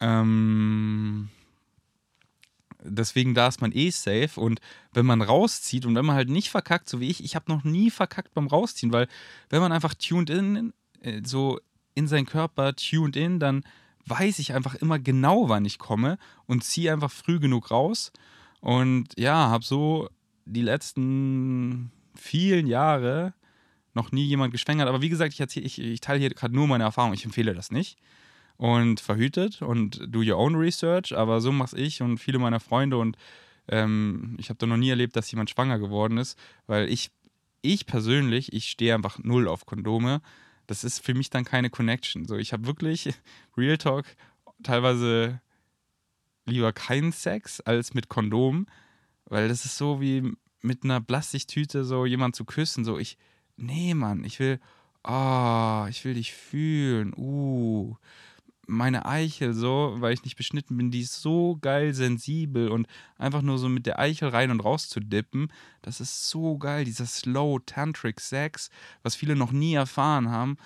Ähm 0.00 1.28
deswegen 2.82 3.34
da 3.34 3.48
ist 3.48 3.60
man 3.60 3.72
eh 3.72 3.90
safe 3.90 4.40
und 4.40 4.60
wenn 4.92 5.06
man 5.06 5.22
rauszieht 5.22 5.86
und 5.86 5.94
wenn 5.94 6.06
man 6.06 6.16
halt 6.16 6.30
nicht 6.30 6.50
verkackt, 6.50 6.88
so 6.88 7.00
wie 7.00 7.10
ich, 7.10 7.22
ich 7.22 7.34
habe 7.34 7.50
noch 7.52 7.64
nie 7.64 7.90
verkackt 7.90 8.34
beim 8.34 8.46
Rausziehen, 8.46 8.92
weil 8.92 9.08
wenn 9.50 9.60
man 9.60 9.72
einfach 9.72 9.94
tuned 9.94 10.30
in, 10.30 10.72
äh, 11.00 11.20
so 11.24 11.60
in 11.94 12.08
seinen 12.08 12.26
Körper 12.26 12.74
tuned 12.74 13.16
in, 13.16 13.38
dann 13.38 13.64
weiß 14.06 14.38
ich 14.38 14.54
einfach 14.54 14.74
immer 14.76 14.98
genau, 14.98 15.48
wann 15.48 15.64
ich 15.64 15.78
komme 15.78 16.18
und 16.46 16.64
ziehe 16.64 16.92
einfach 16.92 17.10
früh 17.10 17.38
genug 17.38 17.70
raus 17.70 18.12
und 18.60 19.08
ja, 19.18 19.48
habe 19.48 19.64
so 19.64 20.08
die 20.44 20.62
letzten 20.62 21.90
vielen 22.14 22.66
Jahre 22.66 23.34
noch 23.94 24.12
nie 24.12 24.24
jemand 24.24 24.52
geschwängert, 24.52 24.88
aber 24.88 25.02
wie 25.02 25.08
gesagt, 25.08 25.32
ich, 25.32 25.40
erzähl, 25.40 25.64
ich, 25.64 25.80
ich 25.80 26.00
teile 26.00 26.20
hier 26.20 26.30
gerade 26.30 26.54
nur 26.54 26.66
meine 26.66 26.84
Erfahrung, 26.84 27.12
ich 27.12 27.24
empfehle 27.24 27.54
das 27.54 27.70
nicht. 27.70 27.98
Und 28.56 29.00
verhütet 29.00 29.62
und 29.62 30.00
do 30.06 30.20
your 30.20 30.36
own 30.36 30.54
research, 30.54 31.16
aber 31.16 31.40
so 31.40 31.50
mache 31.50 31.78
ich 31.78 32.02
und 32.02 32.18
viele 32.18 32.38
meiner 32.38 32.60
Freunde. 32.60 32.98
Und 32.98 33.16
ähm, 33.68 34.36
ich 34.38 34.50
habe 34.50 34.58
da 34.58 34.66
noch 34.66 34.76
nie 34.76 34.90
erlebt, 34.90 35.16
dass 35.16 35.30
jemand 35.30 35.48
schwanger 35.48 35.78
geworden 35.78 36.18
ist, 36.18 36.38
weil 36.66 36.90
ich, 36.90 37.10
ich 37.62 37.86
persönlich, 37.86 38.52
ich 38.52 38.66
stehe 38.68 38.94
einfach 38.94 39.18
null 39.18 39.48
auf 39.48 39.64
Kondome. 39.64 40.20
Das 40.66 40.84
ist 40.84 41.02
für 41.02 41.14
mich 41.14 41.30
dann 41.30 41.44
keine 41.46 41.70
Connection. 41.70 42.26
So, 42.26 42.36
ich 42.36 42.52
habe 42.52 42.66
wirklich 42.66 43.14
Real 43.56 43.78
Talk 43.78 44.04
teilweise 44.62 45.40
lieber 46.50 46.72
keinen 46.72 47.12
Sex 47.12 47.60
als 47.60 47.94
mit 47.94 48.08
Kondom, 48.08 48.66
weil 49.26 49.48
das 49.48 49.64
ist 49.64 49.76
so 49.76 50.00
wie 50.00 50.34
mit 50.62 50.84
einer 50.84 51.00
Plastiktüte 51.00 51.84
so 51.84 52.06
jemand 52.06 52.36
zu 52.36 52.44
küssen. 52.44 52.84
So, 52.84 52.98
ich, 52.98 53.16
nee, 53.56 53.94
Mann, 53.94 54.24
ich 54.24 54.38
will, 54.38 54.60
oh, 55.04 55.86
ich 55.88 56.04
will 56.04 56.14
dich 56.14 56.34
fühlen. 56.34 57.14
Uh, 57.16 57.96
meine 58.70 59.04
Eichel 59.04 59.52
so, 59.52 59.96
weil 59.98 60.14
ich 60.14 60.24
nicht 60.24 60.36
beschnitten 60.36 60.76
bin, 60.76 60.90
die 60.90 61.00
ist 61.00 61.20
so 61.20 61.58
geil 61.60 61.92
sensibel 61.92 62.68
und 62.68 62.86
einfach 63.18 63.42
nur 63.42 63.58
so 63.58 63.68
mit 63.68 63.84
der 63.86 63.98
Eichel 63.98 64.28
rein 64.28 64.50
und 64.50 64.60
raus 64.60 64.88
zu 64.88 65.00
dippen, 65.00 65.52
das 65.82 66.00
ist 66.00 66.28
so 66.28 66.56
geil, 66.56 66.84
dieser 66.84 67.06
Slow 67.06 67.58
Tantric 67.66 68.20
Sex, 68.20 68.70
was 69.02 69.16
viele 69.16 69.36
noch 69.36 69.52
nie 69.52 69.74
erfahren 69.74 70.30
haben. 70.30 70.56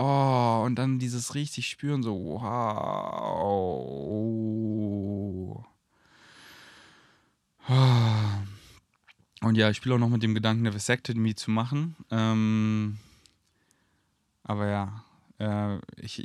Oh, 0.00 0.62
und 0.64 0.76
dann 0.76 1.00
dieses 1.00 1.34
richtig 1.34 1.68
spüren, 1.68 2.04
so, 2.04 2.14
wow. 2.14 3.58
Und 9.42 9.56
ja, 9.56 9.70
ich 9.70 9.76
spiele 9.76 9.96
auch 9.96 9.98
noch 9.98 10.08
mit 10.08 10.22
dem 10.22 10.34
Gedanken, 10.34 10.66
eine 10.66 10.74
Vasectomy 10.74 11.34
zu 11.34 11.50
machen. 11.50 11.96
Ähm, 12.12 12.98
aber 14.44 14.68
ja, 14.68 15.04
äh, 15.38 15.78
ich, 15.96 16.22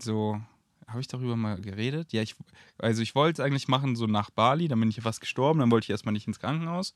so, 0.00 0.40
habe 0.86 1.00
ich 1.00 1.08
darüber 1.08 1.36
mal 1.36 1.60
geredet? 1.60 2.12
Ja, 2.14 2.22
ich, 2.22 2.36
also 2.78 3.02
ich 3.02 3.14
wollte 3.14 3.42
es 3.42 3.46
eigentlich 3.46 3.68
machen, 3.68 3.96
so 3.96 4.06
nach 4.06 4.30
Bali, 4.30 4.66
dann 4.66 4.80
bin 4.80 4.88
ich 4.88 5.02
fast 5.02 5.20
gestorben, 5.20 5.60
dann 5.60 5.70
wollte 5.70 5.84
ich 5.84 5.90
erstmal 5.90 6.12
nicht 6.12 6.26
ins 6.26 6.40
Krankenhaus. 6.40 6.94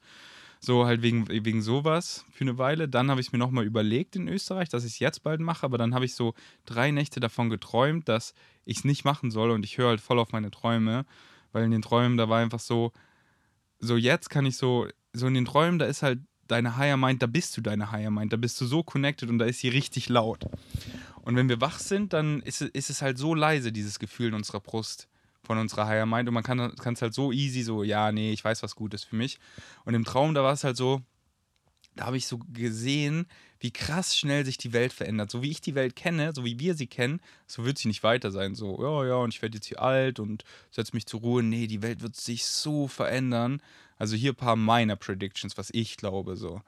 So 0.61 0.87
halt 0.87 1.03
wegen, 1.03 1.29
wegen 1.29 1.63
sowas 1.63 2.25
für 2.31 2.43
eine 2.43 2.59
Weile. 2.59 2.89
Dann 2.89 3.11
habe 3.11 3.21
ich 3.21 3.33
mir 3.33 3.39
nochmal 3.39 3.65
überlegt 3.65 4.17
in 4.17 4.29
Österreich, 4.29 4.69
dass 4.69 4.85
ich 4.85 4.95
es 4.95 4.99
jetzt 4.99 5.23
bald 5.23 5.41
mache, 5.41 5.65
aber 5.65 5.79
dann 5.79 5.95
habe 5.95 6.05
ich 6.05 6.15
so 6.15 6.35
drei 6.67 6.91
Nächte 6.91 7.21
davon 7.21 7.49
geträumt, 7.49 8.09
dass 8.09 8.35
ich 8.65 8.79
es 8.79 8.85
nicht 8.85 9.05
machen 9.05 9.31
soll 9.31 9.51
und 9.51 9.65
ich 9.65 9.79
höre 9.79 9.89
halt 9.89 10.01
voll 10.01 10.19
auf 10.19 10.33
meine 10.33 10.51
Träume, 10.51 11.07
weil 11.53 11.65
in 11.65 11.71
den 11.71 11.83
Träumen, 11.83 12.17
da 12.17 12.29
war 12.29 12.41
einfach 12.41 12.61
so, 12.61 12.93
so 13.79 13.97
jetzt 13.97 14.31
kann 14.31 14.47
ich 14.47 14.57
so, 14.57 14.89
so 15.13 15.27
in 15.27 15.35
den 15.35 15.45
Träumen, 15.45 15.79
da 15.79 15.87
ist 15.87 16.03
halt 16.03 16.21
deine 16.49 16.77
Higher 16.77 16.97
Mind, 16.97 17.23
da 17.23 17.27
bist 17.27 17.57
du 17.57 17.61
deine 17.61 17.93
Higher 17.93 18.11
Mind, 18.11 18.33
da 18.33 18.37
bist 18.37 18.61
du 18.61 18.67
so 18.67 18.83
connected 18.83 19.29
und 19.29 19.39
da 19.39 19.45
ist 19.45 19.61
sie 19.61 19.69
richtig 19.69 20.09
laut. 20.09 20.47
Und 21.23 21.37
wenn 21.37 21.49
wir 21.49 21.61
wach 21.61 21.79
sind, 21.79 22.13
dann 22.13 22.41
ist, 22.41 22.63
ist 22.63 22.91
es 22.91 23.03
halt 23.03 23.19
so 23.19 23.35
leise, 23.35 23.71
dieses 23.71 23.99
Gefühl 23.99 24.29
in 24.29 24.35
unserer 24.35 24.61
Brust 24.61 25.09
von 25.45 25.59
unserer 25.59 25.87
Higher 25.87 26.07
Mind. 26.07 26.29
Und 26.29 26.35
man 26.35 26.43
kann 26.43 26.61
es 26.61 27.03
halt 27.03 27.15
so 27.15 27.33
easy, 27.33 27.63
so, 27.63 27.83
ja, 27.83 28.13
nee, 28.13 28.33
ich 28.33 28.45
weiß, 28.45 28.63
was 28.63 28.75
gut 28.75 28.95
ist 28.95 29.05
für 29.05 29.17
mich. 29.17 29.39
Und 29.85 29.95
im 29.95 30.05
Traum, 30.05 30.35
da 30.35 30.43
war 30.43 30.53
es 30.53 30.65
halt 30.65 30.77
so, 30.77 31.03
da 31.97 32.07
habe 32.07 32.17
ich 32.17 32.27
so 32.27 32.39
gesehen, 32.53 33.27
wie 33.61 33.73
krass 33.73 34.17
schnell 34.17 34.45
sich 34.45 34.57
die 34.57 34.73
Welt 34.73 34.93
verändert. 34.93 35.31
So 35.31 35.43
wie 35.43 35.51
ich 35.51 35.61
die 35.61 35.75
Welt 35.75 35.97
kenne, 35.97 36.33
so 36.33 36.45
wie 36.45 36.61
wir 36.61 36.75
sie 36.75 36.87
kennen, 36.87 37.21
so 37.47 37.65
wird 37.65 37.77
sie 37.79 37.89
nicht 37.89 38.05
weiter 38.05 38.31
sein. 38.31 38.55
So, 38.55 38.81
ja, 38.81 39.05
ja, 39.07 39.15
und 39.17 39.35
ich 39.35 39.43
werde 39.43 39.57
jetzt 39.57 39.67
hier 39.67 39.83
alt 39.83 40.21
und 40.21 40.45
setze 40.71 40.95
mich 40.95 41.07
zur 41.07 41.21
Ruhe. 41.21 41.43
Nee, 41.43 41.67
die 41.67 41.83
Welt 41.83 42.01
wird 42.01 42.15
sich 42.15 42.45
so 42.47 42.87
verändern. 42.87 43.61
Also 43.97 44.15
hier 44.15 44.33
ein 44.33 44.37
paar 44.37 44.55
meiner 44.55 44.95
Predictions, 44.95 45.57
was 45.59 45.71
ich 45.73 45.97
glaube. 45.97 46.37
So. 46.37 46.63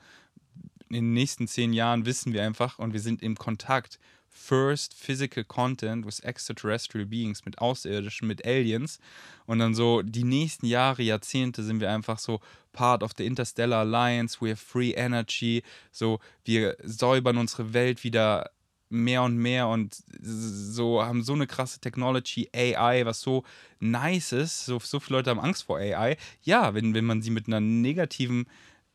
In 0.88 0.96
den 0.96 1.12
nächsten 1.12 1.46
zehn 1.46 1.72
Jahren 1.72 2.06
wissen 2.06 2.32
wir 2.32 2.42
einfach 2.42 2.80
und 2.80 2.92
wir 2.92 3.00
sind 3.00 3.22
im 3.22 3.36
Kontakt 3.36 4.00
First 4.30 4.94
Physical 4.94 5.44
Content 5.44 6.06
with 6.06 6.20
Extraterrestrial 6.20 7.06
Beings, 7.06 7.44
mit 7.44 7.58
Außerirdischen, 7.58 8.26
mit 8.26 8.44
Aliens. 8.46 8.98
Und 9.46 9.58
dann 9.58 9.74
so 9.74 10.02
die 10.02 10.24
nächsten 10.24 10.66
Jahre, 10.66 11.02
Jahrzehnte 11.02 11.62
sind 11.62 11.80
wir 11.80 11.90
einfach 11.90 12.18
so 12.18 12.40
part 12.72 13.02
of 13.02 13.12
the 13.16 13.26
Interstellar 13.26 13.80
Alliance, 13.80 14.38
we 14.40 14.50
have 14.50 14.64
free 14.64 14.92
energy, 14.92 15.62
so 15.90 16.20
wir 16.44 16.76
säubern 16.82 17.36
unsere 17.36 17.72
Welt 17.72 18.04
wieder 18.04 18.50
mehr 18.90 19.22
und 19.22 19.36
mehr 19.36 19.68
und 19.68 19.96
so 20.20 21.02
haben 21.02 21.22
so 21.22 21.32
eine 21.32 21.46
krasse 21.46 21.80
Technology, 21.80 22.50
AI, 22.52 23.06
was 23.06 23.20
so 23.20 23.44
nice 23.78 24.32
ist. 24.32 24.66
So, 24.66 24.80
so 24.80 24.98
viele 25.00 25.18
Leute 25.18 25.30
haben 25.30 25.40
Angst 25.40 25.62
vor 25.64 25.78
AI. 25.78 26.16
Ja, 26.42 26.74
wenn, 26.74 26.92
wenn 26.92 27.04
man 27.04 27.22
sie 27.22 27.30
mit 27.30 27.46
einer 27.46 27.60
negativen 27.60 28.46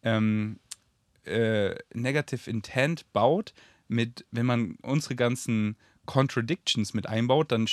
ähm, 0.04 0.60
äh, 1.26 1.76
Negative 1.93 2.50
Intent 2.50 3.12
baut, 3.13 3.54
mit, 3.88 4.26
wenn 4.32 4.45
man 4.45 4.78
unsere 4.82 5.15
ganzen 5.15 5.78
Contradictions 6.06 6.93
mit 6.93 7.08
einbaut, 7.08 7.52
dann 7.52 7.67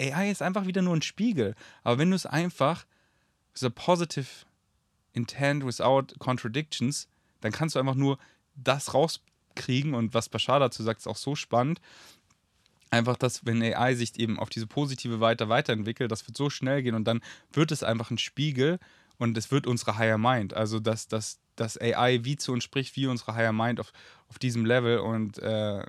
AI 0.00 0.30
ist 0.30 0.42
einfach 0.42 0.66
wieder 0.66 0.82
nur 0.82 0.94
ein 0.94 1.02
Spiegel. 1.02 1.54
Aber 1.82 1.98
wenn 1.98 2.10
du 2.10 2.16
es 2.16 2.26
einfach 2.26 2.86
a 3.62 3.68
positive 3.68 4.46
intent 5.12 5.64
without 5.64 6.14
contradictions, 6.18 7.08
dann 7.40 7.52
kannst 7.52 7.74
du 7.74 7.78
einfach 7.78 7.94
nur 7.94 8.18
das 8.54 8.94
rauskriegen 8.94 9.94
und 9.94 10.14
was 10.14 10.28
Bashar 10.28 10.60
dazu 10.60 10.82
sagt, 10.82 11.00
ist 11.00 11.06
auch 11.06 11.16
so 11.16 11.34
spannend. 11.34 11.80
Einfach, 12.90 13.16
dass 13.16 13.46
wenn 13.46 13.62
AI 13.62 13.94
sich 13.94 14.18
eben 14.18 14.38
auf 14.38 14.50
diese 14.50 14.66
positive 14.66 15.20
Weite 15.20 15.48
weiterentwickelt, 15.48 16.10
das 16.10 16.26
wird 16.26 16.36
so 16.36 16.50
schnell 16.50 16.82
gehen 16.82 16.94
und 16.94 17.04
dann 17.04 17.20
wird 17.52 17.70
es 17.70 17.82
einfach 17.82 18.10
ein 18.10 18.18
Spiegel 18.18 18.78
und 19.18 19.36
es 19.36 19.50
wird 19.50 19.66
unsere 19.66 19.96
Higher 19.96 20.18
Mind. 20.18 20.54
Also, 20.54 20.80
dass, 20.80 21.06
dass, 21.06 21.38
dass 21.54 21.80
AI 21.80 22.24
wie 22.24 22.36
zu 22.36 22.52
uns 22.52 22.64
spricht, 22.64 22.96
wie 22.96 23.06
unsere 23.06 23.34
Higher 23.34 23.52
Mind 23.52 23.78
auf, 23.78 23.92
auf 24.30 24.38
diesem 24.38 24.64
Level 24.64 25.00
und 25.00 25.38
äh, 25.38 25.84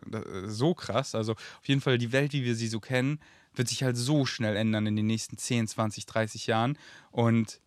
so 0.45 0.73
krass. 0.73 1.15
Also, 1.15 1.33
auf 1.33 1.67
jeden 1.67 1.79
Fall 1.79 1.97
die 1.97 2.11
Welt, 2.11 2.33
wie 2.33 2.43
wir 2.43 2.55
sie 2.55 2.67
so 2.67 2.79
kennen, 2.79 3.19
wird 3.53 3.67
sich 3.67 3.83
halt 3.83 3.95
so 3.95 4.25
schnell 4.25 4.55
ändern 4.55 4.87
in 4.87 4.95
den 4.95 5.07
nächsten 5.07 5.37
10, 5.37 5.67
20, 5.67 6.05
30 6.05 6.47
Jahren. 6.47 6.77
Und, 7.11 7.61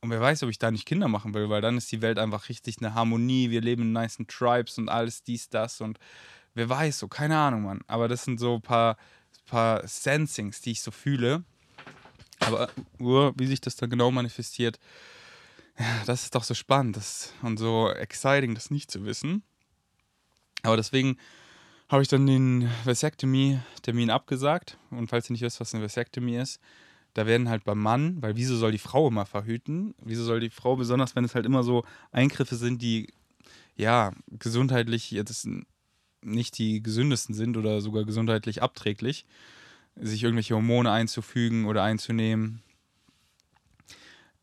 und 0.00 0.10
wer 0.10 0.20
weiß, 0.20 0.42
ob 0.42 0.50
ich 0.50 0.58
da 0.58 0.70
nicht 0.70 0.86
Kinder 0.86 1.08
machen 1.08 1.34
will, 1.34 1.50
weil 1.50 1.60
dann 1.60 1.76
ist 1.76 1.92
die 1.92 2.02
Welt 2.02 2.18
einfach 2.18 2.48
richtig 2.48 2.78
eine 2.78 2.94
Harmonie. 2.94 3.50
Wir 3.50 3.60
leben 3.60 3.82
in 3.82 3.92
nice 3.92 4.18
Tribes 4.26 4.78
und 4.78 4.88
alles 4.88 5.22
dies, 5.22 5.48
das 5.48 5.80
und 5.80 5.98
wer 6.54 6.68
weiß, 6.68 6.98
so, 6.98 7.08
keine 7.08 7.36
Ahnung, 7.36 7.62
Mann. 7.62 7.80
Aber 7.86 8.08
das 8.08 8.24
sind 8.24 8.40
so 8.40 8.56
ein 8.56 8.62
paar, 8.62 8.96
paar 9.46 9.86
Sensings, 9.86 10.60
die 10.60 10.72
ich 10.72 10.80
so 10.80 10.90
fühle. 10.90 11.44
Aber 12.40 12.70
uh, 13.00 13.32
wie 13.36 13.46
sich 13.46 13.60
das 13.60 13.76
dann 13.76 13.90
genau 13.90 14.10
manifestiert, 14.10 14.78
ja, 15.78 16.04
das 16.06 16.24
ist 16.24 16.34
doch 16.34 16.44
so 16.44 16.54
spannend 16.54 16.96
das, 16.96 17.32
und 17.42 17.58
so 17.58 17.90
exciting, 17.90 18.54
das 18.54 18.70
nicht 18.70 18.90
zu 18.90 19.04
wissen. 19.04 19.42
Aber 20.62 20.76
deswegen 20.76 21.18
habe 21.88 22.02
ich 22.02 22.08
dann 22.08 22.26
den 22.26 22.70
Vasectomy-Termin 22.84 24.10
abgesagt. 24.10 24.78
Und 24.90 25.08
falls 25.08 25.30
ihr 25.30 25.32
nicht 25.32 25.42
wisst, 25.42 25.60
was 25.60 25.74
eine 25.74 25.84
Vasectomy 25.84 26.36
ist, 26.36 26.60
da 27.14 27.26
werden 27.26 27.48
halt 27.48 27.64
beim 27.64 27.78
Mann, 27.78 28.20
weil 28.20 28.36
wieso 28.36 28.56
soll 28.56 28.72
die 28.72 28.78
Frau 28.78 29.08
immer 29.08 29.24
verhüten? 29.24 29.94
Wieso 30.02 30.24
soll 30.24 30.40
die 30.40 30.50
Frau, 30.50 30.76
besonders 30.76 31.16
wenn 31.16 31.24
es 31.24 31.34
halt 31.34 31.46
immer 31.46 31.62
so 31.62 31.84
Eingriffe 32.12 32.56
sind, 32.56 32.82
die 32.82 33.12
ja 33.76 34.12
gesundheitlich 34.28 35.10
jetzt 35.10 35.48
nicht 36.22 36.58
die 36.58 36.82
gesündesten 36.82 37.34
sind 37.34 37.56
oder 37.56 37.80
sogar 37.80 38.04
gesundheitlich 38.04 38.62
abträglich, 38.62 39.24
sich 39.94 40.24
irgendwelche 40.24 40.54
Hormone 40.54 40.90
einzufügen 40.90 41.64
oder 41.66 41.82
einzunehmen. 41.82 42.62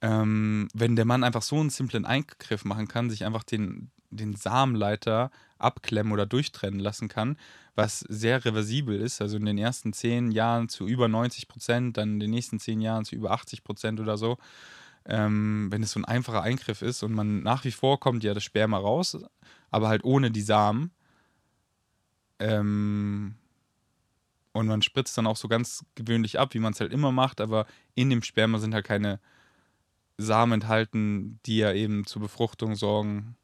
Ähm, 0.03 0.67
wenn 0.73 0.97
der 0.97 1.05
Mann 1.05 1.23
einfach 1.23 1.41
so 1.41 1.57
einen 1.57 1.69
simplen 1.69 2.05
Eingriff 2.05 2.65
machen 2.65 2.89
kann, 2.89 3.09
sich 3.09 3.23
einfach 3.23 3.43
den, 3.43 3.89
den 4.11 4.35
Samenleiter 4.35 5.31
abklemmen 5.57 6.11
oder 6.11 6.25
durchtrennen 6.25 6.81
lassen 6.81 7.07
kann, 7.07 7.37
was 7.75 8.01
sehr 8.01 8.43
reversibel 8.43 8.99
ist, 8.99 9.21
also 9.21 9.37
in 9.37 9.45
den 9.45 9.57
ersten 9.57 9.93
zehn 9.93 10.31
Jahren 10.31 10.67
zu 10.67 10.87
über 10.87 11.07
90 11.07 11.47
Prozent, 11.47 11.95
dann 11.95 12.15
in 12.15 12.19
den 12.19 12.31
nächsten 12.31 12.59
zehn 12.59 12.81
Jahren 12.81 13.05
zu 13.05 13.15
über 13.15 13.31
80 13.31 13.63
Prozent 13.63 14.01
oder 14.01 14.17
so. 14.17 14.37
Ähm, 15.05 15.67
wenn 15.71 15.81
es 15.81 15.91
so 15.91 16.01
ein 16.01 16.05
einfacher 16.05 16.41
Eingriff 16.41 16.81
ist 16.81 17.01
und 17.03 17.13
man 17.13 17.41
nach 17.41 17.63
wie 17.63 17.71
vor 17.71 17.97
kommt 18.01 18.25
ja 18.25 18.33
das 18.33 18.43
Sperma 18.43 18.77
raus, 18.77 19.17
aber 19.71 19.87
halt 19.87 20.03
ohne 20.03 20.31
die 20.31 20.41
Samen. 20.41 20.91
Ähm, 22.39 23.36
und 24.51 24.67
man 24.67 24.82
spritzt 24.82 25.17
dann 25.17 25.28
auch 25.28 25.38
so 25.38 25.47
ganz 25.47 25.86
gewöhnlich 25.95 26.39
ab, 26.39 26.53
wie 26.53 26.59
man 26.59 26.73
es 26.73 26.82
halt 26.82 26.91
immer 26.91 27.13
macht, 27.13 27.39
aber 27.39 27.67
in 27.95 28.09
dem 28.09 28.21
Sperma 28.21 28.59
sind 28.59 28.73
halt 28.73 28.86
keine 28.86 29.21
Samen 30.18 30.61
enthalten, 30.61 31.39
die 31.45 31.57
ja 31.57 31.74
eben 31.74 32.05
zur 32.05 32.22
Befruchtung 32.22 32.76
sorgen. 32.76 33.36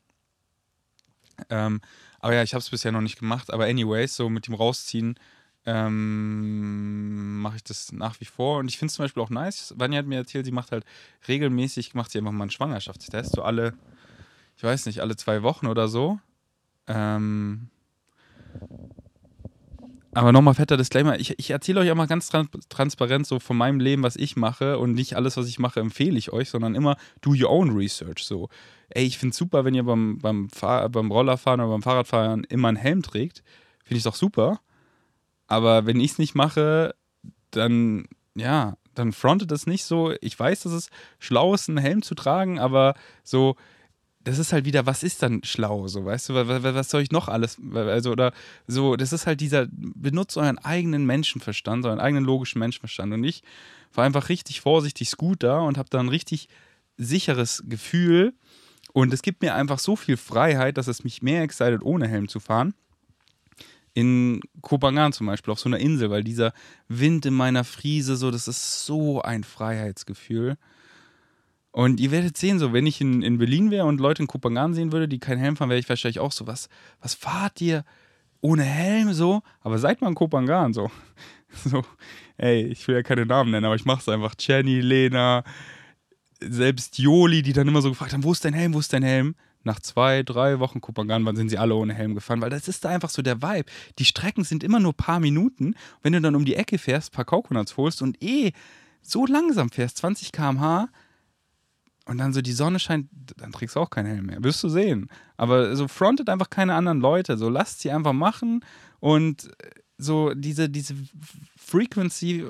Ähm, 1.50 1.82
aber 2.20 2.34
ja, 2.36 2.44
ich 2.44 2.54
habe 2.54 2.62
es 2.62 2.70
bisher 2.70 2.92
noch 2.92 3.02
nicht 3.02 3.20
gemacht. 3.20 3.52
Aber 3.52 3.66
anyways, 3.66 4.16
so 4.16 4.30
mit 4.30 4.48
dem 4.48 4.54
Rausziehen 4.54 5.16
ähm, 5.66 7.40
mache 7.42 7.58
ich 7.58 7.64
das 7.64 7.92
nach 7.92 8.20
wie 8.20 8.26
vor. 8.26 8.60
Und 8.60 8.70
ich 8.70 8.78
finde 8.78 8.90
es 8.90 8.96
zum 8.96 9.06
Beispiel 9.06 9.24
auch 9.24 9.30
nice. 9.30 9.74
Vanya 9.78 10.00
hat 10.00 10.06
mir 10.06 10.18
erzählt, 10.18 10.46
sie 10.46 10.52
macht 10.52 10.72
halt 10.72 10.86
regelmäßig, 11.28 11.94
macht 11.94 12.12
sie 12.12 12.20
einfach 12.20 12.32
mal 12.32 12.44
einen 12.44 12.52
Schwangerschaftstest, 12.52 13.36
so 13.36 13.44
alle, 13.44 13.74
ich 14.58 14.64
weiß 14.64 14.86
nicht, 14.86 15.02
alle 15.02 15.16
zwei 15.16 15.44
Wochen 15.44 15.68
oder 15.68 15.88
so. 15.88 16.20
Ähm, 16.88 17.70
aber 20.14 20.32
nochmal 20.32 20.56
fetter 20.56 20.78
Disclaimer, 20.78 21.20
ich, 21.20 21.38
ich 21.38 21.52
erzähle 21.52 21.82
euch 21.82 21.92
einmal 21.92 22.08
ganz 22.08 22.30
trans 22.30 22.50
transparent 22.70 23.28
so 23.28 23.40
von 23.40 23.58
meinem 23.58 23.80
Leben, 23.80 24.02
was 24.02 24.16
ich 24.16 24.36
mache 24.36 24.80
und 24.80 24.94
nicht 24.94 25.16
alles, 25.16 25.38
was 25.38 25.48
ich 25.48 25.60
mache, 25.60 25.80
empfehle 25.80 26.18
ich 26.18 26.34
euch, 26.34 26.50
sondern 26.50 26.76
immer 26.76 26.98
do 27.22 27.32
your 27.32 27.52
own 27.52 27.76
research. 27.76 28.24
So, 28.26 28.50
ey, 28.90 29.06
ich 29.06 29.18
finde 29.20 29.32
es 29.32 29.38
super, 29.38 29.66
wenn 29.66 29.76
ihr 29.76 29.84
beim, 29.84 30.18
beim, 30.20 30.48
beim 30.92 31.12
Rollerfahren 31.12 31.62
oder 31.62 31.70
beim 31.70 31.84
Fahrradfahren 31.84 32.44
immer 32.46 32.70
einen 32.70 32.78
Helm 32.78 33.04
trägt. 33.04 33.44
Finde 33.84 33.98
ich 33.98 34.04
doch 34.04 34.16
super. 34.16 34.62
Aber 35.48 35.86
wenn 35.86 36.00
ich 36.00 36.12
es 36.12 36.18
nicht 36.18 36.36
mache, 36.36 36.96
dann, 37.52 38.08
ja, 38.36 38.78
dann 38.96 39.14
frontet 39.14 39.52
es 39.52 39.68
nicht 39.68 39.84
so. 39.84 40.14
Ich 40.22 40.40
weiß, 40.40 40.62
dass 40.62 40.74
es 40.74 40.90
schlau 41.20 41.54
ist, 41.54 41.70
einen 41.70 41.78
Helm 41.78 42.02
zu 42.02 42.16
tragen, 42.16 42.60
aber 42.60 42.96
so, 43.24 43.56
das 44.24 44.38
ist 44.38 44.52
halt 44.52 44.66
wieder, 44.66 44.86
was 44.86 45.04
ist 45.04 45.24
dann 45.24 45.44
schlau, 45.44 45.88
so, 45.88 46.06
weißt 46.06 46.30
du, 46.30 46.34
was, 46.36 46.64
was 46.64 46.90
soll 46.90 47.02
ich 47.02 47.12
noch 47.12 47.30
alles, 47.30 47.58
also, 47.74 48.12
oder 48.12 48.34
so, 48.68 48.96
das 48.96 49.14
ist 49.14 49.26
halt 49.26 49.40
dieser, 49.40 49.68
benutzt 49.72 50.38
euren 50.38 50.58
eigenen 50.58 51.06
Menschenverstand, 51.06 51.86
euren 51.86 52.00
eigenen 52.00 52.26
logischen 52.26 52.60
Menschenverstand 52.60 53.14
und 53.14 53.24
ich 53.24 53.44
war 53.94 54.06
einfach 54.06 54.30
richtig 54.30 54.62
vorsichtig 54.62 55.10
Scooter 55.10 55.64
und 55.64 55.78
habe 55.78 55.90
da 55.90 56.00
ein 56.00 56.10
richtig 56.10 56.50
sicheres 56.98 57.64
Gefühl 57.68 58.34
und 58.92 59.14
es 59.14 59.22
gibt 59.22 59.42
mir 59.42 59.56
einfach 59.56 59.80
so 59.80 59.96
viel 59.96 60.18
Freiheit, 60.18 60.78
dass 60.78 60.88
es 60.88 61.04
mich 61.04 61.22
mehr 61.22 61.44
excited, 61.44 61.82
ohne 61.84 62.08
Helm 62.08 62.28
zu 62.28 62.40
fahren. 62.40 62.74
In 63.94 64.42
Kopangan 64.62 65.14
zum 65.14 65.28
Beispiel, 65.28 65.52
auf 65.52 65.60
so 65.60 65.70
einer 65.70 65.80
Insel, 65.80 66.10
weil 66.10 66.24
dieser 66.24 66.54
Wind 66.88 67.26
in 67.26 67.34
meiner 67.34 67.64
Friese, 67.64 68.16
so, 68.16 68.32
das 68.32 68.48
ist 68.48 68.86
so 68.86 69.22
ein 69.22 69.44
Freiheitsgefühl. 69.44 70.58
Und 71.80 72.02
ihr 72.02 72.12
werdet 72.12 72.36
sehen, 72.36 72.60
so, 72.60 72.74
wenn 72.74 72.86
ich 72.86 73.00
in, 73.00 73.22
in 73.22 73.38
Berlin 73.38 73.72
wäre 73.72 73.86
und 73.86 74.02
Leute 74.02 74.22
in 74.22 74.28
Kupangan 74.28 74.74
sehen 74.74 74.92
würde, 74.92 75.08
die 75.08 75.18
keinen 75.18 75.38
Helm 75.38 75.56
fahren, 75.56 75.70
wäre 75.70 75.80
ich 75.80 75.88
wahrscheinlich 75.88 76.20
auch 76.20 76.34
so, 76.34 76.46
was, 76.46 76.68
was 77.00 77.14
fahrt 77.14 77.62
ihr 77.62 77.86
ohne 78.42 78.64
Helm 78.64 79.14
so? 79.14 79.44
Aber 79.62 79.80
seid 79.80 80.02
mal 80.02 80.10
in 80.10 80.16
Kupangan 80.16 80.74
so. 80.74 80.92
So, 81.64 81.84
ey, 82.38 82.66
ich 82.66 82.86
will 82.88 82.96
ja 82.96 83.02
keine 83.02 83.26
Namen 83.26 83.52
nennen, 83.52 83.66
aber 83.66 83.76
ich 83.76 83.86
mach's 83.86 84.10
einfach. 84.10 84.36
Jenny, 84.38 84.82
Lena, 84.82 85.46
selbst 86.42 87.00
Joli, 87.00 87.42
die 87.42 87.54
dann 87.54 87.68
immer 87.68 87.82
so 87.82 87.90
gefragt 87.90 88.12
haben, 88.12 88.26
wo 88.26 88.34
ist 88.34 88.44
dein 88.44 88.54
Helm, 88.54 88.74
wo 88.74 88.80
ist 88.80 88.92
dein 88.92 89.02
Helm? 89.02 89.36
Nach 89.64 89.80
zwei, 89.80 90.22
drei 90.22 90.60
Wochen 90.60 90.82
Kupangan 90.82 91.26
waren 91.26 91.38
sind 91.38 91.48
sie 91.48 91.58
alle 91.58 91.76
ohne 91.76 91.94
Helm 91.94 92.14
gefahren, 92.14 92.42
weil 92.42 92.50
das 92.50 92.68
ist 92.68 92.84
da 92.84 92.90
einfach 92.90 93.10
so 93.10 93.22
der 93.22 93.42
Vibe. 93.42 93.72
Die 94.00 94.06
Strecken 94.06 94.44
sind 94.44 94.66
immer 94.66 94.82
nur 94.82 94.92
ein 94.92 94.98
paar 94.98 95.22
Minuten. 95.22 95.76
Wenn 96.04 96.12
du 96.12 96.20
dann 96.20 96.36
um 96.36 96.44
die 96.44 96.56
Ecke 96.56 96.78
fährst, 96.78 97.14
ein 97.14 97.16
paar 97.16 97.26
Coconuts 97.26 97.78
holst 97.78 98.02
und 98.02 98.22
eh 98.22 98.52
so 99.02 99.26
langsam 99.26 99.70
fährst, 99.70 99.98
20 99.98 100.34
km/h, 100.34 100.90
und 102.10 102.18
dann 102.18 102.34
so 102.34 102.42
die 102.42 102.54
Sonne 102.54 102.80
scheint, 102.80 103.08
dann 103.38 103.52
trägst 103.52 103.76
du 103.76 103.80
auch 103.80 103.92
keinen 103.92 104.08
Helm 104.08 104.26
mehr. 104.26 104.44
Wirst 104.44 104.64
du 104.64 104.70
sehen. 104.70 105.10
Aber 105.38 105.76
so 105.76 105.88
frontet 105.88 106.28
einfach 106.28 106.50
keine 106.50 106.74
anderen 106.74 107.00
Leute. 107.00 107.38
So 107.38 107.50
lasst 107.50 107.82
sie 107.82 107.92
einfach 107.92 108.14
machen 108.14 108.66
und 109.00 109.46
äh, 109.46 109.70
so 110.00 110.34
diese, 110.34 110.70
diese 110.70 110.96
Frequency 111.56 112.46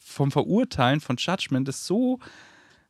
vom 0.00 0.32
Verurteilen, 0.32 1.00
von 1.00 1.16
Judgment 1.16 1.68
ist 1.68 1.86
so 1.86 2.18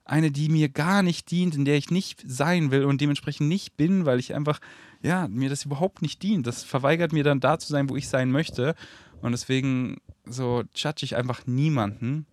eine, 0.07 0.30
die 0.30 0.49
mir 0.49 0.70
gar 0.70 1.03
nicht 1.03 1.30
dient, 1.30 1.55
in 1.55 1.66
der 1.66 1.76
ich 1.76 1.90
nicht 1.90 2.24
sein 2.26 2.70
will 2.70 2.84
und 2.84 3.03
dementsprechend 3.03 3.49
nicht 3.49 3.76
bin, 3.76 4.07
weil 4.07 4.18
ich 4.18 4.34
einfach, 4.34 4.61
ja, 5.03 5.28
mir 5.28 5.51
das 5.51 5.66
überhaupt 5.66 6.01
nicht 6.01 6.22
dient. 6.22 6.47
Das 6.47 6.64
verweigert 6.64 7.12
mir 7.12 7.22
dann 7.22 7.40
da 7.40 7.59
zu 7.59 7.68
sein, 7.68 7.90
wo 7.90 7.97
ich 7.97 8.09
sein 8.09 8.30
möchte. 8.30 8.74
Und 9.20 9.32
deswegen 9.32 9.99
so 10.24 10.62
judge 10.74 11.05
ich 11.05 11.16
einfach 11.16 11.47
niemanden 11.47 12.26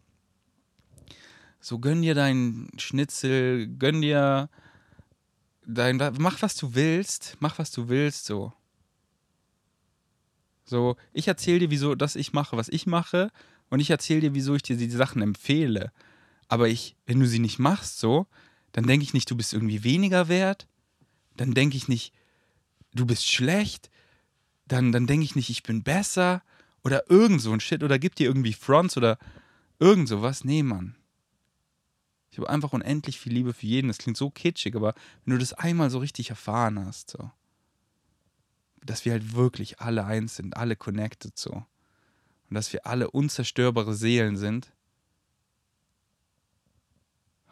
so, 1.59 1.79
gönn 1.79 2.01
dir 2.01 2.15
deinen 2.15 2.69
Schnitzel, 2.77 3.67
gönn 3.67 4.01
dir 4.01 4.49
dein. 5.65 5.97
Mach, 6.19 6.41
was 6.41 6.55
du 6.55 6.73
willst. 6.75 7.37
Mach, 7.39 7.59
was 7.59 7.71
du 7.71 7.89
willst, 7.89 8.25
so. 8.25 8.53
So, 10.63 10.97
ich 11.13 11.27
erzähle 11.27 11.59
dir, 11.59 11.71
wieso 11.71 11.95
dass 11.95 12.15
ich 12.15 12.31
mache, 12.31 12.55
was 12.55 12.69
ich 12.69 12.85
mache, 12.85 13.31
und 13.69 13.79
ich 13.79 13.89
erzähle 13.89 14.21
dir, 14.21 14.35
wieso 14.35 14.55
ich 14.55 14.61
dir 14.61 14.77
die 14.77 14.89
Sachen 14.89 15.21
empfehle. 15.21 15.91
Aber 16.47 16.67
ich, 16.67 16.95
wenn 17.05 17.19
du 17.19 17.27
sie 17.27 17.39
nicht 17.39 17.59
machst, 17.59 17.99
so, 17.99 18.27
dann 18.71 18.85
denke 18.85 19.03
ich 19.03 19.13
nicht, 19.13 19.29
du 19.29 19.35
bist 19.35 19.53
irgendwie 19.53 19.83
weniger 19.83 20.27
wert. 20.27 20.67
Dann 21.35 21.53
denke 21.53 21.77
ich 21.77 21.87
nicht, 21.87 22.13
du 22.93 23.05
bist 23.05 23.29
schlecht. 23.29 23.89
Dann, 24.67 24.91
dann 24.91 25.07
denke 25.07 25.23
ich 25.23 25.35
nicht, 25.35 25.49
ich 25.49 25.63
bin 25.63 25.83
besser. 25.83 26.43
Oder 26.83 27.09
irgend 27.09 27.41
so 27.41 27.51
ein 27.51 27.59
Shit. 27.59 27.83
Oder 27.83 27.99
gib 27.99 28.15
dir 28.15 28.27
irgendwie 28.27 28.53
Fronts 28.53 28.97
oder 28.97 29.17
irgend 29.79 30.07
sowas. 30.07 30.43
Nee, 30.43 30.63
Mann. 30.63 30.95
Ich 32.31 32.37
habe 32.37 32.49
einfach 32.49 32.73
unendlich 32.73 33.19
viel 33.19 33.33
Liebe 33.33 33.53
für 33.53 33.65
jeden. 33.65 33.87
Das 33.87 33.97
klingt 33.97 34.17
so 34.17 34.29
kitschig, 34.29 34.75
aber 34.75 34.93
wenn 35.25 35.33
du 35.33 35.39
das 35.39 35.53
einmal 35.53 35.89
so 35.89 35.99
richtig 35.99 36.29
erfahren 36.29 36.85
hast, 36.85 37.11
so, 37.11 37.31
dass 38.83 39.05
wir 39.05 39.13
halt 39.13 39.33
wirklich 39.33 39.79
alle 39.79 40.05
eins 40.05 40.35
sind, 40.35 40.55
alle 40.55 40.75
connected 40.75 41.37
so. 41.37 41.51
Und 41.51 42.55
dass 42.55 42.73
wir 42.73 42.85
alle 42.85 43.11
unzerstörbare 43.11 43.93
Seelen 43.93 44.37
sind. 44.37 44.71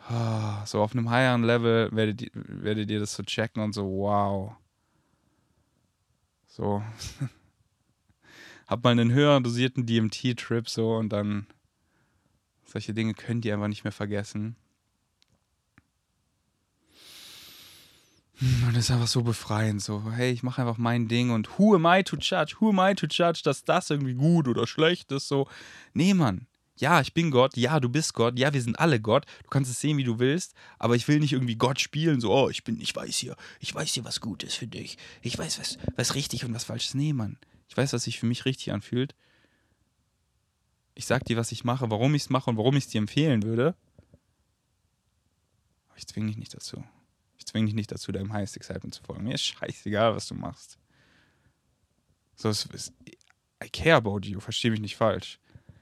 Ah, 0.10 0.66
so 0.66 0.82
auf 0.82 0.94
einem 0.94 1.10
higher 1.10 1.38
Level 1.38 1.90
werdet, 1.92 2.32
werdet 2.34 2.90
ihr 2.90 3.00
das 3.00 3.14
so 3.14 3.24
checken 3.24 3.62
und 3.62 3.74
so, 3.74 3.86
wow. 3.86 4.56
So. 6.48 6.82
Hab 8.68 8.84
mal 8.84 8.92
einen 8.92 9.12
höher 9.12 9.40
dosierten 9.42 9.86
DMT-Trip 9.86 10.68
so 10.68 10.96
und 10.96 11.10
dann 11.10 11.48
solche 12.66 12.94
Dinge 12.94 13.14
könnt 13.14 13.46
ihr 13.46 13.54
einfach 13.54 13.68
nicht 13.68 13.84
mehr 13.84 13.94
vergessen. 13.94 14.56
Und 18.40 18.76
das 18.76 18.86
ist 18.86 18.92
einfach 18.92 19.08
so 19.08 19.24
befreiend, 19.24 19.82
so, 19.82 20.12
hey, 20.12 20.32
ich 20.32 20.44
mache 20.44 20.62
einfach 20.62 20.78
mein 20.78 21.08
Ding 21.08 21.32
und 21.32 21.58
who 21.58 21.74
am 21.74 21.88
I 21.88 22.04
to 22.04 22.18
judge? 22.18 22.58
Who 22.60 22.70
am 22.70 22.80
I 22.80 22.94
to 22.94 23.08
judge, 23.08 23.42
dass 23.44 23.64
das 23.64 23.90
irgendwie 23.90 24.14
gut 24.14 24.48
oder 24.48 24.68
schlecht 24.68 25.12
ist, 25.12 25.28
so. 25.28 25.48
Nee, 25.94 26.14
Mann. 26.14 26.46
Ja, 26.80 27.02
ich 27.02 27.16
bin 27.16 27.32
Gott, 27.32 27.58
ja, 27.58 27.80
du 27.80 27.90
bist 27.90 28.14
Gott, 28.14 28.38
ja, 28.38 28.54
wir 28.54 28.62
sind 28.62 28.78
alle 28.80 29.00
Gott, 29.00 29.26
du 29.42 29.50
kannst 29.50 29.72
es 29.72 29.82
sehen, 29.82 29.98
wie 29.98 30.04
du 30.04 30.20
willst, 30.20 30.54
aber 30.78 30.96
ich 30.96 31.08
will 31.08 31.20
nicht 31.20 31.34
irgendwie 31.34 31.56
Gott 31.56 31.80
spielen, 31.80 32.22
so, 32.22 32.32
oh, 32.32 32.50
ich 32.50 32.64
bin, 32.64 32.80
ich 32.80 32.96
weiß 32.96 33.18
hier, 33.18 33.36
ich 33.60 33.74
weiß 33.74 33.92
hier, 33.94 34.06
was 34.06 34.22
gut 34.22 34.44
ist 34.44 34.58
für 34.58 34.68
dich, 34.68 35.00
ich 35.24 35.36
weiß, 35.36 35.60
was, 35.60 35.80
was 35.96 36.14
richtig 36.14 36.46
und 36.46 36.54
was 36.54 36.66
falsch 36.66 36.86
ist. 36.86 36.94
Nee, 36.94 37.14
Mann, 37.14 37.40
ich 37.68 37.76
weiß, 37.76 37.94
was 37.94 38.04
sich 38.04 38.20
für 38.20 38.28
mich 38.28 38.46
richtig 38.46 38.72
anfühlt. 38.72 39.16
Ich 40.94 41.08
sag 41.08 41.26
dir, 41.26 41.38
was 41.38 41.52
ich 41.52 41.64
mache, 41.64 41.90
warum 41.90 42.14
ich 42.14 42.24
es 42.24 42.30
mache 42.30 42.52
und 42.52 42.58
warum 42.58 42.78
ich 42.78 42.84
es 42.84 42.90
dir 42.92 43.00
empfehlen 43.00 43.42
würde. 43.42 43.76
Aber 45.90 45.98
ich 45.98 46.06
zwinge 46.06 46.28
dich 46.28 46.38
nicht 46.38 46.54
dazu 46.54 46.84
zwinge 47.48 47.66
dich 47.66 47.76
nicht 47.76 47.92
dazu, 47.92 48.12
deinem 48.12 48.34
Highest 48.34 48.58
Excitement 48.58 48.94
zu 48.94 49.04
folgen. 49.04 49.24
Mir 49.24 49.36
ist 49.36 49.46
scheißegal, 49.46 50.16
was 50.16 50.28
du 50.28 50.36
machst. 50.36 50.78
So, 52.36 52.50
es 52.50 52.66
ist, 52.66 52.94
I 53.64 53.70
care 53.70 53.96
about 53.96 54.20
you, 54.24 54.40
verstehe 54.40 54.72
mich 54.72 54.82
nicht 54.82 54.98
falsch. 54.98 55.40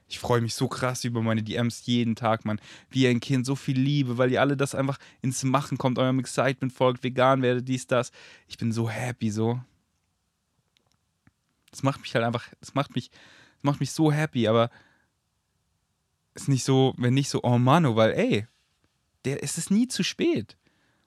Ich 0.08 0.20
freue 0.20 0.40
mich 0.40 0.54
so 0.54 0.68
krass 0.68 1.04
über 1.04 1.20
meine 1.20 1.42
DMs 1.42 1.84
jeden 1.86 2.14
Tag, 2.14 2.44
Mann. 2.44 2.60
Wie 2.90 3.08
ein 3.08 3.18
Kind, 3.18 3.44
so 3.44 3.56
viel 3.56 3.78
Liebe, 3.78 4.18
weil 4.18 4.30
ihr 4.30 4.40
alle 4.40 4.56
das 4.56 4.74
einfach 4.76 4.98
ins 5.20 5.42
Machen 5.42 5.78
kommt, 5.78 5.98
eurem 5.98 6.20
Excitement 6.20 6.72
folgt, 6.72 7.02
vegan 7.02 7.42
werdet, 7.42 7.66
dies, 7.66 7.88
das. 7.88 8.12
Ich 8.46 8.56
bin 8.56 8.70
so 8.70 8.88
happy, 8.88 9.30
so. 9.30 9.60
Das 11.72 11.82
macht 11.82 12.00
mich 12.00 12.14
halt 12.14 12.24
einfach, 12.24 12.48
das 12.60 12.74
macht 12.74 12.94
mich, 12.94 13.10
das 13.56 13.64
macht 13.64 13.80
mich 13.80 13.90
so 13.90 14.12
happy, 14.12 14.46
aber 14.46 14.70
ist 16.34 16.48
nicht 16.48 16.64
so, 16.64 16.94
wenn 16.96 17.14
nicht 17.14 17.28
so, 17.28 17.42
oh 17.42 17.58
Mano, 17.58 17.96
weil 17.96 18.12
ey, 18.12 18.46
der, 19.24 19.42
es 19.42 19.58
ist 19.58 19.72
nie 19.72 19.88
zu 19.88 20.04
spät. 20.04 20.56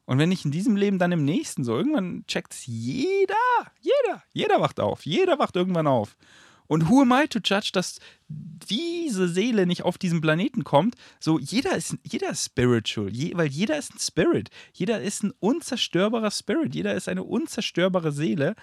Und 0.09 0.17
wenn 0.17 0.29
nicht 0.29 0.43
in 0.43 0.49
diesem 0.49 0.75
Leben, 0.75 0.97
dann 0.97 1.11
im 1.11 1.23
nächsten 1.23 1.63
so. 1.63 1.77
Irgendwann 1.77 2.25
checkt 2.25 2.55
es 2.55 2.65
jeder, 2.65 3.35
jeder, 3.79 4.23
jeder 4.33 4.59
wacht 4.59 4.79
auf, 4.79 5.05
jeder 5.05 5.37
wacht 5.37 5.55
irgendwann 5.55 5.85
auf. 5.85 6.17
Und 6.65 6.89
who 6.89 7.01
am 7.01 7.11
I 7.11 7.27
to 7.27 7.37
judge, 7.37 7.69
dass 7.73 7.99
diese 8.27 9.27
Seele 9.27 9.67
nicht 9.67 9.83
auf 9.83 9.99
diesen 9.99 10.19
Planeten 10.19 10.63
kommt? 10.63 10.95
So, 11.19 11.37
jeder 11.37 11.75
ist, 11.75 11.95
jeder 12.01 12.31
ist 12.31 12.43
spiritual, 12.43 13.15
je, 13.15 13.37
weil 13.37 13.49
jeder 13.49 13.77
ist 13.77 13.93
ein 13.93 13.99
Spirit. 13.99 14.49
Jeder 14.73 14.99
ist 14.99 15.21
ein 15.21 15.31
unzerstörbarer 15.41 16.31
Spirit. 16.31 16.73
Jeder 16.73 16.95
ist 16.95 17.07
eine 17.07 17.23
unzerstörbare 17.23 18.11
Seele. 18.11 18.55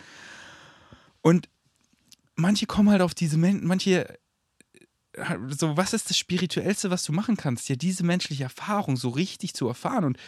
Und 1.22 1.48
manche 2.34 2.66
kommen 2.66 2.90
halt 2.90 3.02
auf 3.02 3.14
diese 3.14 3.38
Menschen, 3.38 3.68
manche 3.68 4.18
so, 5.48 5.76
was 5.76 5.92
ist 5.92 6.10
das 6.10 6.18
Spirituellste, 6.18 6.90
was 6.90 7.04
du 7.04 7.12
machen 7.12 7.36
kannst? 7.36 7.68
Ja, 7.68 7.76
diese 7.76 8.04
menschliche 8.04 8.42
Erfahrung 8.42 8.96
so 8.96 9.10
richtig 9.10 9.54
zu 9.54 9.68
erfahren. 9.68 10.04
Und 10.04 10.18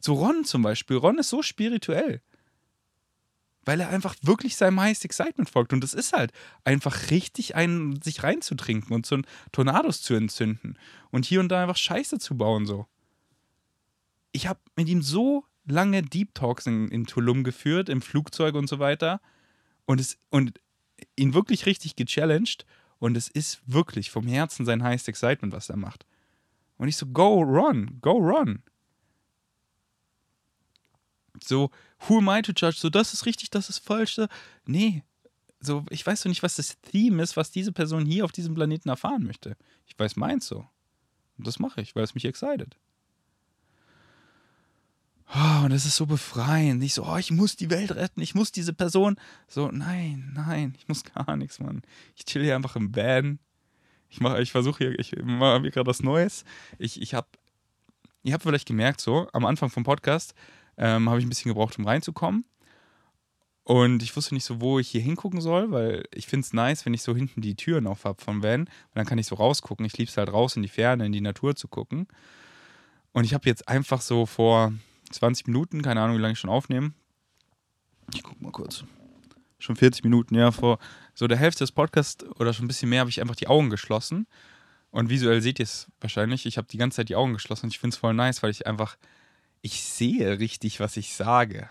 so 0.00 0.14
Ron 0.14 0.44
zum 0.44 0.62
Beispiel. 0.62 0.96
Ron 0.96 1.18
ist 1.18 1.28
so 1.28 1.42
spirituell. 1.42 2.22
Weil 3.64 3.80
er 3.80 3.90
einfach 3.90 4.16
wirklich 4.22 4.56
seinem 4.56 4.80
Highest 4.80 5.04
Excitement 5.04 5.48
folgt. 5.48 5.72
Und 5.72 5.82
das 5.82 5.94
ist 5.94 6.14
halt 6.14 6.32
einfach 6.64 7.10
richtig 7.10 7.54
einen 7.54 8.00
sich 8.00 8.22
reinzutrinken 8.22 8.94
und 8.94 9.04
so 9.04 9.16
einen 9.16 9.26
Tornados 9.52 10.02
zu 10.02 10.14
entzünden. 10.14 10.78
Und 11.10 11.26
hier 11.26 11.40
und 11.40 11.50
da 11.50 11.62
einfach 11.62 11.76
Scheiße 11.76 12.18
zu 12.18 12.36
bauen, 12.36 12.66
so. 12.66 12.86
Ich 14.32 14.46
habe 14.46 14.60
mit 14.76 14.88
ihm 14.88 15.02
so 15.02 15.44
lange 15.66 16.02
Deep 16.02 16.34
Talks 16.34 16.66
in, 16.66 16.88
in 16.88 17.06
Tulum 17.06 17.44
geführt, 17.44 17.88
im 17.88 18.00
Flugzeug 18.00 18.54
und 18.54 18.68
so 18.68 18.78
weiter. 18.78 19.20
Und, 19.84 20.00
es, 20.00 20.18
und 20.30 20.58
ihn 21.16 21.34
wirklich 21.34 21.66
richtig 21.66 21.96
gechallenged. 21.96 22.64
und 22.98 23.16
es 23.16 23.28
ist 23.28 23.60
wirklich 23.66 24.10
vom 24.10 24.26
Herzen 24.26 24.64
sein 24.64 24.82
highest 24.82 25.08
excitement, 25.08 25.52
was 25.52 25.68
er 25.68 25.76
macht. 25.76 26.06
Und 26.76 26.88
ich 26.88 26.96
so, 26.96 27.06
go 27.06 27.42
run, 27.42 27.98
go 28.00 28.12
run. 28.12 28.62
So, 31.42 31.70
who 32.08 32.18
am 32.18 32.28
I 32.28 32.42
to 32.42 32.52
judge? 32.54 32.78
So, 32.78 32.90
das 32.90 33.12
ist 33.14 33.26
richtig, 33.26 33.50
das 33.50 33.68
ist 33.68 33.78
falsch. 33.78 34.20
Nee, 34.66 35.02
so, 35.60 35.84
ich 35.90 36.06
weiß 36.06 36.22
doch 36.22 36.28
nicht, 36.28 36.42
was 36.42 36.56
das 36.56 36.80
Theme 36.80 37.22
ist, 37.22 37.36
was 37.36 37.50
diese 37.50 37.72
Person 37.72 38.06
hier 38.06 38.24
auf 38.24 38.32
diesem 38.32 38.54
Planeten 38.54 38.88
erfahren 38.88 39.24
möchte. 39.24 39.56
Ich 39.86 39.98
weiß 39.98 40.16
meins 40.16 40.46
so. 40.46 40.66
Und 41.36 41.46
das 41.46 41.58
mache 41.58 41.82
ich, 41.82 41.94
weil 41.94 42.04
es 42.04 42.14
mich 42.14 42.24
excited. 42.24 42.76
Oh, 45.34 45.64
und 45.64 45.72
es 45.72 45.86
ist 45.86 45.96
so 45.96 46.06
befreiend. 46.06 46.80
Nicht 46.80 46.94
so, 46.94 47.04
oh, 47.04 47.16
ich 47.16 47.30
muss 47.30 47.56
die 47.56 47.70
Welt 47.70 47.92
retten, 47.92 48.20
ich 48.20 48.34
muss 48.34 48.52
diese 48.52 48.72
Person. 48.72 49.16
So, 49.46 49.68
nein, 49.70 50.32
nein, 50.34 50.74
ich 50.76 50.88
muss 50.88 51.04
gar 51.04 51.36
nichts, 51.36 51.60
Mann. 51.60 51.82
Ich 52.16 52.24
chill 52.24 52.42
hier 52.42 52.56
einfach 52.56 52.76
im 52.76 52.96
Van. 52.96 53.38
Ich 54.08 54.20
mache, 54.20 54.42
ich 54.42 54.50
versuche 54.50 54.78
hier, 54.78 54.98
ich 54.98 55.14
mache 55.22 55.60
mir 55.60 55.70
gerade 55.70 55.86
was 55.86 56.02
Neues. 56.02 56.44
Ich, 56.78 57.00
ich 57.00 57.14
habe, 57.14 57.28
ihr 58.24 58.32
habt 58.32 58.42
vielleicht 58.42 58.66
gemerkt, 58.66 59.00
so, 59.00 59.28
am 59.32 59.44
Anfang 59.44 59.70
vom 59.70 59.84
Podcast 59.84 60.34
ähm, 60.80 61.08
habe 61.08 61.20
ich 61.20 61.26
ein 61.26 61.28
bisschen 61.28 61.50
gebraucht, 61.50 61.78
um 61.78 61.86
reinzukommen. 61.86 62.44
Und 63.62 64.02
ich 64.02 64.16
wusste 64.16 64.34
nicht 64.34 64.44
so, 64.44 64.60
wo 64.60 64.78
ich 64.80 64.88
hier 64.88 65.02
hingucken 65.02 65.40
soll, 65.40 65.70
weil 65.70 66.04
ich 66.12 66.26
finde 66.26 66.44
es 66.44 66.52
nice, 66.52 66.86
wenn 66.86 66.94
ich 66.94 67.02
so 67.02 67.14
hinten 67.14 67.42
die 67.42 67.54
Türen 67.54 67.86
auf 67.86 68.04
habe 68.04 68.20
vom 68.20 68.42
Van. 68.42 68.62
Und 68.62 68.70
dann 68.94 69.06
kann 69.06 69.18
ich 69.18 69.26
so 69.26 69.36
rausgucken. 69.36 69.84
Ich 69.84 69.96
liebe 69.98 70.10
es 70.10 70.16
halt 70.16 70.32
raus 70.32 70.56
in 70.56 70.62
die 70.62 70.68
Ferne, 70.68 71.06
in 71.06 71.12
die 71.12 71.20
Natur 71.20 71.54
zu 71.54 71.68
gucken. 71.68 72.08
Und 73.12 73.24
ich 73.24 73.34
habe 73.34 73.48
jetzt 73.48 73.68
einfach 73.68 74.00
so 74.00 74.24
vor 74.24 74.72
20 75.10 75.46
Minuten, 75.46 75.82
keine 75.82 76.00
Ahnung, 76.00 76.16
wie 76.16 76.20
lange 76.20 76.32
ich 76.32 76.38
schon 76.38 76.50
aufnehme. 76.50 76.92
Ich 78.14 78.22
gucke 78.22 78.42
mal 78.42 78.50
kurz. 78.50 78.84
Schon 79.58 79.76
40 79.76 80.02
Minuten, 80.04 80.34
ja, 80.34 80.50
vor 80.50 80.78
so 81.14 81.26
der 81.26 81.36
Hälfte 81.36 81.62
des 81.62 81.72
Podcasts 81.72 82.24
oder 82.40 82.54
schon 82.54 82.64
ein 82.64 82.68
bisschen 82.68 82.88
mehr 82.88 83.00
habe 83.00 83.10
ich 83.10 83.20
einfach 83.20 83.36
die 83.36 83.48
Augen 83.48 83.68
geschlossen. 83.68 84.26
Und 84.90 85.10
visuell 85.10 85.42
seht 85.42 85.58
ihr 85.58 85.64
es 85.64 85.88
wahrscheinlich. 86.00 86.46
Ich 86.46 86.56
habe 86.56 86.66
die 86.66 86.78
ganze 86.78 86.96
Zeit 86.96 87.10
die 87.10 87.16
Augen 87.16 87.34
geschlossen 87.34 87.66
und 87.66 87.72
ich 87.72 87.78
finde 87.78 87.94
es 87.94 87.98
voll 87.98 88.14
nice, 88.14 88.42
weil 88.42 88.50
ich 88.50 88.66
einfach, 88.66 88.96
ich 89.62 89.82
sehe 89.82 90.38
richtig, 90.38 90.80
was 90.80 90.96
ich 90.96 91.14
sage. 91.14 91.68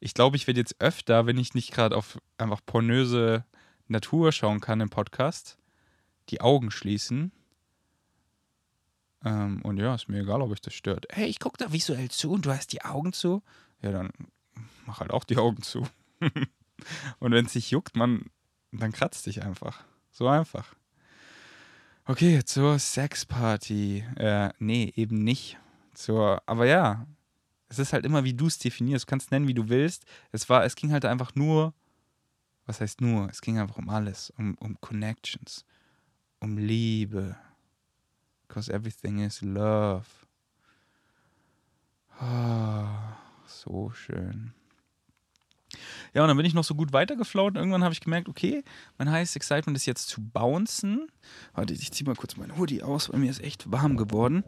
Ich 0.00 0.14
glaube, 0.14 0.36
ich 0.36 0.46
werde 0.46 0.60
jetzt 0.60 0.80
öfter, 0.80 1.26
wenn 1.26 1.38
ich 1.38 1.54
nicht 1.54 1.72
gerade 1.72 1.96
auf 1.96 2.18
einfach 2.38 2.60
pornöse 2.64 3.44
Natur 3.88 4.32
schauen 4.32 4.60
kann 4.60 4.80
im 4.80 4.90
Podcast, 4.90 5.58
die 6.28 6.40
Augen 6.40 6.70
schließen 6.70 7.32
ähm, 9.24 9.60
und 9.62 9.78
ja, 9.78 9.94
ist 9.94 10.08
mir 10.08 10.20
egal, 10.20 10.42
ob 10.42 10.50
euch 10.50 10.60
das 10.60 10.74
stört. 10.74 11.06
Hey, 11.10 11.28
ich 11.28 11.38
gucke 11.38 11.58
da 11.58 11.72
visuell 11.72 12.10
zu 12.10 12.32
und 12.32 12.46
du 12.46 12.50
hast 12.50 12.72
die 12.72 12.84
Augen 12.84 13.12
zu. 13.12 13.42
Ja, 13.80 13.92
dann 13.92 14.10
mach 14.86 15.00
halt 15.00 15.10
auch 15.10 15.24
die 15.24 15.36
Augen 15.36 15.62
zu. 15.62 15.86
und 17.18 17.32
wenn 17.32 17.46
es 17.46 17.52
sich 17.52 17.70
juckt, 17.70 17.96
man, 17.96 18.26
dann 18.72 18.92
kratzt 18.92 19.26
dich 19.26 19.42
einfach. 19.42 19.84
So 20.10 20.28
einfach. 20.28 20.74
Okay, 22.04 22.44
zur 22.44 22.78
Sexparty. 22.78 24.04
Äh, 24.16 24.50
nee, 24.58 24.92
eben 24.96 25.22
nicht. 25.22 25.58
Zur, 25.94 26.42
aber 26.46 26.66
ja, 26.66 27.06
es 27.68 27.78
ist 27.78 27.92
halt 27.92 28.04
immer, 28.04 28.24
wie 28.24 28.34
du 28.34 28.46
es 28.46 28.58
definierst. 28.58 29.04
Du 29.04 29.10
kannst 29.10 29.26
es 29.26 29.30
nennen, 29.30 29.48
wie 29.48 29.54
du 29.54 29.68
willst. 29.68 30.04
Es 30.30 30.48
war, 30.48 30.64
es 30.64 30.76
ging 30.76 30.92
halt 30.92 31.04
einfach 31.04 31.34
nur, 31.34 31.74
was 32.66 32.80
heißt 32.80 33.00
nur? 33.00 33.28
Es 33.28 33.40
ging 33.40 33.58
einfach 33.58 33.78
um 33.78 33.88
alles, 33.88 34.30
um, 34.38 34.56
um 34.60 34.80
Connections, 34.80 35.64
um 36.40 36.56
Liebe, 36.56 37.36
Because 38.52 38.70
everything 38.70 39.20
is 39.20 39.40
love. 39.40 40.04
Ah, 42.20 43.16
so 43.46 43.90
schön. 43.94 44.52
Ja, 46.12 46.20
und 46.20 46.28
dann 46.28 46.36
bin 46.36 46.44
ich 46.44 46.52
noch 46.52 46.62
so 46.62 46.74
gut 46.74 46.92
weitergeflaut 46.92 47.56
irgendwann 47.56 47.82
habe 47.82 47.94
ich 47.94 48.02
gemerkt, 48.02 48.28
okay, 48.28 48.62
mein 48.98 49.10
highest 49.10 49.36
excitement 49.36 49.74
ist 49.74 49.86
jetzt 49.86 50.08
zu 50.08 50.20
bouncen. 50.20 51.10
Warte, 51.54 51.72
ich 51.72 51.92
ziehe 51.92 52.06
mal 52.06 52.14
kurz 52.14 52.36
mein 52.36 52.58
Hoodie 52.58 52.82
aus, 52.82 53.10
weil 53.10 53.20
mir 53.20 53.30
ist 53.30 53.40
echt 53.40 53.72
warm 53.72 53.96
geworden. 53.96 54.44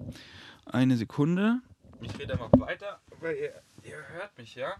Eine 0.66 0.96
Sekunde. 0.96 1.60
Ich 2.00 2.18
rede 2.18 2.36
mal 2.36 2.50
weiter, 2.52 3.00
weil 3.20 3.36
ihr, 3.36 3.62
ihr 3.82 3.96
hört 4.12 4.36
mich, 4.36 4.54
ja? 4.54 4.74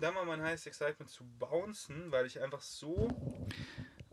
Dann 0.00 0.14
war 0.14 0.24
mein 0.24 0.42
highest 0.42 0.66
excitement 0.66 1.10
zu 1.10 1.24
bouncen, 1.38 2.10
weil 2.10 2.26
ich 2.26 2.40
einfach 2.40 2.62
so, 2.62 3.08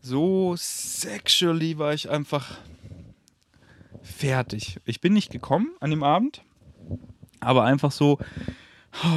so 0.01 0.55
sexually 0.57 1.77
war 1.77 1.93
ich 1.93 2.09
einfach 2.09 2.59
fertig. 4.01 4.79
Ich 4.85 5.01
bin 5.01 5.13
nicht 5.13 5.31
gekommen 5.31 5.75
an 5.79 5.91
dem 5.91 6.03
Abend, 6.03 6.43
aber 7.39 7.63
einfach 7.63 7.91
so, 7.91 8.19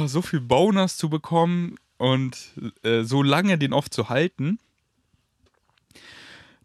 so 0.05 0.21
viel 0.21 0.41
Bonus 0.41 0.97
zu 0.97 1.09
bekommen 1.09 1.75
und 1.97 2.53
äh, 2.83 3.03
so 3.03 3.21
lange 3.21 3.57
den 3.57 3.73
oft 3.73 3.93
zu 3.93 4.09
halten. 4.09 4.59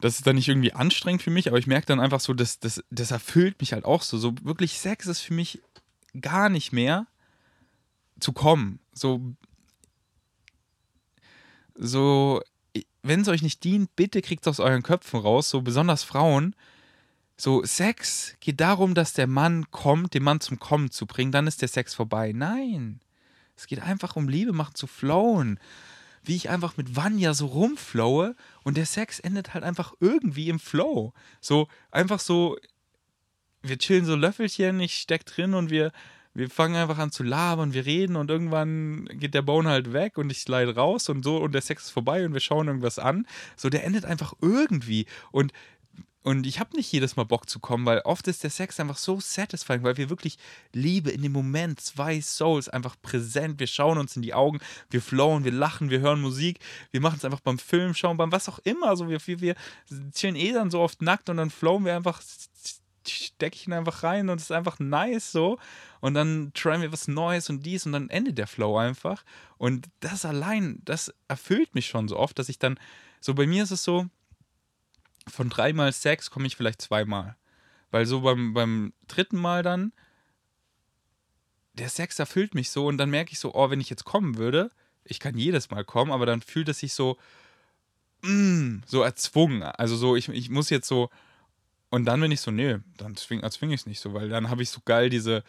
Das 0.04 0.16
ist 0.16 0.26
dann 0.26 0.36
nicht 0.36 0.48
irgendwie 0.48 0.74
anstrengend 0.74 1.22
für 1.22 1.30
mich, 1.30 1.48
aber 1.48 1.56
ich 1.56 1.66
merke 1.66 1.86
dann 1.86 1.98
einfach 1.98 2.20
so, 2.20 2.34
dass 2.34 2.58
das, 2.58 2.84
das 2.90 3.10
erfüllt 3.10 3.58
mich 3.60 3.72
halt 3.72 3.86
auch 3.86 4.02
so. 4.02 4.18
So 4.18 4.34
wirklich 4.42 4.78
Sex 4.78 5.06
ist 5.06 5.20
für 5.20 5.32
mich 5.32 5.62
gar 6.20 6.50
nicht 6.50 6.74
mehr 6.74 7.06
zu 8.20 8.34
kommen. 8.34 8.80
So, 8.92 9.22
so 11.74 12.42
wenn 13.02 13.22
es 13.22 13.28
euch 13.28 13.40
nicht 13.40 13.64
dient, 13.64 13.96
bitte 13.96 14.20
kriegt 14.20 14.46
es 14.46 14.50
aus 14.50 14.60
euren 14.60 14.82
Köpfen 14.82 15.20
raus. 15.20 15.48
So 15.48 15.62
besonders 15.62 16.02
Frauen, 16.02 16.54
so, 17.38 17.64
Sex 17.64 18.36
geht 18.40 18.60
darum, 18.60 18.92
dass 18.92 19.14
der 19.14 19.26
Mann 19.26 19.70
kommt, 19.70 20.12
den 20.12 20.22
Mann 20.22 20.40
zum 20.40 20.58
Kommen 20.58 20.90
zu 20.90 21.06
bringen, 21.06 21.32
dann 21.32 21.46
ist 21.46 21.62
der 21.62 21.68
Sex 21.68 21.94
vorbei. 21.94 22.32
Nein. 22.34 23.00
Es 23.56 23.66
geht 23.66 23.80
einfach 23.80 24.16
um 24.16 24.28
Liebe 24.28 24.52
machen, 24.52 24.74
zu 24.74 24.86
flowen. 24.86 25.58
Wie 26.24 26.36
ich 26.36 26.48
einfach 26.48 26.76
mit 26.76 26.96
Vanya 26.96 27.34
so 27.34 27.46
rumflowe 27.46 28.34
und 28.62 28.76
der 28.76 28.86
Sex 28.86 29.20
endet 29.20 29.54
halt 29.54 29.62
einfach 29.62 29.94
irgendwie 30.00 30.48
im 30.48 30.58
Flow. 30.58 31.12
So, 31.40 31.68
einfach 31.90 32.18
so, 32.18 32.56
wir 33.62 33.78
chillen 33.78 34.04
so 34.04 34.16
Löffelchen, 34.16 34.80
ich 34.80 34.94
steck 34.94 35.26
drin 35.26 35.54
und 35.54 35.70
wir, 35.70 35.92
wir 36.34 36.50
fangen 36.50 36.76
einfach 36.76 36.98
an 36.98 37.12
zu 37.12 37.22
labern, 37.22 37.74
wir 37.74 37.86
reden 37.86 38.16
und 38.16 38.30
irgendwann 38.30 39.06
geht 39.12 39.34
der 39.34 39.42
Bone 39.42 39.68
halt 39.68 39.92
weg 39.92 40.18
und 40.18 40.30
ich 40.30 40.40
slide 40.40 40.74
raus 40.74 41.08
und 41.08 41.24
so 41.24 41.36
und 41.36 41.52
der 41.52 41.62
Sex 41.62 41.84
ist 41.84 41.90
vorbei 41.90 42.24
und 42.24 42.32
wir 42.32 42.40
schauen 42.40 42.66
irgendwas 42.66 42.98
an. 42.98 43.26
So, 43.56 43.68
der 43.68 43.84
endet 43.84 44.04
einfach 44.04 44.32
irgendwie. 44.40 45.06
Und 45.30 45.52
und 46.24 46.46
ich 46.46 46.58
habe 46.58 46.74
nicht 46.74 46.90
jedes 46.90 47.16
Mal 47.16 47.24
Bock 47.24 47.50
zu 47.50 47.58
kommen, 47.58 47.84
weil 47.84 47.98
oft 47.98 48.26
ist 48.28 48.42
der 48.42 48.48
Sex 48.48 48.80
einfach 48.80 48.96
so 48.96 49.20
satisfying, 49.20 49.82
weil 49.82 49.98
wir 49.98 50.08
wirklich 50.08 50.38
Liebe 50.72 51.10
in 51.10 51.20
dem 51.20 51.32
Moment, 51.32 51.80
zwei 51.80 52.18
Souls 52.22 52.70
einfach 52.70 52.96
präsent. 53.02 53.60
Wir 53.60 53.66
schauen 53.66 53.98
uns 53.98 54.16
in 54.16 54.22
die 54.22 54.32
Augen, 54.32 54.58
wir 54.88 55.02
flowen, 55.02 55.44
wir 55.44 55.52
lachen, 55.52 55.90
wir 55.90 56.00
hören 56.00 56.22
Musik, 56.22 56.60
wir 56.92 57.02
machen 57.02 57.16
es 57.18 57.26
einfach 57.26 57.40
beim 57.40 57.58
Film 57.58 57.92
schauen, 57.92 58.16
beim 58.16 58.32
was 58.32 58.48
auch 58.48 58.58
immer. 58.60 58.88
Also 58.88 59.10
wir, 59.10 59.18
wir, 59.26 59.38
wir 59.38 59.54
chillen 60.14 60.34
eh 60.34 60.52
dann 60.52 60.70
so 60.70 60.80
oft 60.80 61.02
nackt 61.02 61.28
und 61.28 61.36
dann 61.36 61.50
flowen 61.50 61.84
wir 61.84 61.94
einfach, 61.94 62.22
stecke 63.06 63.56
ich 63.56 63.66
ihn 63.66 63.74
einfach 63.74 64.02
rein 64.02 64.30
und 64.30 64.38
es 64.38 64.44
ist 64.44 64.52
einfach 64.52 64.78
nice 64.78 65.30
so. 65.30 65.58
Und 66.00 66.14
dann 66.14 66.52
tryen 66.54 66.80
wir 66.80 66.90
was 66.90 67.06
Neues 67.06 67.50
und 67.50 67.66
dies 67.66 67.84
und 67.84 67.92
dann 67.92 68.08
endet 68.08 68.38
der 68.38 68.46
Flow 68.46 68.78
einfach. 68.78 69.24
Und 69.58 69.88
das 70.00 70.24
allein, 70.24 70.80
das 70.86 71.12
erfüllt 71.28 71.74
mich 71.74 71.86
schon 71.86 72.08
so 72.08 72.16
oft, 72.16 72.38
dass 72.38 72.48
ich 72.48 72.58
dann, 72.58 72.80
so 73.20 73.34
bei 73.34 73.46
mir 73.46 73.62
ist 73.62 73.72
es 73.72 73.84
so, 73.84 74.06
von 75.28 75.48
dreimal 75.48 75.92
Sex 75.92 76.30
komme 76.30 76.46
ich 76.46 76.56
vielleicht 76.56 76.82
zweimal. 76.82 77.36
Weil 77.90 78.06
so 78.06 78.22
beim, 78.22 78.54
beim 78.54 78.92
dritten 79.06 79.38
Mal 79.38 79.62
dann, 79.62 79.92
der 81.74 81.88
Sex 81.88 82.18
erfüllt 82.18 82.54
mich 82.54 82.70
so 82.70 82.86
und 82.86 82.98
dann 82.98 83.10
merke 83.10 83.32
ich 83.32 83.38
so, 83.38 83.54
oh, 83.54 83.70
wenn 83.70 83.80
ich 83.80 83.90
jetzt 83.90 84.04
kommen 84.04 84.36
würde, 84.36 84.70
ich 85.04 85.20
kann 85.20 85.36
jedes 85.36 85.70
Mal 85.70 85.84
kommen, 85.84 86.12
aber 86.12 86.26
dann 86.26 86.40
fühlt 86.40 86.68
es 86.68 86.78
sich 86.78 86.94
so, 86.94 87.18
mm, 88.22 88.78
so 88.86 89.02
erzwungen. 89.02 89.62
Also 89.62 89.96
so, 89.96 90.16
ich, 90.16 90.28
ich 90.28 90.50
muss 90.50 90.70
jetzt 90.70 90.88
so, 90.88 91.10
und 91.90 92.06
dann 92.06 92.20
bin 92.20 92.32
ich 92.32 92.40
so, 92.40 92.50
nee, 92.50 92.78
dann 92.96 93.14
erzwinge 93.42 93.74
ich 93.74 93.80
es 93.80 93.86
nicht 93.86 94.00
so, 94.00 94.14
weil 94.14 94.28
dann 94.28 94.50
habe 94.50 94.62
ich 94.62 94.70
so 94.70 94.80
geil 94.84 95.10
diese, 95.10 95.44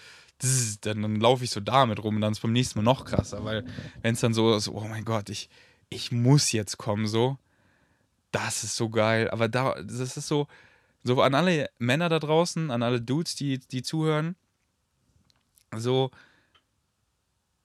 dann, 0.82 1.02
dann 1.02 1.16
laufe 1.16 1.44
ich 1.44 1.50
so 1.50 1.60
damit 1.60 2.04
rum 2.04 2.16
und 2.16 2.22
dann 2.22 2.34
ist 2.34 2.42
beim 2.42 2.54
nächsten 2.54 2.80
Mal 2.80 2.84
noch 2.84 3.06
krasser, 3.06 3.44
weil 3.44 3.66
wenn 4.02 4.14
es 4.14 4.20
dann 4.20 4.34
so, 4.34 4.60
so, 4.60 4.74
oh 4.74 4.88
mein 4.88 5.06
Gott, 5.06 5.30
ich, 5.30 5.50
ich 5.90 6.12
muss 6.12 6.52
jetzt 6.52 6.78
kommen, 6.78 7.08
so, 7.08 7.38
das 8.36 8.66
ist 8.66 8.76
so 8.76 8.90
geil. 8.90 9.30
Aber 9.30 9.48
da, 9.48 9.82
das 9.82 10.18
ist 10.18 10.28
so, 10.28 10.48
so 11.04 11.22
an 11.22 11.34
alle 11.36 11.70
Männer 11.78 12.10
da 12.10 12.20
draußen, 12.20 12.70
an 12.70 12.84
alle 12.84 13.02
Dudes, 13.02 13.36
die, 13.36 13.60
die 13.60 13.82
zuhören, 13.82 14.36
so, 15.76 16.12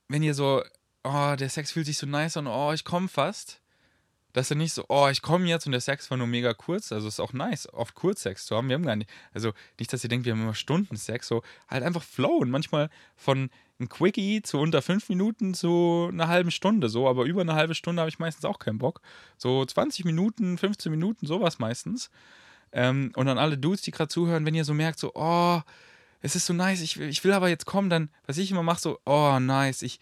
wenn 0.08 0.22
ihr 0.22 0.34
so, 0.34 0.62
oh, 1.04 1.34
der 1.36 1.48
Sex 1.48 1.72
fühlt 1.72 1.86
sich 1.86 1.98
so 1.98 2.06
nice 2.06 2.36
an, 2.36 2.46
oh, 2.46 2.72
ich 2.72 2.84
komme 2.84 3.08
fast, 3.08 3.60
dass 4.32 4.50
er 4.50 4.56
nicht 4.56 4.72
so, 4.72 4.84
oh, 4.88 5.08
ich 5.08 5.22
komme 5.22 5.46
jetzt 5.46 5.66
und 5.66 5.72
der 5.72 5.80
Sex 5.80 6.10
war 6.10 6.18
nur 6.18 6.26
mega 6.26 6.54
kurz. 6.54 6.92
Also 6.92 7.08
ist 7.08 7.20
auch 7.20 7.32
nice, 7.32 7.72
oft 7.72 7.94
Kurzsex 7.94 8.46
zu 8.46 8.56
haben. 8.56 8.68
Wir 8.68 8.74
haben 8.74 8.86
gar 8.86 8.96
nicht, 8.96 9.10
also 9.32 9.52
nicht, 9.78 9.92
dass 9.92 10.04
ihr 10.04 10.10
denkt, 10.10 10.26
wir 10.26 10.32
haben 10.32 10.42
immer 10.42 10.54
Stunden 10.54 10.96
Sex, 10.96 11.28
so 11.28 11.42
halt 11.68 11.82
einfach 11.82 12.02
flowen. 12.02 12.50
Manchmal 12.50 12.90
von 13.16 13.50
ein 13.80 13.88
Quickie 13.88 14.42
zu 14.42 14.58
unter 14.58 14.82
fünf 14.82 15.08
Minuten 15.08 15.54
zu 15.54 16.08
einer 16.12 16.28
halben 16.28 16.50
Stunde 16.50 16.88
so, 16.88 17.08
aber 17.08 17.24
über 17.24 17.40
eine 17.40 17.54
halbe 17.54 17.74
Stunde 17.74 18.00
habe 18.00 18.10
ich 18.10 18.18
meistens 18.18 18.44
auch 18.44 18.58
keinen 18.58 18.78
Bock. 18.78 19.00
So 19.38 19.64
20 19.64 20.04
Minuten, 20.04 20.58
15 20.58 20.90
Minuten, 20.90 21.26
sowas 21.26 21.58
meistens. 21.58 22.10
Ähm, 22.72 23.12
und 23.16 23.26
an 23.26 23.38
alle 23.38 23.58
Dudes, 23.58 23.82
die 23.82 23.90
gerade 23.90 24.08
zuhören, 24.08 24.46
wenn 24.46 24.54
ihr 24.54 24.64
so 24.64 24.74
merkt, 24.74 24.98
so, 24.98 25.12
oh, 25.14 25.60
es 26.22 26.36
ist 26.36 26.46
so 26.46 26.52
nice, 26.52 26.82
ich, 26.82 27.00
ich 27.00 27.24
will 27.24 27.32
aber 27.32 27.48
jetzt 27.48 27.64
kommen, 27.64 27.90
dann, 27.90 28.10
was 28.26 28.38
ich 28.38 28.50
immer 28.50 28.62
mache, 28.62 28.80
so, 28.80 29.00
oh, 29.06 29.38
nice, 29.40 29.82
ich, 29.82 29.98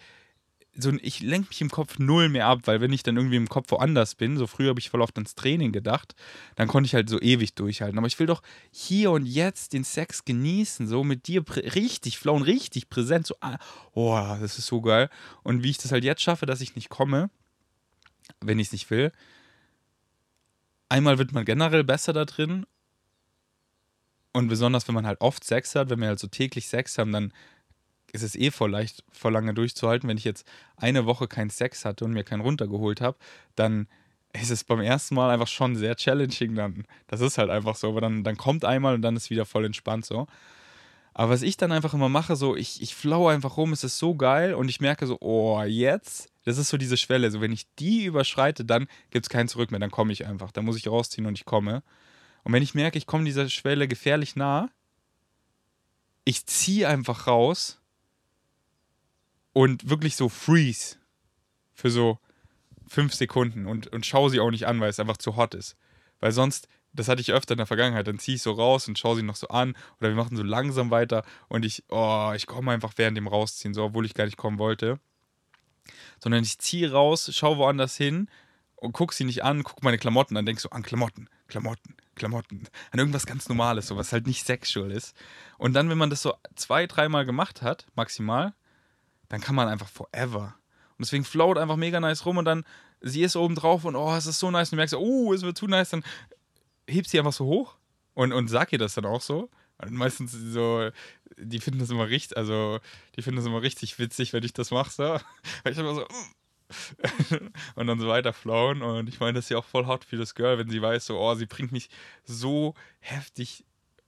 so, 0.80 0.92
ich 1.02 1.20
lenke 1.20 1.48
mich 1.48 1.60
im 1.60 1.70
Kopf 1.70 1.98
null 1.98 2.28
mehr 2.28 2.46
ab, 2.46 2.60
weil 2.64 2.80
wenn 2.80 2.92
ich 2.92 3.02
dann 3.02 3.16
irgendwie 3.16 3.36
im 3.36 3.48
Kopf 3.48 3.70
woanders 3.72 4.14
bin, 4.14 4.36
so 4.36 4.46
früher 4.46 4.70
habe 4.70 4.78
ich 4.78 4.90
voll 4.90 5.00
oft 5.00 5.16
ans 5.16 5.34
Training 5.34 5.72
gedacht, 5.72 6.14
dann 6.54 6.68
konnte 6.68 6.86
ich 6.86 6.94
halt 6.94 7.08
so 7.08 7.20
ewig 7.20 7.54
durchhalten. 7.54 7.98
Aber 7.98 8.06
ich 8.06 8.18
will 8.20 8.26
doch 8.26 8.42
hier 8.70 9.10
und 9.10 9.26
jetzt 9.26 9.72
den 9.72 9.82
Sex 9.82 10.24
genießen, 10.24 10.86
so 10.86 11.02
mit 11.02 11.26
dir 11.26 11.44
richtig 11.74 12.18
flown, 12.18 12.42
richtig 12.42 12.88
präsent, 12.88 13.26
so, 13.26 13.34
ah, 13.40 13.58
oh, 13.92 14.16
das 14.40 14.58
ist 14.58 14.66
so 14.66 14.80
geil. 14.80 15.10
Und 15.42 15.64
wie 15.64 15.70
ich 15.70 15.78
das 15.78 15.90
halt 15.90 16.04
jetzt 16.04 16.22
schaffe, 16.22 16.46
dass 16.46 16.60
ich 16.60 16.76
nicht 16.76 16.90
komme, 16.90 17.28
wenn 18.40 18.60
ich 18.60 18.68
es 18.68 18.72
nicht 18.72 18.88
will. 18.90 19.10
Einmal 20.88 21.18
wird 21.18 21.32
man 21.32 21.44
generell 21.44 21.82
besser 21.82 22.12
da 22.12 22.24
drin 22.24 22.66
und 24.32 24.46
besonders, 24.46 24.86
wenn 24.86 24.94
man 24.94 25.06
halt 25.06 25.20
oft 25.20 25.42
Sex 25.42 25.74
hat, 25.74 25.90
wenn 25.90 26.00
wir 26.00 26.08
halt 26.08 26.20
so 26.20 26.28
täglich 26.28 26.68
Sex 26.68 26.98
haben, 26.98 27.12
dann 27.12 27.32
ist 28.12 28.22
es 28.22 28.34
eh 28.34 28.50
voll 28.50 28.70
leicht, 28.70 29.04
voll 29.12 29.32
lange 29.32 29.54
durchzuhalten. 29.54 30.08
Wenn 30.08 30.16
ich 30.16 30.24
jetzt 30.24 30.46
eine 30.76 31.06
Woche 31.06 31.28
keinen 31.28 31.50
Sex 31.50 31.84
hatte 31.84 32.04
und 32.04 32.12
mir 32.12 32.24
keinen 32.24 32.40
runtergeholt 32.40 33.00
habe, 33.00 33.18
dann 33.54 33.86
ist 34.32 34.50
es 34.50 34.64
beim 34.64 34.80
ersten 34.80 35.14
Mal 35.14 35.30
einfach 35.30 35.48
schon 35.48 35.76
sehr 35.76 35.96
challenging 35.96 36.54
dann. 36.54 36.84
Das 37.06 37.20
ist 37.20 37.38
halt 37.38 37.50
einfach 37.50 37.76
so, 37.76 37.88
aber 37.88 38.00
dann, 38.00 38.24
dann 38.24 38.36
kommt 38.36 38.64
einmal 38.64 38.94
und 38.94 39.02
dann 39.02 39.16
ist 39.16 39.30
wieder 39.30 39.46
voll 39.46 39.64
entspannt 39.64 40.04
so. 40.04 40.26
Aber 41.14 41.32
was 41.32 41.42
ich 41.42 41.56
dann 41.56 41.72
einfach 41.72 41.94
immer 41.94 42.08
mache, 42.08 42.36
so, 42.36 42.54
ich, 42.54 42.80
ich 42.80 42.94
flow 42.94 43.26
einfach 43.26 43.56
rum, 43.56 43.72
es 43.72 43.82
ist 43.82 43.98
so 43.98 44.14
geil 44.14 44.54
und 44.54 44.68
ich 44.68 44.80
merke 44.80 45.06
so, 45.06 45.18
oh, 45.20 45.60
jetzt, 45.62 46.30
das 46.44 46.58
ist 46.58 46.68
so 46.68 46.76
diese 46.76 46.96
Schwelle. 46.96 47.30
So, 47.30 47.40
wenn 47.40 47.52
ich 47.52 47.66
die 47.78 48.04
überschreite, 48.04 48.64
dann 48.64 48.86
gibt 49.10 49.26
es 49.26 49.28
kein 49.28 49.48
Zurück 49.48 49.70
mehr, 49.70 49.80
dann 49.80 49.90
komme 49.90 50.12
ich 50.12 50.26
einfach. 50.26 50.52
Dann 50.52 50.64
muss 50.64 50.76
ich 50.76 50.86
rausziehen 50.86 51.26
und 51.26 51.36
ich 51.36 51.44
komme. 51.44 51.82
Und 52.44 52.52
wenn 52.52 52.62
ich 52.62 52.74
merke, 52.74 52.98
ich 52.98 53.06
komme 53.06 53.24
dieser 53.24 53.48
Schwelle 53.48 53.88
gefährlich 53.88 54.36
nah, 54.36 54.70
ich 56.24 56.46
ziehe 56.46 56.86
einfach 56.86 57.26
raus 57.26 57.77
und 59.52 59.88
wirklich 59.88 60.16
so 60.16 60.28
freeze 60.28 60.96
für 61.74 61.90
so 61.90 62.18
fünf 62.88 63.14
Sekunden 63.14 63.66
und, 63.66 63.86
und 63.88 64.06
schaue 64.06 64.30
sie 64.30 64.40
auch 64.40 64.50
nicht 64.50 64.66
an, 64.66 64.80
weil 64.80 64.90
es 64.90 65.00
einfach 65.00 65.16
zu 65.16 65.36
hot 65.36 65.54
ist. 65.54 65.76
Weil 66.20 66.32
sonst, 66.32 66.68
das 66.92 67.08
hatte 67.08 67.20
ich 67.20 67.32
öfter 67.32 67.52
in 67.52 67.58
der 67.58 67.66
Vergangenheit, 67.66 68.06
dann 68.06 68.18
ziehe 68.18 68.36
ich 68.36 68.42
so 68.42 68.52
raus 68.52 68.88
und 68.88 68.98
schaue 68.98 69.16
sie 69.16 69.22
noch 69.22 69.36
so 69.36 69.48
an 69.48 69.76
oder 70.00 70.08
wir 70.08 70.16
machen 70.16 70.36
so 70.36 70.42
langsam 70.42 70.90
weiter 70.90 71.24
und 71.48 71.64
ich, 71.64 71.84
oh, 71.88 72.32
ich 72.34 72.46
komme 72.46 72.72
einfach 72.72 72.94
während 72.96 73.16
dem 73.16 73.28
Rausziehen, 73.28 73.74
so, 73.74 73.84
obwohl 73.84 74.06
ich 74.06 74.14
gar 74.14 74.24
nicht 74.24 74.36
kommen 74.36 74.58
wollte. 74.58 74.98
Sondern 76.18 76.42
ich 76.42 76.58
ziehe 76.58 76.90
raus, 76.90 77.30
schaue 77.34 77.58
woanders 77.58 77.96
hin 77.96 78.28
und 78.76 78.92
gucke 78.92 79.14
sie 79.14 79.24
nicht 79.24 79.44
an, 79.44 79.62
gucke 79.62 79.84
meine 79.84 79.98
Klamotten 79.98 80.36
an, 80.36 80.46
denke 80.46 80.60
so 80.60 80.70
an 80.70 80.82
Klamotten, 80.82 81.28
Klamotten, 81.46 81.94
Klamotten, 82.14 82.64
an 82.90 82.98
irgendwas 82.98 83.26
ganz 83.26 83.48
Normales, 83.48 83.86
so 83.86 83.96
was 83.96 84.12
halt 84.12 84.26
nicht 84.26 84.44
sexual 84.44 84.90
ist. 84.90 85.14
Und 85.56 85.74
dann, 85.74 85.88
wenn 85.88 85.98
man 85.98 86.10
das 86.10 86.22
so 86.22 86.34
zwei, 86.56 86.86
dreimal 86.86 87.24
gemacht 87.24 87.62
hat, 87.62 87.86
maximal, 87.94 88.54
dann 89.28 89.40
kann 89.40 89.54
man 89.54 89.68
einfach 89.68 89.88
forever. 89.88 90.56
Und 90.90 91.06
deswegen 91.06 91.24
float 91.24 91.58
einfach 91.58 91.76
mega 91.76 92.00
nice 92.00 92.26
rum 92.26 92.38
und 92.38 92.44
dann 92.44 92.64
sie 93.00 93.22
ist 93.22 93.36
oben 93.36 93.54
drauf 93.54 93.84
und 93.84 93.96
oh, 93.96 94.14
es 94.14 94.26
ist 94.26 94.40
so 94.40 94.50
nice 94.50 94.68
und 94.68 94.72
du 94.72 94.76
merkst, 94.76 94.94
oh, 94.94 95.32
es 95.32 95.42
wird 95.42 95.56
zu 95.56 95.66
nice, 95.66 95.90
dann 95.90 96.04
hebt 96.88 97.08
sie 97.08 97.18
einfach 97.18 97.32
so 97.32 97.44
hoch 97.46 97.76
und, 98.14 98.32
und 98.32 98.48
sag 98.48 98.72
ihr 98.72 98.78
das 98.78 98.94
dann 98.94 99.06
auch 99.06 99.20
so. 99.20 99.50
Und 99.80 99.92
meistens 99.92 100.32
so, 100.32 100.90
die 101.36 101.60
finden 101.60 101.78
das 101.78 101.90
immer 101.90 102.08
richtig, 102.08 102.36
also 102.36 102.80
die 103.14 103.22
finden 103.22 103.36
das 103.36 103.46
immer 103.46 103.62
richtig 103.62 103.98
witzig, 104.00 104.32
wenn 104.32 104.42
ich 104.42 104.52
das 104.52 104.72
mache, 104.72 104.90
so. 104.90 105.02
Weil 105.62 105.72
ich 105.72 105.78
immer 105.78 105.94
so, 105.94 106.04
und 107.76 107.86
dann 107.86 108.00
so 108.00 108.08
weiter 108.08 108.32
flowen. 108.32 108.82
Und 108.82 109.08
ich 109.08 109.20
meine, 109.20 109.34
das 109.34 109.44
ist 109.44 109.50
ja 109.50 109.58
auch 109.58 109.64
voll 109.64 109.86
hot 109.86 110.04
für 110.04 110.16
das 110.16 110.34
Girl, 110.34 110.58
wenn 110.58 110.68
sie 110.68 110.82
weiß, 110.82 111.06
so, 111.06 111.18
oh, 111.18 111.34
sie 111.34 111.46
bringt 111.46 111.72
mich 111.72 111.90
so 112.24 112.74
heftig 113.00 113.64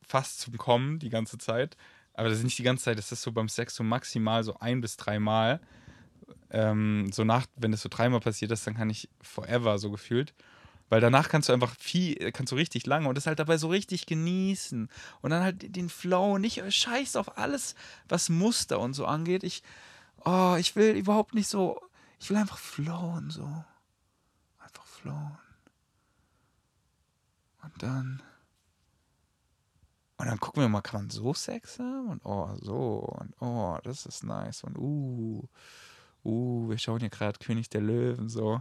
fast 0.07 0.41
zum 0.41 0.57
Kommen 0.57 0.99
die 0.99 1.11
ganze 1.11 1.39
Zeit. 1.39 1.77
Aber 2.21 2.29
das 2.29 2.39
ist 2.39 2.45
nicht 2.45 2.59
die 2.59 2.63
ganze 2.63 2.85
Zeit, 2.85 2.99
das 2.99 3.13
ist 3.13 3.23
so 3.23 3.33
beim 3.33 3.49
Sex 3.49 3.75
so 3.75 3.83
maximal 3.83 4.45
so 4.45 4.59
ein 4.59 4.81
bis 4.81 4.97
dreimal. 4.97 5.61
Ähm, 6.51 7.11
so 7.13 7.25
nach, 7.25 7.47
wenn 7.57 7.71
das 7.71 7.83
so 7.83 7.89
dreimal 7.89 8.21
passiert 8.21 8.51
ist, 8.51 8.67
dann 8.67 8.75
kann 8.75 8.91
ich 8.91 9.09
forever 9.23 9.79
so 9.79 9.91
gefühlt. 9.91 10.35
Weil 10.91 11.01
danach 11.01 11.29
kannst 11.29 11.49
du 11.49 11.53
einfach 11.53 11.75
viel, 11.79 12.33
kannst 12.33 12.53
du 12.53 12.57
richtig 12.57 12.85
lange 12.85 13.09
und 13.09 13.15
das 13.17 13.27
halt 13.27 13.39
dabei 13.39 13.57
so 13.57 13.69
richtig 13.69 14.07
genießen. 14.07 14.89
Und 15.23 15.31
dann 15.31 15.43
halt 15.43 15.77
den 15.77 15.89
Flow, 15.89 16.37
nicht 16.37 16.59
äh, 16.59 16.71
scheiß 16.71 17.17
auf 17.17 17.39
alles, 17.39 17.75
was 18.09 18.29
Muster 18.29 18.81
und 18.81 18.95
so 18.95 19.07
angeht. 19.07 19.45
Ich, 19.45 19.63
oh, 20.25 20.57
ich 20.59 20.77
will 20.77 20.97
überhaupt 20.97 21.35
nicht 21.35 21.49
so 21.49 21.81
ich 22.21 22.29
will 22.29 22.37
einfach 22.37 22.59
flowen, 22.59 23.31
so. 23.31 23.65
Einfach 24.59 24.85
flowen. 24.85 25.39
Und 27.63 27.83
dann. 27.83 28.23
Und 30.21 30.27
dann 30.27 30.39
gucken 30.39 30.63
wir 30.63 30.69
mal, 30.69 30.83
kann 30.83 31.01
man 31.01 31.11
so 31.11 31.33
Sex 31.33 31.79
haben? 31.79 32.11
Und 32.11 32.21
oh, 32.27 32.51
so. 32.61 33.09
Und 33.21 33.33
oh, 33.41 33.79
das 33.85 34.05
ist 34.05 34.23
nice. 34.23 34.65
Und 34.65 34.77
uh, 34.77 35.49
uh, 36.27 36.69
wir 36.69 36.77
schauen 36.77 37.01
hier 37.01 37.09
gerade 37.09 37.39
König 37.39 37.71
der 37.71 37.81
Löwen 37.81 38.29
so. 38.29 38.61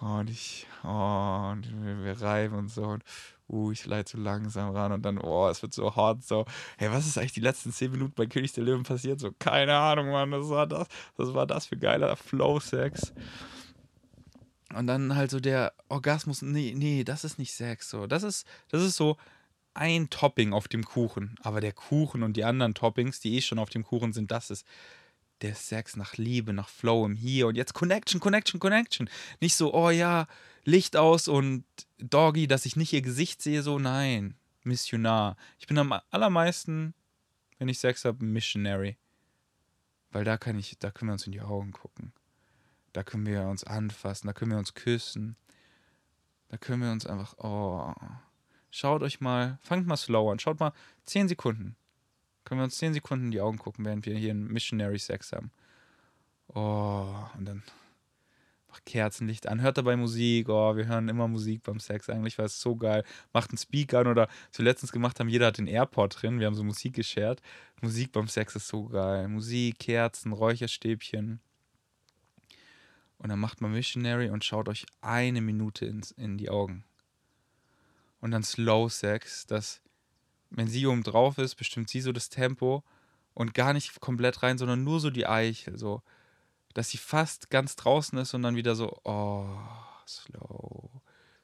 Und 0.00 0.28
ich, 0.28 0.66
oh, 0.82 1.50
und 1.52 1.68
wir, 1.84 2.02
wir 2.02 2.20
reiben 2.20 2.56
und 2.56 2.68
so. 2.68 2.82
Und 2.82 3.04
uh, 3.48 3.70
ich 3.70 3.86
leite 3.86 4.16
so 4.16 4.18
langsam 4.18 4.74
ran 4.74 4.90
und 4.90 5.02
dann, 5.02 5.18
oh, 5.18 5.48
es 5.48 5.62
wird 5.62 5.72
so 5.72 5.94
hart, 5.94 6.24
so, 6.24 6.46
hey, 6.78 6.90
was 6.90 7.06
ist 7.06 7.16
eigentlich 7.16 7.34
die 7.34 7.40
letzten 7.40 7.70
zehn 7.70 7.92
Minuten 7.92 8.14
bei 8.16 8.26
König 8.26 8.52
der 8.52 8.64
Löwen 8.64 8.82
passiert? 8.82 9.20
So, 9.20 9.30
keine 9.38 9.76
Ahnung, 9.76 10.10
Mann, 10.10 10.32
das 10.32 10.48
war 10.48 10.66
das, 10.66 10.88
was 11.16 11.32
war 11.32 11.46
das 11.46 11.66
für 11.66 11.76
geiler 11.76 12.16
Flow-Sex. 12.16 13.12
Und 14.74 14.88
dann 14.88 15.14
halt 15.14 15.30
so 15.30 15.38
der 15.38 15.74
Orgasmus, 15.88 16.42
nee, 16.42 16.74
nee, 16.76 17.04
das 17.04 17.22
ist 17.22 17.38
nicht 17.38 17.54
Sex, 17.54 17.88
so, 17.88 18.08
das 18.08 18.24
ist, 18.24 18.48
das 18.68 18.82
ist 18.82 18.96
so 18.96 19.16
ein 19.76 20.10
Topping 20.10 20.52
auf 20.52 20.68
dem 20.68 20.84
Kuchen, 20.84 21.36
aber 21.40 21.60
der 21.60 21.72
Kuchen 21.72 22.22
und 22.22 22.36
die 22.36 22.44
anderen 22.44 22.74
Toppings, 22.74 23.20
die 23.20 23.36
eh 23.36 23.40
schon 23.40 23.58
auf 23.58 23.68
dem 23.68 23.84
Kuchen 23.84 24.12
sind, 24.12 24.30
das 24.30 24.50
ist 24.50 24.66
der 25.42 25.54
Sex 25.54 25.96
nach 25.96 26.16
Liebe, 26.16 26.52
nach 26.52 26.68
Flow 26.68 27.04
im 27.04 27.14
Hier 27.14 27.46
und 27.46 27.56
jetzt 27.56 27.74
Connection, 27.74 28.20
Connection, 28.20 28.58
Connection. 28.58 29.10
Nicht 29.40 29.54
so, 29.54 29.74
oh 29.74 29.90
ja, 29.90 30.26
Licht 30.64 30.96
aus 30.96 31.28
und 31.28 31.64
Doggy, 31.98 32.46
dass 32.46 32.66
ich 32.66 32.76
nicht 32.76 32.92
ihr 32.92 33.02
Gesicht 33.02 33.42
sehe, 33.42 33.62
so 33.62 33.78
nein, 33.78 34.34
Missionar. 34.64 35.36
Ich 35.58 35.66
bin 35.66 35.78
am 35.78 35.94
allermeisten, 36.10 36.94
wenn 37.58 37.68
ich 37.68 37.78
Sex 37.78 38.04
habe, 38.04 38.24
Missionary. 38.24 38.96
Weil 40.10 40.24
da 40.24 40.38
kann 40.38 40.58
ich, 40.58 40.78
da 40.78 40.90
können 40.90 41.10
wir 41.10 41.14
uns 41.14 41.26
in 41.26 41.32
die 41.32 41.42
Augen 41.42 41.72
gucken. 41.72 42.12
Da 42.94 43.02
können 43.02 43.26
wir 43.26 43.42
uns 43.42 43.62
anfassen, 43.64 44.26
da 44.26 44.32
können 44.32 44.52
wir 44.52 44.58
uns 44.58 44.72
küssen. 44.72 45.36
Da 46.48 46.56
können 46.56 46.82
wir 46.82 46.92
uns 46.92 47.04
einfach, 47.04 47.36
oh. 47.38 47.92
Schaut 48.76 49.02
euch 49.02 49.22
mal, 49.22 49.58
fangt 49.62 49.86
mal 49.86 49.96
slow 49.96 50.30
an, 50.30 50.38
schaut 50.38 50.60
mal 50.60 50.74
10 51.06 51.28
Sekunden. 51.28 51.76
Können 52.44 52.60
wir 52.60 52.64
uns 52.64 52.76
10 52.76 52.92
Sekunden 52.92 53.26
in 53.26 53.30
die 53.30 53.40
Augen 53.40 53.56
gucken, 53.56 53.86
während 53.86 54.04
wir 54.04 54.14
hier 54.14 54.32
einen 54.32 54.48
Missionary 54.48 54.98
Sex 54.98 55.32
haben. 55.32 55.50
Oh, 56.48 57.14
und 57.38 57.46
dann 57.46 57.62
Kerzenlicht 58.84 59.48
an, 59.48 59.62
hört 59.62 59.78
dabei 59.78 59.96
Musik, 59.96 60.50
oh, 60.50 60.76
wir 60.76 60.86
hören 60.88 61.08
immer 61.08 61.26
Musik 61.26 61.62
beim 61.62 61.80
Sex, 61.80 62.10
eigentlich 62.10 62.36
war 62.36 62.44
es 62.44 62.60
so 62.60 62.76
geil. 62.76 63.02
Macht 63.32 63.48
einen 63.48 63.56
Speaker 63.56 64.00
an 64.00 64.08
oder 64.08 64.28
was 64.50 64.58
wir 64.58 64.66
letztens 64.66 64.92
gemacht 64.92 65.20
haben, 65.20 65.30
jeder 65.30 65.46
hat 65.46 65.56
den 65.56 65.68
Airport 65.68 66.20
drin, 66.20 66.38
wir 66.38 66.46
haben 66.46 66.54
so 66.54 66.62
Musik 66.62 66.96
geshared. 66.96 67.40
Musik 67.80 68.12
beim 68.12 68.28
Sex 68.28 68.56
ist 68.56 68.68
so 68.68 68.84
geil. 68.84 69.26
Musik, 69.28 69.78
Kerzen, 69.78 70.32
Räucherstäbchen. 70.32 71.40
Und 73.16 73.30
dann 73.30 73.38
macht 73.38 73.62
man 73.62 73.72
Missionary 73.72 74.28
und 74.28 74.44
schaut 74.44 74.68
euch 74.68 74.84
eine 75.00 75.40
Minute 75.40 75.86
ins, 75.86 76.10
in 76.10 76.36
die 76.36 76.50
Augen. 76.50 76.84
Und 78.20 78.30
dann 78.30 78.42
Slow 78.42 78.88
Sex, 78.88 79.46
dass, 79.46 79.80
wenn 80.50 80.68
sie 80.68 80.86
oben 80.86 81.02
drauf 81.02 81.38
ist, 81.38 81.54
bestimmt 81.54 81.88
sie 81.90 82.00
so 82.00 82.12
das 82.12 82.28
Tempo 82.28 82.82
und 83.34 83.54
gar 83.54 83.72
nicht 83.72 84.00
komplett 84.00 84.42
rein, 84.42 84.58
sondern 84.58 84.84
nur 84.84 85.00
so 85.00 85.10
die 85.10 85.26
Eichel, 85.26 85.78
so 85.78 86.02
dass 86.76 86.90
sie 86.90 86.98
fast 86.98 87.48
ganz 87.48 87.74
draußen 87.76 88.18
ist 88.18 88.34
und 88.34 88.42
dann 88.42 88.54
wieder 88.54 88.74
so, 88.74 89.00
oh, 89.04 89.48
slow. 90.06 90.90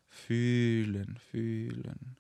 Fühlen, 0.07 1.19
fühlen. 1.31 2.19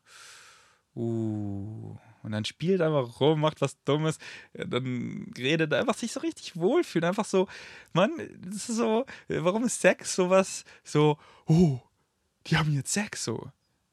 Uh. 0.96 1.98
Und 2.22 2.32
dann 2.32 2.46
spielt 2.46 2.80
einfach 2.80 3.20
rum, 3.20 3.40
macht 3.40 3.61
was 3.61 3.82
Dummes, 3.84 4.18
dann 4.55 5.30
redet 5.36 5.74
einfach 5.74 5.94
sich 5.94 6.12
so 6.12 6.20
richtig 6.20 6.57
wohlfühlen. 6.57 7.07
Einfach 7.07 7.26
so, 7.26 7.48
Mann, 7.92 8.12
das 8.40 8.70
ist 8.70 8.76
so, 8.76 9.05
warum 9.28 9.64
ist 9.64 9.82
Sex 9.82 10.14
sowas 10.14 10.64
so, 10.82 11.18
oh, 11.44 11.80
die 12.46 12.57
haben 12.57 12.72
jetzt 12.72 12.94
Sex 12.94 13.24
so. 13.24 13.50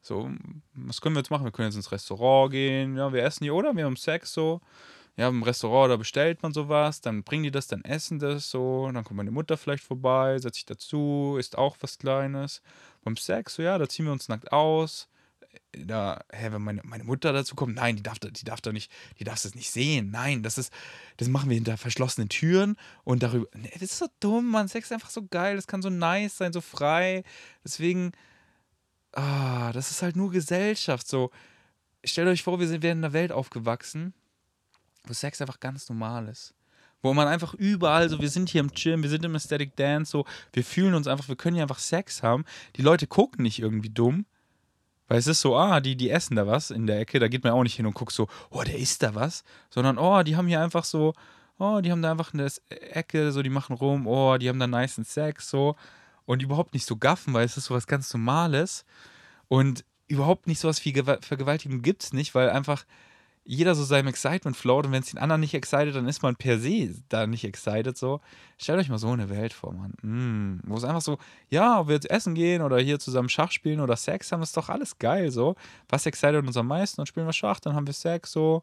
So, 0.10 0.28
was 0.74 1.02
können 1.02 1.14
wir 1.14 1.20
jetzt 1.20 1.30
machen? 1.30 1.46
Wir 1.46 1.52
können 1.52 1.68
jetzt 1.68 1.76
ins 1.76 1.92
Restaurant 1.92 2.52
gehen, 2.52 2.98
ja, 2.98 3.14
wir 3.14 3.22
essen 3.22 3.44
hier, 3.44 3.54
oder? 3.54 3.76
Wir 3.76 3.86
haben 3.86 3.96
Sex 3.96 4.34
so 4.34 4.60
ja, 5.18 5.28
im 5.28 5.44
Restaurant, 5.44 5.92
da 5.92 5.98
bestellt 5.98 6.42
man 6.42 6.52
sowas, 6.52 7.00
dann 7.00 7.22
bringen 7.24 7.44
die 7.44 7.52
das, 7.52 7.68
dann 7.68 7.84
essen 7.84 8.18
das 8.18 8.50
so, 8.50 8.90
dann 8.92 9.04
kommt 9.04 9.18
meine 9.18 9.30
Mutter 9.30 9.56
vielleicht 9.56 9.84
vorbei, 9.84 10.40
setzt 10.40 10.56
sich 10.56 10.66
dazu, 10.66 11.36
isst 11.38 11.60
auch 11.60 11.78
was 11.82 12.00
Kleines. 12.00 12.64
Beim 13.04 13.18
Sex, 13.18 13.54
so 13.54 13.62
ja, 13.62 13.78
da 13.78 13.88
ziehen 13.88 14.06
wir 14.06 14.12
uns 14.12 14.30
nackt 14.30 14.52
aus. 14.52 15.10
Da, 15.74 16.24
hä, 16.32 16.54
wenn 16.54 16.64
meine, 16.64 16.82
meine 16.84 17.04
Mutter 17.04 17.32
dazu 17.32 17.54
kommt, 17.54 17.76
nein, 17.76 17.96
die 17.96 18.02
darf, 18.02 18.18
die 18.18 18.46
darf 18.46 18.62
doch 18.62 18.72
nicht, 18.72 18.92
die 19.20 19.26
darf 19.26 19.40
das 19.44 19.54
nicht 19.54 19.70
sehen. 19.70 20.10
Nein, 20.10 20.42
das 20.42 20.58
ist, 20.58 20.74
das 21.18 21.28
machen 21.28 21.52
wir 21.52 21.56
hinter 21.56 21.78
verschlossenen 21.78 22.30
Türen 22.30 22.78
und 23.04 23.22
darüber. 23.22 23.46
Nee, 23.54 23.70
das 23.74 23.84
ist 23.84 24.00
so 24.00 24.08
dumm, 24.20 24.50
man. 24.50 24.68
Sex 24.70 24.88
ist 24.88 24.92
einfach 24.92 25.12
so 25.12 25.28
geil, 25.28 25.56
das 25.56 25.68
kann 25.68 25.84
so 25.84 25.92
nice 25.92 26.36
sein, 26.36 26.52
so 26.52 26.62
frei. 26.62 27.24
Deswegen, 27.64 28.12
ah, 29.14 29.72
das 29.74 29.92
ist 29.92 30.02
halt 30.02 30.16
nur 30.16 30.32
Gesellschaft. 30.32 31.08
So, 31.08 31.32
stellt 32.04 32.28
euch 32.28 32.44
vor, 32.44 32.60
wir 32.60 32.68
sind, 32.68 32.84
werden 32.84 33.00
in 33.00 33.06
einer 33.06 33.14
Welt 33.14 33.32
aufgewachsen 33.32 34.14
wo 35.06 35.14
Sex 35.14 35.42
einfach 35.42 35.60
ganz 35.60 35.90
normal 35.90 36.28
ist. 36.28 36.54
wo 37.02 37.14
man 37.14 37.30
einfach 37.30 37.54
überall 37.54 38.10
so, 38.10 38.20
wir 38.20 38.30
sind 38.30 38.50
hier 38.50 38.60
im 38.60 38.72
Gym, 38.72 39.04
wir 39.04 39.10
sind 39.10 39.24
im 39.24 39.34
Aesthetic 39.34 39.74
Dance, 39.78 40.12
so, 40.12 40.26
wir 40.52 40.66
fühlen 40.66 40.94
uns 40.94 41.08
einfach, 41.08 41.30
wir 41.30 41.38
können 41.38 41.56
hier 41.56 41.64
einfach 41.64 41.80
Sex 41.80 42.24
haben. 42.24 42.44
Die 42.76 42.82
Leute 42.82 43.08
gucken 43.08 43.44
nicht 43.44 43.60
irgendwie 43.60 43.90
dumm, 43.90 44.26
weil 45.08 45.18
es 45.18 45.28
ist 45.28 45.40
so, 45.40 45.56
ah, 45.56 45.80
die, 45.80 45.96
die 45.96 46.10
essen 46.10 46.36
da 46.36 46.46
was 46.46 46.72
in 46.72 46.88
der 46.88 47.00
Ecke, 47.00 47.20
da 47.20 47.30
geht 47.30 47.46
man 47.46 47.54
auch 47.54 47.64
nicht 47.64 47.76
hin 47.76 47.86
und 47.86 47.94
guckt 47.94 48.12
so, 48.12 48.28
oh, 48.50 48.64
der 48.64 48.78
isst 48.78 49.02
da 49.02 49.16
was, 49.16 49.46
sondern, 49.70 49.98
oh, 49.98 50.24
die 50.24 50.36
haben 50.36 50.48
hier 50.48 50.62
einfach 50.62 50.84
so, 50.84 51.14
oh, 51.58 51.80
die 51.82 51.90
haben 51.90 52.02
da 52.02 52.12
einfach 52.12 52.34
eine 52.34 52.50
Ecke, 52.70 53.32
so, 53.32 53.42
die 53.42 53.50
machen 53.50 53.78
rum, 53.78 54.06
oh, 54.06 54.38
die 54.38 54.50
haben 54.50 54.60
da 54.60 54.68
nice 54.68 55.00
Sex, 55.06 55.50
so, 55.50 55.78
und 56.30 56.44
überhaupt 56.44 56.76
nicht 56.76 56.86
so 56.86 56.96
gaffen, 56.96 57.34
weil 57.34 57.44
es 57.44 57.58
ist 57.58 57.66
so 57.66 57.74
was 57.74 57.88
ganz 57.88 58.14
Normales 58.14 58.86
und 59.48 59.84
überhaupt 60.08 60.46
nicht 60.46 60.60
so 60.60 60.68
was 60.68 60.86
wie 60.86 60.94
Vergewaltigung 60.94 61.82
gibt 61.82 62.04
es 62.04 62.14
nicht, 62.14 62.36
weil 62.36 62.52
einfach 62.52 62.86
jeder 63.46 63.74
so 63.74 63.84
seinem 63.84 64.10
Excitement 64.10 64.56
float 64.56 64.86
und 64.86 64.92
wenn 64.92 65.02
es 65.02 65.10
den 65.10 65.18
anderen 65.18 65.42
nicht 65.42 65.56
excited, 65.56 65.96
dann 65.96 66.08
ist 66.08 66.22
man 66.22 66.36
per 66.36 66.60
se 66.60 66.94
da 67.10 67.26
nicht 67.26 67.46
excited 67.46 67.98
so. 67.98 68.22
Stellt 68.60 68.80
euch 68.80 68.90
mal 68.90 69.00
so 69.00 69.10
eine 69.10 69.32
Welt 69.32 69.54
vor, 69.54 69.74
Mann. 69.74 69.96
Mm, 70.04 70.62
wo 70.70 70.78
es 70.78 70.84
einfach 70.84 71.02
so, 71.02 71.18
ja, 71.50 71.80
ob 71.80 71.88
wir 71.88 71.96
jetzt 71.96 72.12
essen 72.12 72.36
gehen 72.36 72.62
oder 72.62 72.78
hier 72.78 73.00
zusammen 73.00 73.30
Schach 73.30 73.52
spielen 73.52 73.80
oder 73.80 73.96
Sex 73.96 74.32
haben, 74.32 74.44
ist 74.44 74.56
doch 74.56 74.70
alles 74.70 75.00
geil 75.00 75.32
so. 75.32 75.56
Was 75.88 76.06
excited 76.06 76.46
uns 76.46 76.58
am 76.58 76.68
meisten? 76.68 76.98
Dann 76.98 77.08
spielen 77.08 77.26
wir 77.26 77.34
Schach, 77.34 77.60
dann 77.60 77.74
haben 77.74 77.88
wir 77.88 77.94
Sex 77.96 78.32
so. 78.32 78.62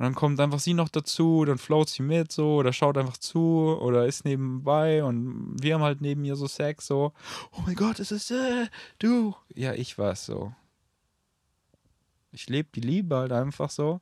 Und 0.00 0.04
dann 0.04 0.14
kommt 0.14 0.40
einfach 0.40 0.60
sie 0.60 0.72
noch 0.72 0.88
dazu, 0.88 1.44
dann 1.44 1.58
float 1.58 1.90
sie 1.90 2.02
mit 2.02 2.32
so 2.32 2.54
oder 2.54 2.72
schaut 2.72 2.96
einfach 2.96 3.18
zu 3.18 3.76
oder 3.82 4.06
ist 4.06 4.24
nebenbei 4.24 5.04
und 5.04 5.56
wir 5.60 5.74
haben 5.74 5.82
halt 5.82 6.00
neben 6.00 6.24
ihr 6.24 6.36
so 6.36 6.46
Sex 6.46 6.86
so. 6.86 7.12
Oh 7.52 7.60
mein 7.66 7.74
Gott, 7.74 8.00
es 8.00 8.10
ist 8.10 8.30
äh, 8.30 8.68
du. 8.98 9.34
Ja, 9.54 9.74
ich 9.74 9.98
war's 9.98 10.24
so. 10.24 10.54
Ich 12.32 12.48
lebe 12.48 12.70
die 12.74 12.80
Liebe 12.80 13.14
halt 13.14 13.30
einfach 13.30 13.68
so 13.68 14.00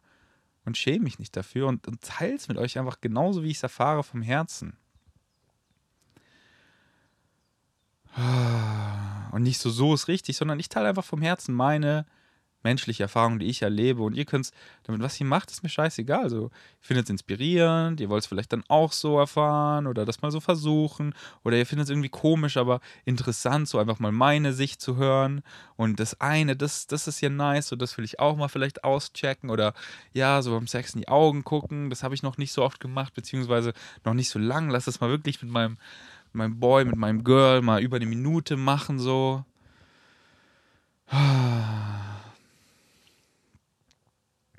und 0.64 0.78
schäme 0.78 1.02
mich 1.02 1.18
nicht 1.18 1.36
dafür 1.36 1.66
und, 1.66 1.88
und 1.88 2.00
teile 2.00 2.36
es 2.36 2.46
mit 2.46 2.58
euch 2.58 2.78
einfach 2.78 3.00
genauso, 3.00 3.42
wie 3.42 3.50
ich 3.50 3.56
es 3.56 3.64
erfahre 3.64 4.04
vom 4.04 4.22
Herzen. 4.22 4.76
Und 9.32 9.42
nicht 9.42 9.58
so, 9.58 9.68
so 9.68 9.94
ist 9.94 10.06
richtig, 10.06 10.36
sondern 10.36 10.60
ich 10.60 10.68
teile 10.68 10.90
einfach 10.90 11.04
vom 11.04 11.22
Herzen 11.22 11.56
meine 11.56 12.06
menschliche 12.62 13.04
Erfahrung, 13.04 13.38
die 13.38 13.46
ich 13.46 13.62
erlebe. 13.62 14.02
Und 14.02 14.14
ihr 14.14 14.24
könnt 14.24 14.50
damit, 14.84 15.00
was 15.00 15.20
ihr 15.20 15.26
macht, 15.26 15.50
ist 15.50 15.62
mir 15.62 15.68
scheißegal. 15.68 16.22
Also, 16.22 16.44
ihr 16.44 16.50
findet 16.80 17.06
es 17.06 17.10
inspirierend, 17.10 18.00
ihr 18.00 18.08
wollt 18.08 18.22
es 18.22 18.26
vielleicht 18.26 18.52
dann 18.52 18.64
auch 18.68 18.92
so 18.92 19.18
erfahren 19.18 19.86
oder 19.86 20.04
das 20.04 20.22
mal 20.22 20.30
so 20.30 20.40
versuchen. 20.40 21.14
Oder 21.44 21.56
ihr 21.56 21.66
findet 21.66 21.84
es 21.84 21.90
irgendwie 21.90 22.08
komisch, 22.08 22.56
aber 22.56 22.80
interessant, 23.04 23.68
so 23.68 23.78
einfach 23.78 23.98
mal 23.98 24.12
meine 24.12 24.52
Sicht 24.52 24.80
zu 24.80 24.96
hören. 24.96 25.42
Und 25.76 26.00
das 26.00 26.20
eine, 26.20 26.56
das, 26.56 26.86
das 26.86 27.06
ist 27.08 27.20
ja 27.20 27.30
nice, 27.30 27.68
so 27.68 27.76
das 27.76 27.96
will 27.96 28.04
ich 28.04 28.18
auch 28.20 28.36
mal 28.36 28.48
vielleicht 28.48 28.84
auschecken. 28.84 29.50
Oder 29.50 29.74
ja, 30.12 30.42
so 30.42 30.52
beim 30.52 30.66
Sex 30.66 30.94
in 30.94 31.00
die 31.00 31.08
Augen 31.08 31.44
gucken. 31.44 31.90
Das 31.90 32.02
habe 32.02 32.14
ich 32.14 32.22
noch 32.22 32.38
nicht 32.38 32.52
so 32.52 32.62
oft 32.62 32.80
gemacht, 32.80 33.14
beziehungsweise 33.14 33.72
noch 34.04 34.14
nicht 34.14 34.30
so 34.30 34.38
lang. 34.38 34.70
Lass 34.70 34.86
das 34.86 35.00
mal 35.00 35.10
wirklich 35.10 35.40
mit 35.42 35.50
meinem, 35.50 35.78
meinem 36.32 36.58
Boy, 36.58 36.84
mit 36.84 36.96
meinem 36.96 37.24
Girl 37.24 37.62
mal 37.62 37.82
über 37.82 37.96
eine 37.96 38.06
Minute 38.06 38.56
machen, 38.56 38.98
so. 38.98 39.44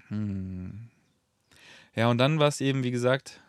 Hm. 0.09 0.89
Ja, 1.95 2.09
und 2.09 2.17
dann 2.17 2.39
war 2.39 2.47
es 2.47 2.61
eben, 2.61 2.83
wie 2.83 2.91
gesagt, 2.91 3.41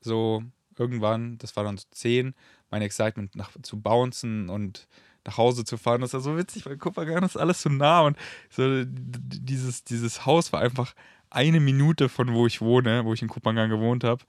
so 0.00 0.42
irgendwann, 0.78 1.38
das 1.38 1.56
war 1.56 1.64
dann 1.64 1.78
so 1.78 1.86
10, 1.90 2.34
mein 2.70 2.82
Excitement 2.82 3.34
nach, 3.36 3.50
zu 3.62 3.80
bouncen 3.80 4.48
und 4.48 4.88
nach 5.24 5.36
Hause 5.36 5.64
zu 5.64 5.76
fahren. 5.76 6.00
Das 6.00 6.14
war 6.14 6.20
so 6.20 6.36
witzig, 6.36 6.66
weil 6.66 6.76
Kupfergarn 6.76 7.24
ist 7.24 7.36
alles 7.36 7.62
so 7.62 7.68
nah 7.68 8.00
und 8.00 8.16
so 8.50 8.84
dieses, 8.84 9.84
dieses 9.84 10.26
Haus 10.26 10.52
war 10.52 10.60
einfach 10.60 10.94
eine 11.30 11.60
Minute 11.60 12.08
von 12.08 12.32
wo 12.34 12.46
ich 12.46 12.60
wohne, 12.60 13.04
wo 13.04 13.14
ich 13.14 13.22
in 13.22 13.28
Kupfergarn 13.28 13.70
gewohnt 13.70 14.04
habe. 14.04 14.22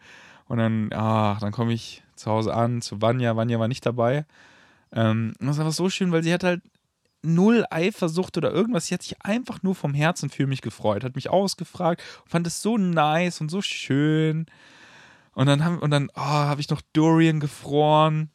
Und 0.47 0.57
dann, 0.57 0.89
ach, 0.93 1.39
dann 1.39 1.51
komme 1.51 1.74
ich 1.74 2.03
zu 2.16 2.30
Hause 2.30 2.53
an 2.53 2.82
zu 2.82 3.01
Vanya. 3.01 3.36
Vanya 3.36 3.59
war 3.59 3.68
nicht 3.68 3.86
dabei. 3.86 4.26
Ähm, 4.91 5.34
das 5.39 5.57
war 5.57 5.72
so 5.72 5.89
schön, 5.89 6.11
weil 6.11 6.24
sie 6.24 6.34
hat 6.34 6.43
halt 6.43 6.61
null 7.24 7.65
Eifersucht 7.69 8.38
oder 8.38 8.51
irgendwas. 8.51 8.88
Sie 8.88 8.93
hat 8.93 9.03
sich 9.03 9.21
einfach 9.21 9.63
nur 9.63 9.76
vom 9.76 9.93
Herzen 9.93 10.30
für 10.30 10.47
mich 10.47 10.61
gefreut, 10.61 11.03
hat 11.03 11.15
mich 11.15 11.30
ausgefragt, 11.30 12.03
fand 12.26 12.45
es 12.45 12.61
so 12.61 12.78
nice 12.78 13.41
und 13.41 13.49
so 13.49 13.61
schön. 13.61 14.45
Und 15.34 15.47
dann 15.47 15.63
haben, 15.63 15.80
und 15.80 15.91
dann 15.91 16.09
oh, 16.15 16.21
habe 16.21 16.61
ich 16.61 16.69
noch 16.69 16.82
Durian 16.93 17.39
gefroren, 17.39 18.30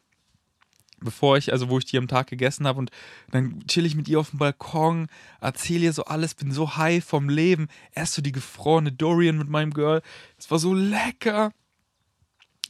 bevor 1.00 1.36
ich, 1.36 1.52
also 1.52 1.68
wo 1.68 1.78
ich 1.78 1.84
die 1.84 1.98
am 1.98 2.08
Tag 2.08 2.26
gegessen 2.26 2.66
habe. 2.66 2.78
Und 2.78 2.90
dann 3.30 3.64
chill 3.68 3.86
ich 3.86 3.94
mit 3.94 4.08
ihr 4.08 4.18
auf 4.18 4.30
dem 4.30 4.38
Balkon, 4.38 5.06
erzähle 5.40 5.84
ihr 5.84 5.92
so 5.92 6.04
alles, 6.04 6.34
bin 6.34 6.50
so 6.50 6.76
high 6.76 7.04
vom 7.04 7.28
Leben. 7.28 7.68
Erst 7.92 8.14
so 8.14 8.22
die 8.22 8.32
gefrorene 8.32 8.92
Durian 8.92 9.38
mit 9.38 9.48
meinem 9.48 9.72
Girl. 9.72 10.02
Es 10.38 10.50
war 10.50 10.58
so 10.58 10.74
lecker 10.74 11.52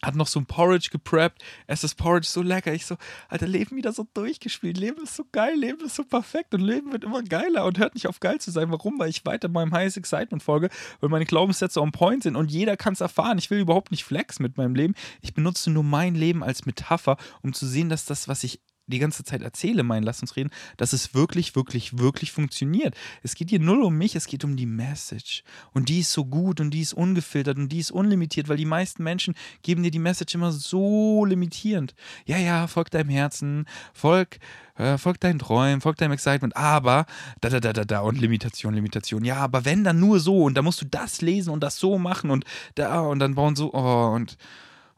hat 0.03 0.14
noch 0.14 0.26
so 0.26 0.38
ein 0.40 0.46
Porridge 0.46 0.90
gepreppt. 0.90 1.42
Es 1.66 1.84
ist 1.84 1.96
Porridge 1.96 2.28
so 2.28 2.42
lecker. 2.42 2.72
Ich 2.72 2.86
so, 2.86 2.96
Alter, 3.28 3.46
Leben 3.46 3.76
wieder 3.76 3.92
so 3.92 4.07
durchgespielt. 4.14 4.78
Leben 4.78 5.03
ist 5.03 5.16
so 5.16 5.24
geil, 5.32 5.57
Leben 5.57 5.84
ist 5.84 5.96
so 5.96 6.05
perfekt 6.05 6.55
und 6.55 6.61
Leben 6.61 6.92
wird 6.92 7.05
immer 7.05 7.22
geiler 7.22 7.64
und 7.64 7.78
hört 7.78 7.94
nicht 7.94 8.07
auf 8.07 8.20
geil 8.20 8.40
zu 8.40 8.51
sein. 8.51 8.70
Warum? 8.70 8.99
Weil 8.99 9.11
ich 9.11 9.24
weiter 9.24 9.49
meinem 9.49 9.72
Highest 9.72 9.96
Excitement 9.96 10.42
folge, 10.42 10.68
weil 11.01 11.11
meine 11.11 11.26
Glaubenssätze 11.26 11.80
on 11.80 11.92
point 11.92 12.22
sind 12.22 12.36
und 12.36 12.51
jeder 12.51 12.76
kann 12.76 12.92
es 12.92 13.01
erfahren. 13.01 13.38
Ich 13.38 13.51
will 13.51 13.61
überhaupt 13.61 13.90
nicht 13.90 14.05
flex 14.05 14.38
mit 14.38 14.57
meinem 14.57 14.74
Leben. 14.74 14.94
Ich 15.20 15.34
benutze 15.34 15.70
nur 15.70 15.84
mein 15.84 16.14
Leben 16.14 16.44
als 16.44 16.66
Metapher, 16.66 17.16
um 17.42 17.53
zu 17.53 17.66
sehen, 17.66 17.88
dass 17.88 18.05
das, 18.05 18.28
was 18.28 18.44
ich 18.44 18.61
die 18.89 18.99
ganze 18.99 19.24
Zeit 19.24 19.43
erzähle, 19.43 19.82
mein 19.82 20.03
Lass 20.03 20.20
uns 20.20 20.36
reden, 20.36 20.51
dass 20.76 20.93
es 20.93 21.14
wirklich, 21.14 21.55
wirklich, 21.55 21.99
wirklich 21.99 22.32
funktioniert. 22.32 22.95
Es 23.22 23.34
geht 23.34 23.51
hier 23.51 23.61
null 23.61 23.82
um 23.82 23.97
mich, 23.97 24.16
es 24.16 24.26
geht 24.26 24.45
um 24.45 24.57
die 24.57 24.66
Message. 24.66 25.45
Und 25.72 25.89
die 25.89 26.01
ist 26.01 26.12
so 26.12 26.24
gut 26.24 26.61
und 26.61 26.70
die 26.70 26.80
ist 26.80 26.95
ungefiltert 26.95 27.59
und 27.59 27.68
die 27.68 27.78
ist 27.78 27.91
unlimitiert, 27.91 28.49
weil 28.49 28.57
die 28.57 28.64
meisten 28.64 29.03
Menschen 29.03 29.34
geben 29.62 29.82
dir 29.82 29.91
die 29.91 29.99
Message 29.99 30.34
immer 30.34 30.53
so 30.53 31.24
limitierend. 31.24 31.95
Ja, 32.26 32.39
ja, 32.39 32.66
folg 32.66 32.91
deinem 32.91 33.11
Herzen, 33.11 33.66
folg, 33.93 34.39
äh, 34.76 34.97
folg 34.97 35.20
deinen 35.20 35.39
Träumen, 35.39 35.80
folg 35.80 35.97
deinem 35.97 36.12
Excitement, 36.12 36.57
aber 36.57 37.07
da, 37.41 37.51
da, 37.51 37.61
da, 37.61 37.72
da, 37.72 37.84
da 37.84 38.01
und 38.01 38.18
Limitation, 38.18 38.74
Limitation. 38.74 39.24
Ja, 39.24 39.36
aber 39.36 39.64
wenn 39.64 39.84
dann 39.84 40.01
nur 40.01 40.20
so 40.20 40.45
und 40.45 40.55
da 40.55 40.62
musst 40.62 40.80
du 40.80 40.86
das 40.86 41.20
lesen 41.20 41.51
und 41.51 41.61
das 41.61 41.76
so 41.76 41.99
machen 41.99 42.30
und 42.30 42.45
da 42.74 43.01
und 43.01 43.18
dann 43.18 43.34
bauen 43.34 43.57
so, 43.57 43.72
oh, 43.74 44.14
und 44.14 44.39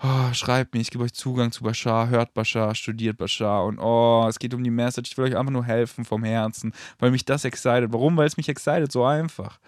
oh, 0.03 0.33
schreibt 0.33 0.75
mir, 0.75 0.81
ich 0.81 0.91
gebe 0.91 1.05
euch 1.05 1.13
Zugang 1.13 1.53
zu 1.53 1.65
Bashar, 1.65 2.09
hört 2.09 2.35
Bashar, 2.35 2.75
studiert 2.75 3.19
Bashar 3.19 3.65
und 3.65 3.79
oh, 3.79 4.27
es 4.29 4.39
geht 4.39 4.55
um 4.55 4.65
die 4.65 4.71
Message, 4.71 5.11
ich 5.13 5.19
will 5.19 5.27
euch 5.27 5.37
einfach 5.37 5.53
nur 5.53 5.65
helfen 5.65 6.05
vom 6.05 6.25
Herzen, 6.25 6.73
weil 6.99 7.11
mich 7.11 7.25
das 7.25 7.45
excited. 7.45 7.93
Warum? 7.93 8.17
Weil 8.17 8.27
es 8.27 8.37
mich 8.37 8.49
excited, 8.49 8.91
so 8.91 9.05
einfach. 9.05 9.59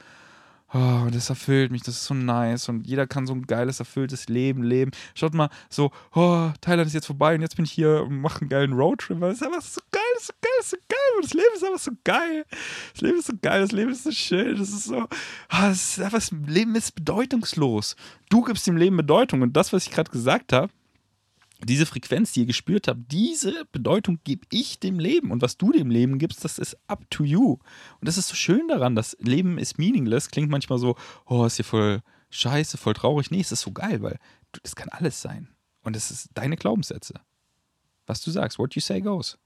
Oh, 0.75 1.09
das 1.11 1.29
erfüllt 1.29 1.71
mich, 1.71 1.83
das 1.83 1.97
ist 1.97 2.05
so 2.05 2.15
nice 2.15 2.69
und 2.69 2.87
jeder 2.87 3.07
kann 3.07 3.27
so 3.27 3.35
ein 3.35 3.47
geiles, 3.47 3.79
erfülltes 3.79 4.29
Leben 4.29 4.63
leben. 4.63 4.91
Schaut 5.15 5.35
mal, 5.35 5.51
so, 5.69 5.91
oh, 6.15 6.51
Thailand 6.61 6.87
ist 6.87 6.95
jetzt 6.95 7.07
vorbei 7.07 7.35
und 7.35 7.43
jetzt 7.43 7.57
bin 7.57 7.65
ich 7.65 7.73
hier 7.73 8.03
und 8.03 8.21
mache 8.21 8.41
einen 8.41 8.49
geilen 8.49 8.73
Roadtrip, 8.73 9.23
es 9.23 9.37
ist 9.37 9.47
einfach 9.47 9.63
so 9.63 9.81
geil, 9.91 10.03
das 10.15 10.23
ist 10.23 10.27
so 10.29 10.35
geil, 10.41 10.51
das 10.59 10.65
ist 10.65 10.71
so 10.71 10.77
geil 10.89 10.93
das 11.23 11.35
Leben 11.35 11.55
ist 11.55 11.65
einfach 11.65 11.79
so 11.79 11.91
geil. 12.05 12.45
Das 12.93 13.01
Leben 13.01 13.19
ist 13.19 13.27
so 13.27 13.33
geil, 13.41 13.61
das 13.61 13.73
Leben 13.73 13.93
ist 13.93 14.05
so 14.05 14.11
schön, 14.11 14.59
das 14.59 14.69
ist 14.69 14.85
so, 14.85 14.97
oh, 15.03 15.09
das 15.49 15.99
ist 15.99 16.01
einfach, 16.01 16.19
das 16.19 16.33
Leben 16.47 16.75
ist 16.75 16.95
bedeutungslos. 16.95 17.97
Du 18.29 18.43
gibst 18.43 18.67
dem 18.67 18.77
Leben 18.77 18.97
Bedeutung 18.97 19.43
und 19.43 19.57
das, 19.57 19.73
was 19.73 19.87
ich 19.87 19.93
gerade 19.93 20.11
gesagt 20.11 20.53
habe, 20.53 20.73
diese 21.65 21.87
Frequenz, 21.87 22.33
die 22.33 22.41
ihr 22.41 22.47
gespürt 22.47 22.89
habt, 22.89 23.13
diese 23.13 23.65
Bedeutung 23.73 24.19
gebe 24.25 24.47
ich 24.51 24.81
dem 24.81 24.99
Leben. 24.99 25.31
Und 25.31 25.43
was 25.43 25.57
du 25.57 25.73
dem 25.73 25.91
Leben 25.91 26.19
gibst, 26.19 26.45
das 26.45 26.59
ist 26.59 26.77
up 26.89 27.09
to 27.11 27.25
you. 27.25 27.59
Und 28.01 28.09
das 28.09 28.19
ist 28.19 28.29
so 28.29 28.35
schön 28.35 28.69
daran, 28.69 28.95
das 28.95 29.17
Leben 29.21 29.59
ist 29.59 29.79
meaningless. 29.79 30.31
Klingt 30.31 30.51
manchmal 30.51 30.79
so, 30.79 30.97
oh, 31.27 31.45
ist 31.45 31.57
hier 31.57 31.65
voll 31.65 32.03
scheiße, 32.31 32.79
voll 32.79 32.95
traurig. 32.95 33.31
Nee, 33.31 33.41
es 33.41 33.53
ist 33.53 33.61
so 33.61 33.73
geil, 33.73 34.03
weil 34.03 34.19
das 34.63 34.75
kann 34.75 34.89
alles 34.89 35.21
sein. 35.23 35.49
Und 35.83 35.97
es 35.97 36.11
ist 36.11 36.31
deine 36.35 36.57
Glaubenssätze. 36.57 37.15
Was 38.07 38.23
du 38.23 38.31
sagst, 38.31 38.59
what 38.59 38.75
you 38.75 38.81
say 38.81 39.01
goes. 39.01 39.39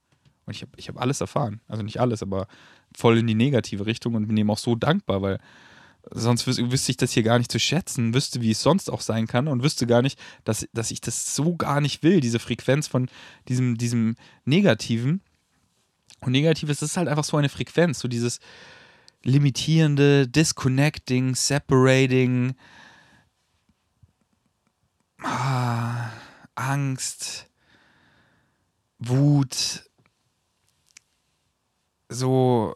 Und 0.45 0.55
ich 0.55 0.61
habe 0.61 0.71
ich 0.77 0.87
hab 0.87 0.99
alles 0.99 1.21
erfahren. 1.21 1.61
Also 1.67 1.83
nicht 1.83 1.99
alles, 1.99 2.23
aber 2.23 2.47
voll 2.95 3.17
in 3.17 3.27
die 3.27 3.35
negative 3.35 3.85
Richtung 3.85 4.15
und 4.15 4.27
bin 4.27 4.37
eben 4.37 4.49
auch 4.49 4.57
so 4.57 4.75
dankbar, 4.75 5.21
weil 5.21 5.39
sonst 6.11 6.47
wüs 6.47 6.57
wüsste 6.57 6.91
ich 6.91 6.97
das 6.97 7.11
hier 7.11 7.23
gar 7.23 7.37
nicht 7.37 7.51
zu 7.51 7.59
schätzen, 7.59 8.13
wüsste, 8.13 8.41
wie 8.41 8.51
es 8.51 8.61
sonst 8.61 8.89
auch 8.89 9.01
sein 9.01 9.27
kann 9.27 9.47
und 9.47 9.63
wüsste 9.63 9.87
gar 9.87 10.01
nicht, 10.01 10.19
dass, 10.43 10.67
dass 10.73 10.91
ich 10.91 11.01
das 11.01 11.35
so 11.35 11.55
gar 11.55 11.81
nicht 11.81 12.03
will, 12.03 12.19
diese 12.21 12.39
Frequenz 12.39 12.87
von 12.87 13.09
diesem, 13.47 13.77
diesem 13.77 14.15
Negativen. 14.45 15.21
Und 16.21 16.31
Negatives 16.31 16.81
ist 16.81 16.97
halt 16.97 17.07
einfach 17.07 17.23
so 17.23 17.37
eine 17.37 17.49
Frequenz, 17.49 17.99
so 17.99 18.07
dieses 18.07 18.39
limitierende, 19.23 20.27
disconnecting, 20.27 21.35
separating, 21.35 22.55
ah, 25.21 26.09
Angst, 26.55 27.47
Wut, 28.99 29.83
so 32.09 32.73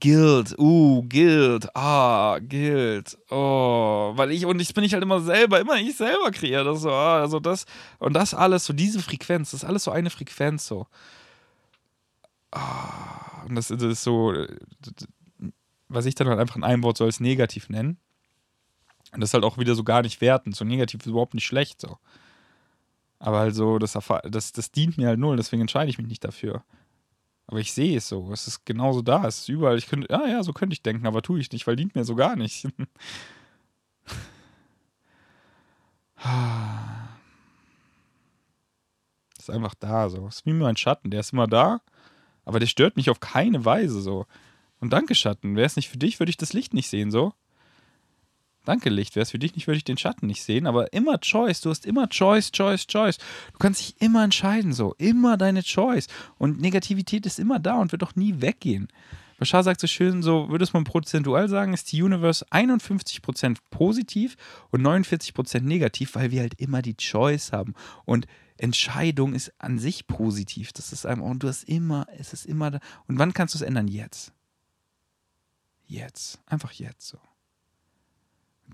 Guild, 0.00 0.58
uh, 0.58 1.02
Guild, 1.08 1.74
ah, 1.74 2.38
Guild, 2.40 3.16
oh, 3.30 4.12
weil 4.14 4.32
ich, 4.32 4.44
und 4.44 4.60
ich 4.60 4.74
bin 4.74 4.84
ich 4.84 4.92
halt 4.92 5.02
immer 5.02 5.20
selber, 5.20 5.60
immer 5.60 5.76
ich 5.76 5.96
selber 5.96 6.30
kreiere, 6.30 6.64
das 6.64 6.82
so, 6.82 6.90
ah, 6.90 7.20
also 7.20 7.40
das, 7.40 7.64
und 7.98 8.12
das 8.12 8.34
alles, 8.34 8.66
so 8.66 8.74
diese 8.74 9.00
Frequenz, 9.00 9.52
das 9.52 9.62
ist 9.62 9.68
alles 9.68 9.84
so 9.84 9.90
eine 9.90 10.10
Frequenz, 10.10 10.66
so. 10.66 10.86
Ah, 12.50 13.44
und 13.48 13.54
das, 13.54 13.68
das 13.68 13.82
ist 13.82 14.02
so, 14.02 14.34
was 15.88 16.06
ich 16.06 16.14
dann 16.14 16.28
halt 16.28 16.38
einfach 16.38 16.56
in 16.56 16.64
einem 16.64 16.82
Wort 16.82 16.98
so 16.98 17.04
als 17.04 17.20
negativ 17.20 17.68
nennen. 17.70 17.98
Und 19.12 19.20
das 19.20 19.32
halt 19.32 19.44
auch 19.44 19.58
wieder 19.58 19.74
so 19.74 19.84
gar 19.84 20.02
nicht 20.02 20.20
wertend. 20.20 20.54
So 20.54 20.64
negativ 20.64 21.00
ist 21.00 21.06
überhaupt 21.06 21.34
nicht 21.34 21.46
schlecht. 21.46 21.80
So. 21.80 21.96
Aber 23.18 23.38
halt 23.38 23.54
so, 23.54 23.78
das, 23.78 23.98
das, 24.24 24.52
das 24.52 24.70
dient 24.70 24.98
mir 24.98 25.08
halt 25.08 25.18
null, 25.18 25.36
deswegen 25.36 25.62
entscheide 25.62 25.90
ich 25.90 25.98
mich 25.98 26.06
nicht 26.06 26.24
dafür. 26.24 26.62
Aber 27.48 27.58
ich 27.60 27.72
sehe 27.72 27.96
es 27.96 28.06
so. 28.08 28.30
Es 28.32 28.46
ist 28.46 28.64
genauso 28.66 29.02
da. 29.02 29.26
Es 29.26 29.38
ist 29.38 29.48
überall. 29.48 29.78
Ich 29.78 29.88
könnte, 29.88 30.06
ja, 30.10 30.26
ja, 30.26 30.42
so 30.42 30.52
könnte 30.52 30.74
ich 30.74 30.82
denken, 30.82 31.06
aber 31.06 31.22
tue 31.22 31.40
ich 31.40 31.50
nicht, 31.50 31.66
weil 31.66 31.76
dient 31.76 31.94
mir 31.94 32.04
so 32.04 32.14
gar 32.14 32.36
nicht. 32.36 32.68
ist 39.38 39.50
einfach 39.50 39.74
da 39.74 40.10
so. 40.10 40.26
Es 40.26 40.36
ist 40.36 40.46
wie 40.46 40.52
mein 40.52 40.76
Schatten. 40.76 41.10
Der 41.10 41.20
ist 41.20 41.32
immer 41.32 41.46
da, 41.46 41.80
aber 42.44 42.60
der 42.60 42.66
stört 42.66 42.96
mich 42.96 43.08
auf 43.08 43.20
keine 43.20 43.64
Weise 43.64 44.00
so. 44.02 44.26
Und 44.80 44.92
danke, 44.92 45.14
Schatten. 45.14 45.56
Wäre 45.56 45.66
es 45.66 45.76
nicht 45.76 45.88
für 45.88 45.98
dich, 45.98 46.20
würde 46.20 46.30
ich 46.30 46.36
das 46.36 46.52
Licht 46.52 46.74
nicht 46.74 46.88
sehen, 46.88 47.10
so. 47.10 47.32
Danke, 48.68 48.90
Licht. 48.90 49.16
Wäre 49.16 49.22
es 49.22 49.30
für 49.30 49.38
dich 49.38 49.54
nicht, 49.56 49.66
würde 49.66 49.78
ich 49.78 49.84
den 49.84 49.96
Schatten 49.96 50.26
nicht 50.26 50.42
sehen. 50.42 50.66
Aber 50.66 50.92
immer 50.92 51.18
Choice. 51.18 51.62
Du 51.62 51.70
hast 51.70 51.86
immer 51.86 52.06
Choice, 52.06 52.52
Choice, 52.52 52.86
Choice. 52.86 53.16
Du 53.16 53.58
kannst 53.58 53.80
dich 53.80 53.94
immer 53.98 54.22
entscheiden, 54.22 54.74
so. 54.74 54.94
Immer 54.98 55.38
deine 55.38 55.62
Choice. 55.62 56.06
Und 56.36 56.60
Negativität 56.60 57.24
ist 57.24 57.38
immer 57.38 57.58
da 57.60 57.76
und 57.78 57.92
wird 57.92 58.02
doch 58.02 58.14
nie 58.14 58.42
weggehen. 58.42 58.88
Bashar 59.38 59.62
sagt 59.62 59.80
so 59.80 59.86
schön, 59.86 60.22
so 60.22 60.50
würde 60.50 60.64
es 60.64 60.74
man 60.74 60.84
prozentual 60.84 61.48
sagen, 61.48 61.72
ist 61.72 61.90
die 61.92 62.02
Universe 62.02 62.44
51% 62.50 63.56
positiv 63.70 64.36
und 64.68 64.82
49% 64.82 65.62
negativ, 65.62 66.14
weil 66.14 66.30
wir 66.30 66.42
halt 66.42 66.60
immer 66.60 66.82
die 66.82 66.98
Choice 66.98 67.52
haben. 67.52 67.72
Und 68.04 68.26
Entscheidung 68.58 69.32
ist 69.32 69.50
an 69.56 69.78
sich 69.78 70.06
positiv. 70.06 70.74
Das 70.74 70.92
ist 70.92 71.06
einfach, 71.06 71.24
und 71.24 71.42
du 71.42 71.48
hast 71.48 71.64
immer, 71.64 72.06
es 72.18 72.34
ist 72.34 72.44
immer 72.44 72.70
da. 72.70 72.80
Und 73.06 73.18
wann 73.18 73.32
kannst 73.32 73.54
du 73.54 73.58
es 73.60 73.62
ändern? 73.62 73.88
Jetzt. 73.88 74.34
Jetzt. 75.86 76.42
Einfach 76.44 76.72
jetzt 76.72 77.08
so 77.08 77.18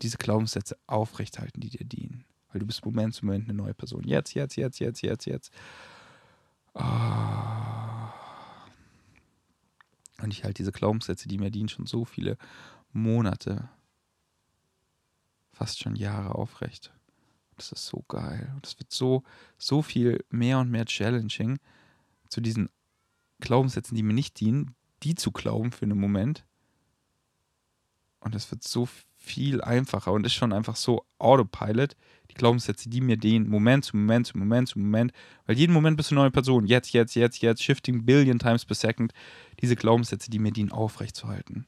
diese 0.02 0.18
Glaubenssätze 0.18 0.76
aufrechthalten, 0.86 1.60
die 1.60 1.70
dir 1.70 1.84
dienen. 1.84 2.24
Weil 2.52 2.60
du 2.60 2.66
bist 2.66 2.84
Moment 2.84 3.14
zu 3.14 3.26
Moment 3.26 3.48
eine 3.48 3.56
neue 3.56 3.74
Person. 3.74 4.04
Jetzt, 4.04 4.34
jetzt, 4.34 4.56
jetzt, 4.56 4.78
jetzt, 4.78 5.02
jetzt, 5.02 5.26
jetzt. 5.26 5.50
Oh. 6.74 6.82
Und 10.22 10.32
ich 10.32 10.44
halte 10.44 10.62
diese 10.62 10.72
Glaubenssätze, 10.72 11.28
die 11.28 11.38
mir 11.38 11.50
dienen, 11.50 11.68
schon 11.68 11.86
so 11.86 12.04
viele 12.04 12.38
Monate, 12.92 13.68
fast 15.52 15.80
schon 15.80 15.96
Jahre 15.96 16.34
aufrecht. 16.34 16.92
Das 17.56 17.72
ist 17.72 17.86
so 17.86 18.04
geil. 18.08 18.52
Und 18.54 18.66
es 18.66 18.78
wird 18.78 18.90
so, 18.90 19.22
so 19.58 19.82
viel 19.82 20.24
mehr 20.30 20.58
und 20.58 20.70
mehr 20.70 20.86
challenging, 20.86 21.58
zu 22.28 22.40
diesen 22.40 22.68
Glaubenssätzen, 23.40 23.96
die 23.96 24.02
mir 24.02 24.14
nicht 24.14 24.40
dienen, 24.40 24.74
die 25.02 25.14
zu 25.14 25.30
glauben 25.30 25.70
für 25.70 25.84
einen 25.84 25.98
Moment. 25.98 26.44
Und 28.20 28.34
es 28.34 28.50
wird 28.50 28.64
so 28.64 28.88
viel 29.24 29.60
einfacher 29.62 30.12
und 30.12 30.26
ist 30.26 30.34
schon 30.34 30.52
einfach 30.52 30.76
so 30.76 31.04
Autopilot. 31.18 31.96
Die 32.30 32.34
Glaubenssätze, 32.34 32.88
die 32.88 33.00
mir 33.00 33.16
den 33.16 33.48
Moment 33.48 33.84
zu 33.84 33.96
Moment 33.96 34.26
zu 34.26 34.38
Moment 34.38 34.68
zu 34.68 34.78
Moment, 34.78 35.12
weil 35.46 35.56
jeden 35.56 35.72
Moment 35.72 35.96
bist 35.96 36.10
du 36.10 36.14
eine 36.14 36.22
neue 36.22 36.30
Person. 36.30 36.66
Jetzt, 36.66 36.92
jetzt, 36.92 37.14
jetzt, 37.14 37.40
jetzt, 37.42 37.62
shifting 37.62 38.04
billion 38.04 38.38
times 38.38 38.64
per 38.64 38.74
second. 38.74 39.12
Diese 39.60 39.76
Glaubenssätze, 39.76 40.30
die 40.30 40.38
mir 40.38 40.52
dienen, 40.52 40.72
aufrechtzuerhalten. 40.72 41.66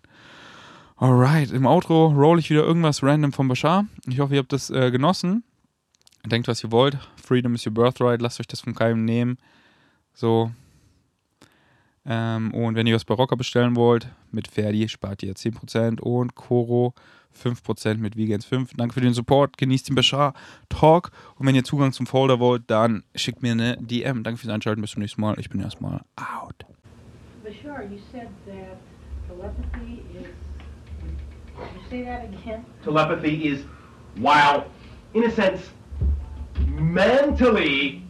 Alright, 0.97 1.51
im 1.51 1.67
Outro 1.67 2.07
roll 2.07 2.39
ich 2.39 2.51
wieder 2.51 2.65
irgendwas 2.65 3.03
random 3.03 3.33
von 3.33 3.49
Bashar. 3.49 3.87
Ich 4.07 4.19
hoffe, 4.19 4.35
ihr 4.35 4.41
habt 4.41 4.53
das 4.53 4.71
äh, 4.71 4.91
genossen. 4.91 5.45
Denkt, 6.25 6.49
was 6.49 6.65
ihr 6.65 6.73
wollt. 6.73 6.99
Freedom 7.23 7.55
is 7.55 7.67
your 7.67 7.75
birthright. 7.75 8.21
Lasst 8.21 8.41
euch 8.41 8.47
das 8.49 8.61
von 8.61 8.75
keinem 8.75 9.05
nehmen. 9.05 9.39
So, 10.15 10.51
ähm, 12.07 12.55
und 12.55 12.77
wenn 12.77 12.87
ihr 12.87 12.95
was 12.95 13.05
bei 13.05 13.15
Rocker 13.15 13.37
bestellen 13.37 13.75
wollt, 13.75 14.09
mit 14.31 14.47
Ferdi 14.47 14.89
spart 14.89 15.23
ihr 15.25 15.35
10% 15.35 16.01
und 16.01 16.37
Koro 16.37 16.95
5% 17.37 17.99
mit 17.99 18.17
Vegans 18.17 18.45
5. 18.45 18.73
Danke 18.77 18.95
für 18.95 19.01
den 19.01 19.15
Support, 19.15 19.59
genießt 19.59 19.89
den 19.89 19.95
Bashar 19.95 20.35
Talk 20.69 21.11
und 21.37 21.47
wenn 21.47 21.55
ihr 21.55 21.65
Zugang 21.65 21.93
zum 21.93 22.07
Folder 22.07 22.41
wollt, 22.41 22.65
dann 22.69 23.05
schickt 23.15 23.43
mir 23.43 23.53
eine 23.53 23.77
DM. 23.79 24.23
Danke 24.23 24.41
fürs 24.41 24.53
Einschalten, 24.53 24.81
bis 24.81 24.93
zum 24.93 25.03
nächsten 25.03 25.21
Mal. 25.21 25.39
Ich 25.39 25.51
bin 25.51 25.61
erstmal 25.61 26.01
out. 26.17 26.65
Bashar, 27.45 27.83
you 27.85 27.99
said 28.13 28.29
that 28.47 28.79
telepathy 29.29 30.03
is. 30.15 30.27
you 31.59 31.81
say 31.89 32.05
that 32.05 32.25
again? 32.25 32.65
Telepathy 32.85 33.49
is, 33.49 33.65
while 34.17 34.67
in 35.15 35.25
a 35.25 35.31
sense 35.31 35.71
mentally, 36.67 38.03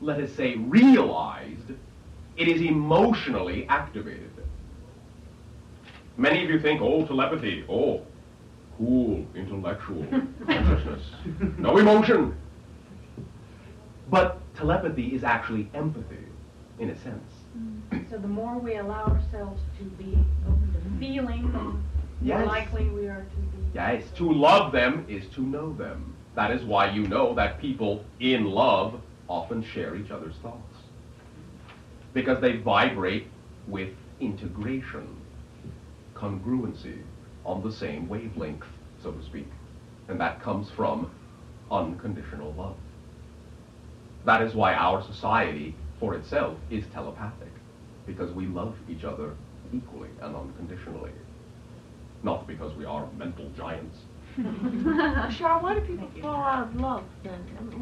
let 0.00 0.20
us 0.20 0.32
say, 0.34 0.56
realized, 0.56 1.72
it 2.36 2.48
is 2.48 2.60
emotionally 2.62 3.66
activated. 3.68 4.31
Many 6.16 6.44
of 6.44 6.50
you 6.50 6.60
think, 6.60 6.80
oh, 6.82 7.06
telepathy, 7.06 7.64
oh, 7.68 8.02
cool, 8.76 9.24
intellectual 9.34 10.06
consciousness, 10.46 11.02
no 11.58 11.78
emotion. 11.78 12.36
But 14.10 14.38
telepathy 14.54 15.14
is 15.14 15.24
actually 15.24 15.70
empathy, 15.74 16.26
in 16.78 16.90
a 16.90 16.98
sense. 16.98 17.32
Mm. 17.56 18.10
So 18.10 18.18
the 18.18 18.28
more 18.28 18.58
we 18.58 18.76
allow 18.76 19.04
ourselves 19.04 19.60
to 19.78 19.84
be 19.84 20.18
open 20.46 20.74
to 20.74 20.98
feeling, 21.00 21.50
the 22.20 22.34
more 22.34 22.46
likely 22.46 22.88
we 22.90 23.06
are 23.06 23.22
to 23.22 23.36
be. 23.36 23.58
Yes, 23.74 24.04
to 24.16 24.30
love 24.30 24.72
them 24.72 25.06
is 25.08 25.26
to 25.34 25.40
know 25.40 25.72
them. 25.72 26.14
That 26.34 26.50
is 26.50 26.62
why 26.64 26.90
you 26.90 27.06
know 27.08 27.34
that 27.34 27.58
people 27.60 28.04
in 28.20 28.44
love 28.44 29.00
often 29.28 29.62
share 29.62 29.96
each 29.96 30.10
other's 30.10 30.36
thoughts. 30.36 30.76
Because 32.12 32.40
they 32.40 32.56
vibrate 32.56 33.28
with 33.66 33.90
integration, 34.20 35.21
congruency, 36.22 37.02
on 37.44 37.62
the 37.62 37.72
same 37.72 38.08
wavelength, 38.08 38.64
so 39.02 39.10
to 39.10 39.22
speak. 39.24 39.48
And 40.08 40.20
that 40.20 40.40
comes 40.40 40.70
from 40.70 41.10
unconditional 41.70 42.52
love. 42.52 42.76
That 44.24 44.42
is 44.42 44.54
why 44.54 44.74
our 44.74 45.02
society, 45.02 45.74
for 45.98 46.14
itself, 46.14 46.56
is 46.70 46.84
telepathic. 46.92 47.48
Because 48.06 48.30
we 48.32 48.46
love 48.46 48.76
each 48.88 49.04
other 49.04 49.34
equally 49.72 50.10
and 50.20 50.36
unconditionally. 50.36 51.10
Not 52.22 52.46
because 52.46 52.72
we 52.76 52.84
are 52.84 53.08
mental 53.18 53.50
giants. 53.56 53.96
Bashar, 54.38 55.60
why 55.60 55.74
do 55.74 55.80
people 55.80 56.08
fall 56.20 56.36
out 56.36 56.68
of 56.68 56.76
love 56.80 57.04
then? 57.24 57.32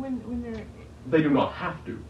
When, 0.01 0.15
when 0.29 0.43
they're. 0.43 0.65
They 1.07 1.23
do 1.23 1.31
not 1.31 1.53
have 1.53 1.77
to. 1.85 2.03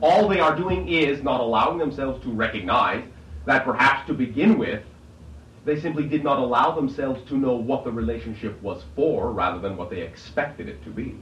All 0.00 0.28
they 0.28 0.40
are 0.40 0.56
doing 0.56 0.88
is 0.88 1.22
not 1.22 1.40
allowing 1.40 1.78
themselves 1.78 2.22
to 2.24 2.30
recognize 2.30 3.04
that 3.46 3.64
perhaps 3.64 4.06
to 4.08 4.14
begin 4.14 4.58
with, 4.58 4.82
they 5.66 5.78
simply 5.80 6.04
did 6.04 6.22
not 6.22 6.38
allow 6.38 6.70
themselves 6.70 7.20
to 7.28 7.36
know 7.36 7.56
what 7.56 7.82
the 7.82 7.90
relationship 7.90 8.62
was 8.62 8.84
for 8.94 9.32
rather 9.32 9.58
than 9.58 9.76
what 9.76 9.90
they 9.90 10.00
expected 10.00 10.68
it 10.68 10.82
to 10.84 10.90
be. 10.90 11.18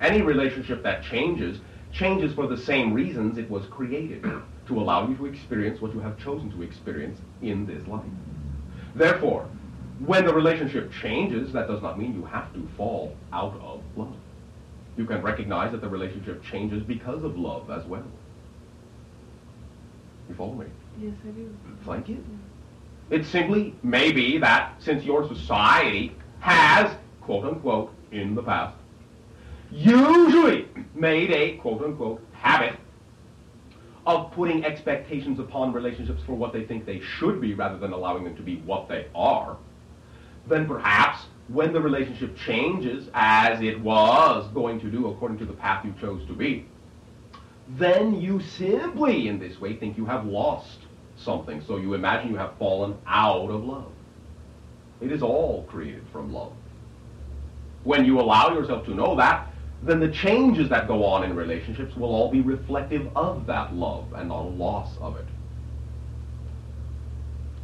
Any 0.00 0.22
relationship 0.22 0.82
that 0.82 1.02
changes, 1.02 1.58
changes 1.92 2.34
for 2.34 2.46
the 2.46 2.56
same 2.56 2.94
reasons 2.94 3.36
it 3.36 3.48
was 3.50 3.66
created 3.66 4.22
to 4.66 4.80
allow 4.80 5.06
you 5.06 5.14
to 5.16 5.26
experience 5.26 5.82
what 5.82 5.92
you 5.92 6.00
have 6.00 6.18
chosen 6.18 6.50
to 6.52 6.62
experience 6.62 7.20
in 7.42 7.66
this 7.66 7.86
life. 7.86 8.02
Therefore, 8.94 9.46
when 9.98 10.24
the 10.24 10.32
relationship 10.32 10.90
changes, 10.90 11.52
that 11.52 11.68
does 11.68 11.82
not 11.82 11.98
mean 11.98 12.14
you 12.14 12.24
have 12.24 12.50
to 12.54 12.66
fall 12.78 13.14
out 13.30 13.60
of 13.60 13.82
love. 13.94 14.16
You 14.96 15.04
can 15.04 15.20
recognize 15.20 15.70
that 15.72 15.82
the 15.82 15.88
relationship 15.88 16.42
changes 16.42 16.82
because 16.82 17.22
of 17.22 17.38
love 17.38 17.70
as 17.70 17.84
well. 17.84 18.06
You 20.30 20.34
follow 20.34 20.54
me? 20.54 20.66
Yes, 20.98 21.12
I 21.28 21.30
do. 21.32 21.54
Thank 21.84 22.08
you. 22.08 22.24
It 23.10 23.24
simply 23.26 23.74
may 23.82 24.12
be 24.12 24.38
that 24.38 24.74
since 24.80 25.04
your 25.04 25.28
society 25.28 26.16
has, 26.40 26.90
quote 27.20 27.44
unquote, 27.44 27.92
in 28.12 28.34
the 28.34 28.42
past, 28.42 28.76
usually 29.70 30.68
made 30.94 31.30
a, 31.30 31.56
quote 31.56 31.82
unquote, 31.82 32.24
habit 32.32 32.76
of 34.06 34.30
putting 34.32 34.64
expectations 34.64 35.38
upon 35.38 35.72
relationships 35.72 36.22
for 36.24 36.34
what 36.34 36.52
they 36.52 36.64
think 36.64 36.84
they 36.84 37.00
should 37.00 37.40
be 37.40 37.54
rather 37.54 37.78
than 37.78 37.92
allowing 37.92 38.24
them 38.24 38.36
to 38.36 38.42
be 38.42 38.56
what 38.58 38.88
they 38.88 39.06
are, 39.14 39.56
then 40.46 40.66
perhaps 40.66 41.26
when 41.48 41.72
the 41.72 41.80
relationship 41.80 42.36
changes 42.36 43.08
as 43.14 43.60
it 43.60 43.80
was 43.80 44.46
going 44.52 44.80
to 44.80 44.90
do 44.90 45.08
according 45.08 45.38
to 45.38 45.44
the 45.44 45.52
path 45.52 45.84
you 45.84 45.94
chose 46.00 46.24
to 46.26 46.32
be, 46.32 46.66
then 47.70 48.20
you 48.20 48.40
simply 48.40 49.28
in 49.28 49.38
this 49.38 49.60
way 49.60 49.74
think 49.74 49.96
you 49.96 50.04
have 50.04 50.26
lost 50.26 50.80
something. 51.16 51.62
So 51.66 51.76
you 51.76 51.94
imagine 51.94 52.30
you 52.30 52.36
have 52.36 52.56
fallen 52.58 52.96
out 53.06 53.50
of 53.50 53.64
love. 53.64 53.90
It 55.00 55.12
is 55.12 55.22
all 55.22 55.64
created 55.68 56.04
from 56.12 56.32
love. 56.32 56.52
When 57.84 58.04
you 58.04 58.20
allow 58.20 58.54
yourself 58.54 58.84
to 58.86 58.94
know 58.94 59.14
that, 59.16 59.50
then 59.82 60.00
the 60.00 60.08
changes 60.08 60.68
that 60.70 60.88
go 60.88 61.04
on 61.04 61.24
in 61.24 61.36
relationships 61.36 61.94
will 61.96 62.08
all 62.08 62.30
be 62.30 62.40
reflective 62.40 63.14
of 63.14 63.46
that 63.46 63.74
love 63.74 64.06
and 64.14 64.28
not 64.28 64.40
a 64.40 64.48
loss 64.48 64.96
of 64.98 65.16
it. 65.16 65.26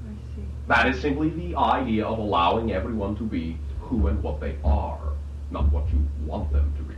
I 0.07 0.13
see. 0.37 0.43
That 0.69 0.89
is 0.89 1.01
simply 1.01 1.31
the 1.31 1.57
idea 1.57 2.05
of 2.05 2.19
allowing 2.19 2.73
everyone 2.73 3.17
to 3.17 3.23
be 3.23 3.57
who 3.81 4.09
and 4.09 4.23
what 4.23 4.41
they 4.41 4.57
are, 4.65 5.01
not 5.51 5.73
what 5.73 5.89
you 5.91 6.07
want 6.27 6.53
them 6.53 6.73
to 6.77 6.83
be. 6.83 6.95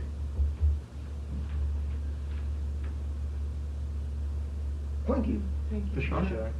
Thank 5.07 5.27
you. 5.27 5.41
Thank 5.69 5.95
you. 5.95 6.01
Bashar. 6.01 6.51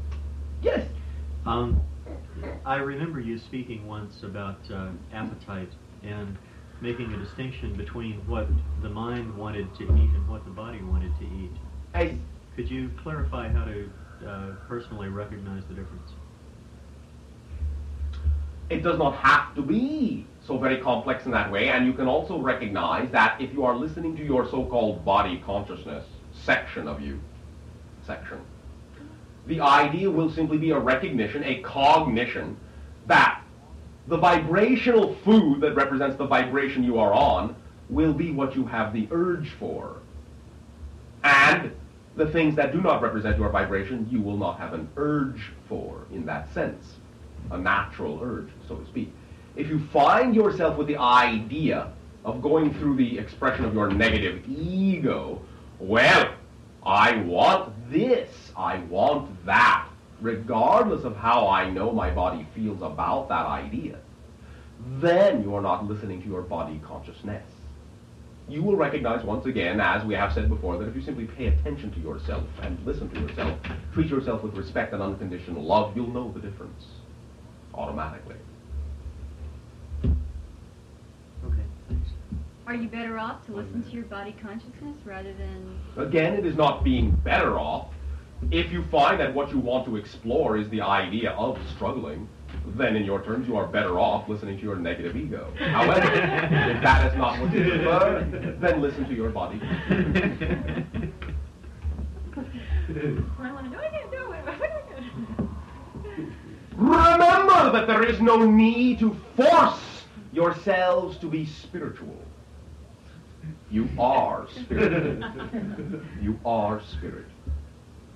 Yes. 0.62 0.88
Um, 1.46 1.82
I 2.66 2.78
remember 2.78 3.20
you 3.20 3.38
speaking 3.38 3.86
once 3.88 4.24
about 4.24 4.60
uh, 4.72 4.90
appetite 5.12 5.70
and 6.04 6.38
making 6.82 7.14
a 7.14 7.18
distinction 7.18 7.76
between 7.76 8.16
what 8.28 8.48
the 8.82 8.90
mind 8.90 9.36
wanted 9.38 9.74
to 9.76 9.84
eat 9.84 9.90
and 9.90 10.28
what 10.28 10.44
the 10.46 10.52
body 10.52 10.82
wanted 10.82 11.18
to 11.20 11.26
eat. 11.26 11.52
I, 11.94 12.18
Could 12.56 12.70
you 12.70 12.90
clarify 13.02 13.50
how 13.50 13.66
to 13.66 13.90
uh, 14.28 14.48
personally 14.68 15.10
recognize 15.10 15.64
the 15.68 15.76
difference? 15.76 16.12
it 18.70 18.82
does 18.82 18.98
not 18.98 19.16
have 19.16 19.54
to 19.56 19.62
be 19.62 20.26
so 20.46 20.58
very 20.58 20.78
complex 20.78 21.26
in 21.26 21.32
that 21.32 21.52
way, 21.52 21.70
and 21.70 21.86
you 21.86 21.94
can 21.94 22.08
also 22.08 22.40
recognize 22.40 23.10
that 23.12 23.40
if 23.40 23.54
you 23.54 23.64
are 23.64 23.76
listening 23.76 24.16
to 24.18 24.24
your 24.24 24.50
so-called 24.50 25.06
body 25.06 25.42
consciousness 25.46 26.06
section 26.32 26.88
of 26.88 27.00
you, 27.02 27.20
section, 28.06 28.40
the 29.48 29.60
idea 29.60 30.10
will 30.10 30.32
simply 30.32 30.58
be 30.58 30.72
a 30.72 30.80
recognition, 30.80 31.44
a 31.44 31.62
cognition, 31.62 32.58
that 33.08 33.42
the 34.08 34.18
vibrational 34.18 35.16
food 35.24 35.62
that 35.62 35.76
represents 35.76 36.18
the 36.18 36.26
vibration 36.26 36.84
you 36.84 37.00
are 37.00 37.14
on 37.14 37.56
will 37.90 38.14
be 38.14 38.32
what 38.32 38.56
you 38.56 38.66
have 38.66 38.94
the 38.94 39.08
urge 39.12 39.52
for. 39.60 39.98
And 41.24 41.72
the 42.16 42.28
things 42.28 42.56
that 42.56 42.72
do 42.72 42.82
not 42.82 43.02
represent 43.02 43.38
your 43.38 43.50
vibration, 43.50 44.08
you 44.10 44.22
will 44.22 44.38
not 44.38 44.60
have 44.60 44.74
an 44.74 44.88
urge 44.98 45.52
for 45.68 46.06
in 46.12 46.26
that 46.26 46.54
sense. 46.54 46.96
A 47.52 47.58
natural 47.58 48.20
urge, 48.22 48.50
so 48.68 48.76
to 48.76 48.86
speak. 48.86 49.14
If 49.56 49.70
you 49.70 49.80
find 49.92 50.36
yourself 50.36 50.78
with 50.78 50.88
the 50.88 50.98
idea 50.98 51.92
of 52.26 52.42
going 52.42 52.74
through 52.76 52.96
the 52.96 53.18
expression 53.18 53.66
of 53.66 53.74
your 53.74 53.90
negative 53.92 54.44
ego, 54.48 55.42
well, 55.80 56.34
I 56.86 57.18
want 57.18 57.92
this, 57.92 58.52
I 58.58 58.80
want 58.80 59.46
that, 59.46 59.88
regardless 60.22 61.06
of 61.06 61.16
how 61.16 61.48
I 61.48 61.70
know 61.70 61.92
my 61.92 62.10
body 62.10 62.46
feels 62.54 62.82
about 62.82 63.30
that 63.30 63.46
idea, 63.46 64.00
then 65.00 65.42
you 65.44 65.56
are 65.56 65.62
not 65.62 65.88
listening 65.88 66.22
to 66.24 66.28
your 66.28 66.42
body 66.42 66.82
consciousness. 66.86 67.46
You 68.50 68.62
will 68.62 68.76
recognize 68.76 69.24
once 69.24 69.46
again, 69.46 69.80
as 69.80 70.04
we 70.04 70.14
have 70.16 70.34
said 70.34 70.50
before, 70.50 70.78
that 70.78 70.88
if 70.88 70.96
you 70.96 71.02
simply 71.02 71.26
pay 71.26 71.48
attention 71.48 71.92
to 71.92 72.00
yourself 72.02 72.44
and 72.62 72.78
listen 72.86 73.10
to 73.12 73.20
yourself, 73.22 73.58
treat 73.94 74.10
yourself 74.10 74.44
with 74.44 74.56
respect 74.56 74.92
and 74.92 75.02
unconditional 75.02 75.64
love, 75.64 75.96
you'll 75.96 76.12
know 76.12 76.32
the 76.34 76.42
difference 76.42 76.84
automatically. 77.74 78.36
Are 82.74 82.76
you 82.76 82.88
better 82.88 83.20
off 83.20 83.46
to 83.46 83.52
listen 83.52 83.84
to 83.84 83.90
your 83.92 84.06
body 84.06 84.36
consciousness 84.42 84.98
rather 85.06 85.32
than 85.34 85.80
Again, 85.96 86.34
it 86.34 86.44
is 86.44 86.56
not 86.56 86.84
being 86.84 87.12
better 87.12 87.60
off. 87.60 87.90
If 88.50 88.72
you 88.72 88.84
find 88.86 89.20
that 89.20 89.32
what 89.32 89.52
you 89.52 89.60
want 89.60 89.86
to 89.86 89.96
explore 89.96 90.58
is 90.58 90.68
the 90.70 90.82
idea 90.82 91.34
of 91.34 91.60
struggling, 91.76 92.28
then 92.76 92.96
in 92.96 93.06
your 93.06 93.22
terms 93.22 93.48
you 93.48 93.58
are 93.58 93.68
better 93.68 94.00
off 94.00 94.28
listening 94.28 94.58
to 94.58 94.64
your 94.64 94.76
negative 94.76 95.16
ego. 95.16 95.54
However, 95.60 96.02
if 96.02 96.82
that 96.82 97.12
is 97.12 97.16
not 97.16 97.40
what 97.40 97.54
you 97.54 97.64
prefer, 97.64 98.58
then 98.60 98.82
listen 98.82 99.06
to 99.06 99.14
your 99.14 99.30
body. 99.30 99.62
I 99.62 99.78
want 103.52 103.66
to 103.66 103.70
know 103.70 103.78
I 103.78 103.90
can't 103.92 104.10
do 104.10 104.32
it. 104.32 104.46
What 104.46 104.58
do 104.58 104.66
I 104.66 104.82
do? 106.18 106.28
Remember 106.76 107.72
that 107.72 107.86
there 107.86 108.04
is 108.04 108.20
no 108.20 108.44
need 108.50 108.98
to 108.98 109.16
force 109.36 110.06
yourselves 110.32 111.20
to 111.20 111.28
be 111.28 111.46
spiritual. 111.46 112.23
You 113.74 113.90
are 113.98 114.48
spirit. 114.52 115.24
you 116.22 116.40
are 116.46 116.80
spirit. 116.80 117.26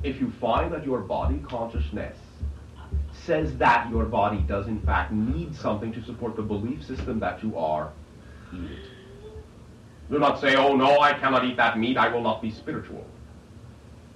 If 0.04 0.22
you 0.22 0.32
find 0.40 0.72
that 0.72 0.86
your 0.86 1.00
body 1.00 1.40
consciousness 1.50 2.16
says 3.12 3.58
that 3.58 3.90
your 3.90 4.06
body 4.06 4.38
does 4.48 4.68
in 4.68 4.80
fact 4.82 5.12
need 5.12 5.56
something 5.56 5.92
to 5.94 6.04
support 6.04 6.36
the 6.36 6.44
belief 6.44 6.86
system 6.86 7.20
that 7.22 7.42
you 7.42 7.58
are, 7.58 7.92
eat 8.54 8.70
it. 8.70 9.32
Do 10.12 10.20
not 10.20 10.40
say, 10.40 10.56
oh 10.56 10.76
no, 10.76 11.00
I 11.00 11.14
cannot 11.14 11.44
eat 11.44 11.58
that 11.58 11.80
meat, 11.80 11.98
I 11.98 12.08
will 12.08 12.22
not 12.22 12.40
be 12.40 12.52
spiritual. 12.52 13.04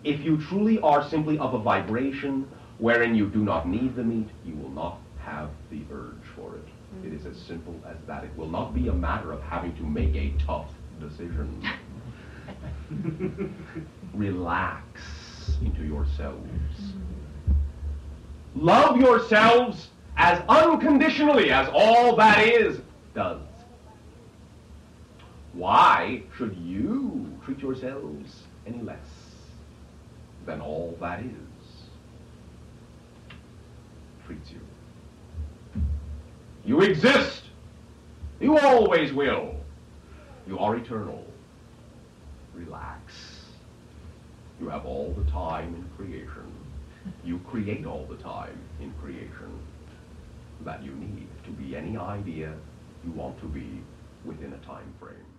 If 0.03 0.21
you 0.21 0.37
truly 0.37 0.79
are 0.81 1.09
simply 1.09 1.39
of 1.39 1.55
a 1.55 1.59
vibration 1.59 2.47
wherein 2.77 3.15
you 3.15 3.25
do 3.25 3.43
not 3.43 3.67
need 3.67 3.95
the 3.95 4.03
meat, 4.03 4.29
you 4.45 4.53
will 4.53 4.69
not 4.69 4.99
have 5.17 5.49
the 5.71 5.81
urge 5.91 6.23
for 6.35 6.55
it. 6.57 6.67
It 7.03 7.13
is 7.13 7.25
as 7.25 7.35
simple 7.35 7.81
as 7.87 7.97
that. 8.05 8.23
It 8.25 8.37
will 8.37 8.49
not 8.49 8.75
be 8.75 8.89
a 8.89 8.93
matter 8.93 9.31
of 9.31 9.41
having 9.41 9.75
to 9.77 9.83
make 9.83 10.15
a 10.15 10.33
tough 10.45 10.69
decision. 11.01 11.67
Relax 14.13 15.01
into 15.61 15.83
yourselves. 15.83 16.49
Love 18.55 18.97
yourselves 18.99 19.89
as 20.17 20.41
unconditionally 20.47 21.51
as 21.51 21.67
all 21.73 22.15
that 22.15 22.39
is 22.39 22.79
does. 23.13 23.39
Why 25.53 26.23
should 26.37 26.55
you 26.57 27.37
treat 27.43 27.59
yourselves 27.59 28.43
any 28.65 28.81
less 28.81 28.97
than 30.45 30.61
all 30.61 30.97
that 31.01 31.19
is 31.21 31.31
treats 34.25 34.51
you? 34.51 35.81
You 36.65 36.81
exist. 36.81 37.43
You 38.39 38.57
always 38.57 39.11
will. 39.13 39.55
You 40.47 40.59
are 40.59 40.75
eternal. 40.75 41.25
Relax. 42.53 43.13
You 44.59 44.69
have 44.69 44.85
all 44.85 45.13
the 45.17 45.29
time 45.31 45.73
in 45.75 45.89
creation. 45.97 46.51
You 47.23 47.39
create 47.49 47.85
all 47.85 48.05
the 48.09 48.17
time 48.17 48.59
in 48.79 48.93
creation 49.01 49.59
that 50.65 50.83
you 50.83 50.93
need 50.93 51.27
to 51.45 51.51
be 51.51 51.75
any 51.75 51.97
idea 51.97 52.53
you 53.03 53.11
want 53.11 53.39
to 53.39 53.45
be 53.45 53.81
within 54.25 54.53
a 54.53 54.65
time 54.65 54.93
frame. 54.99 55.30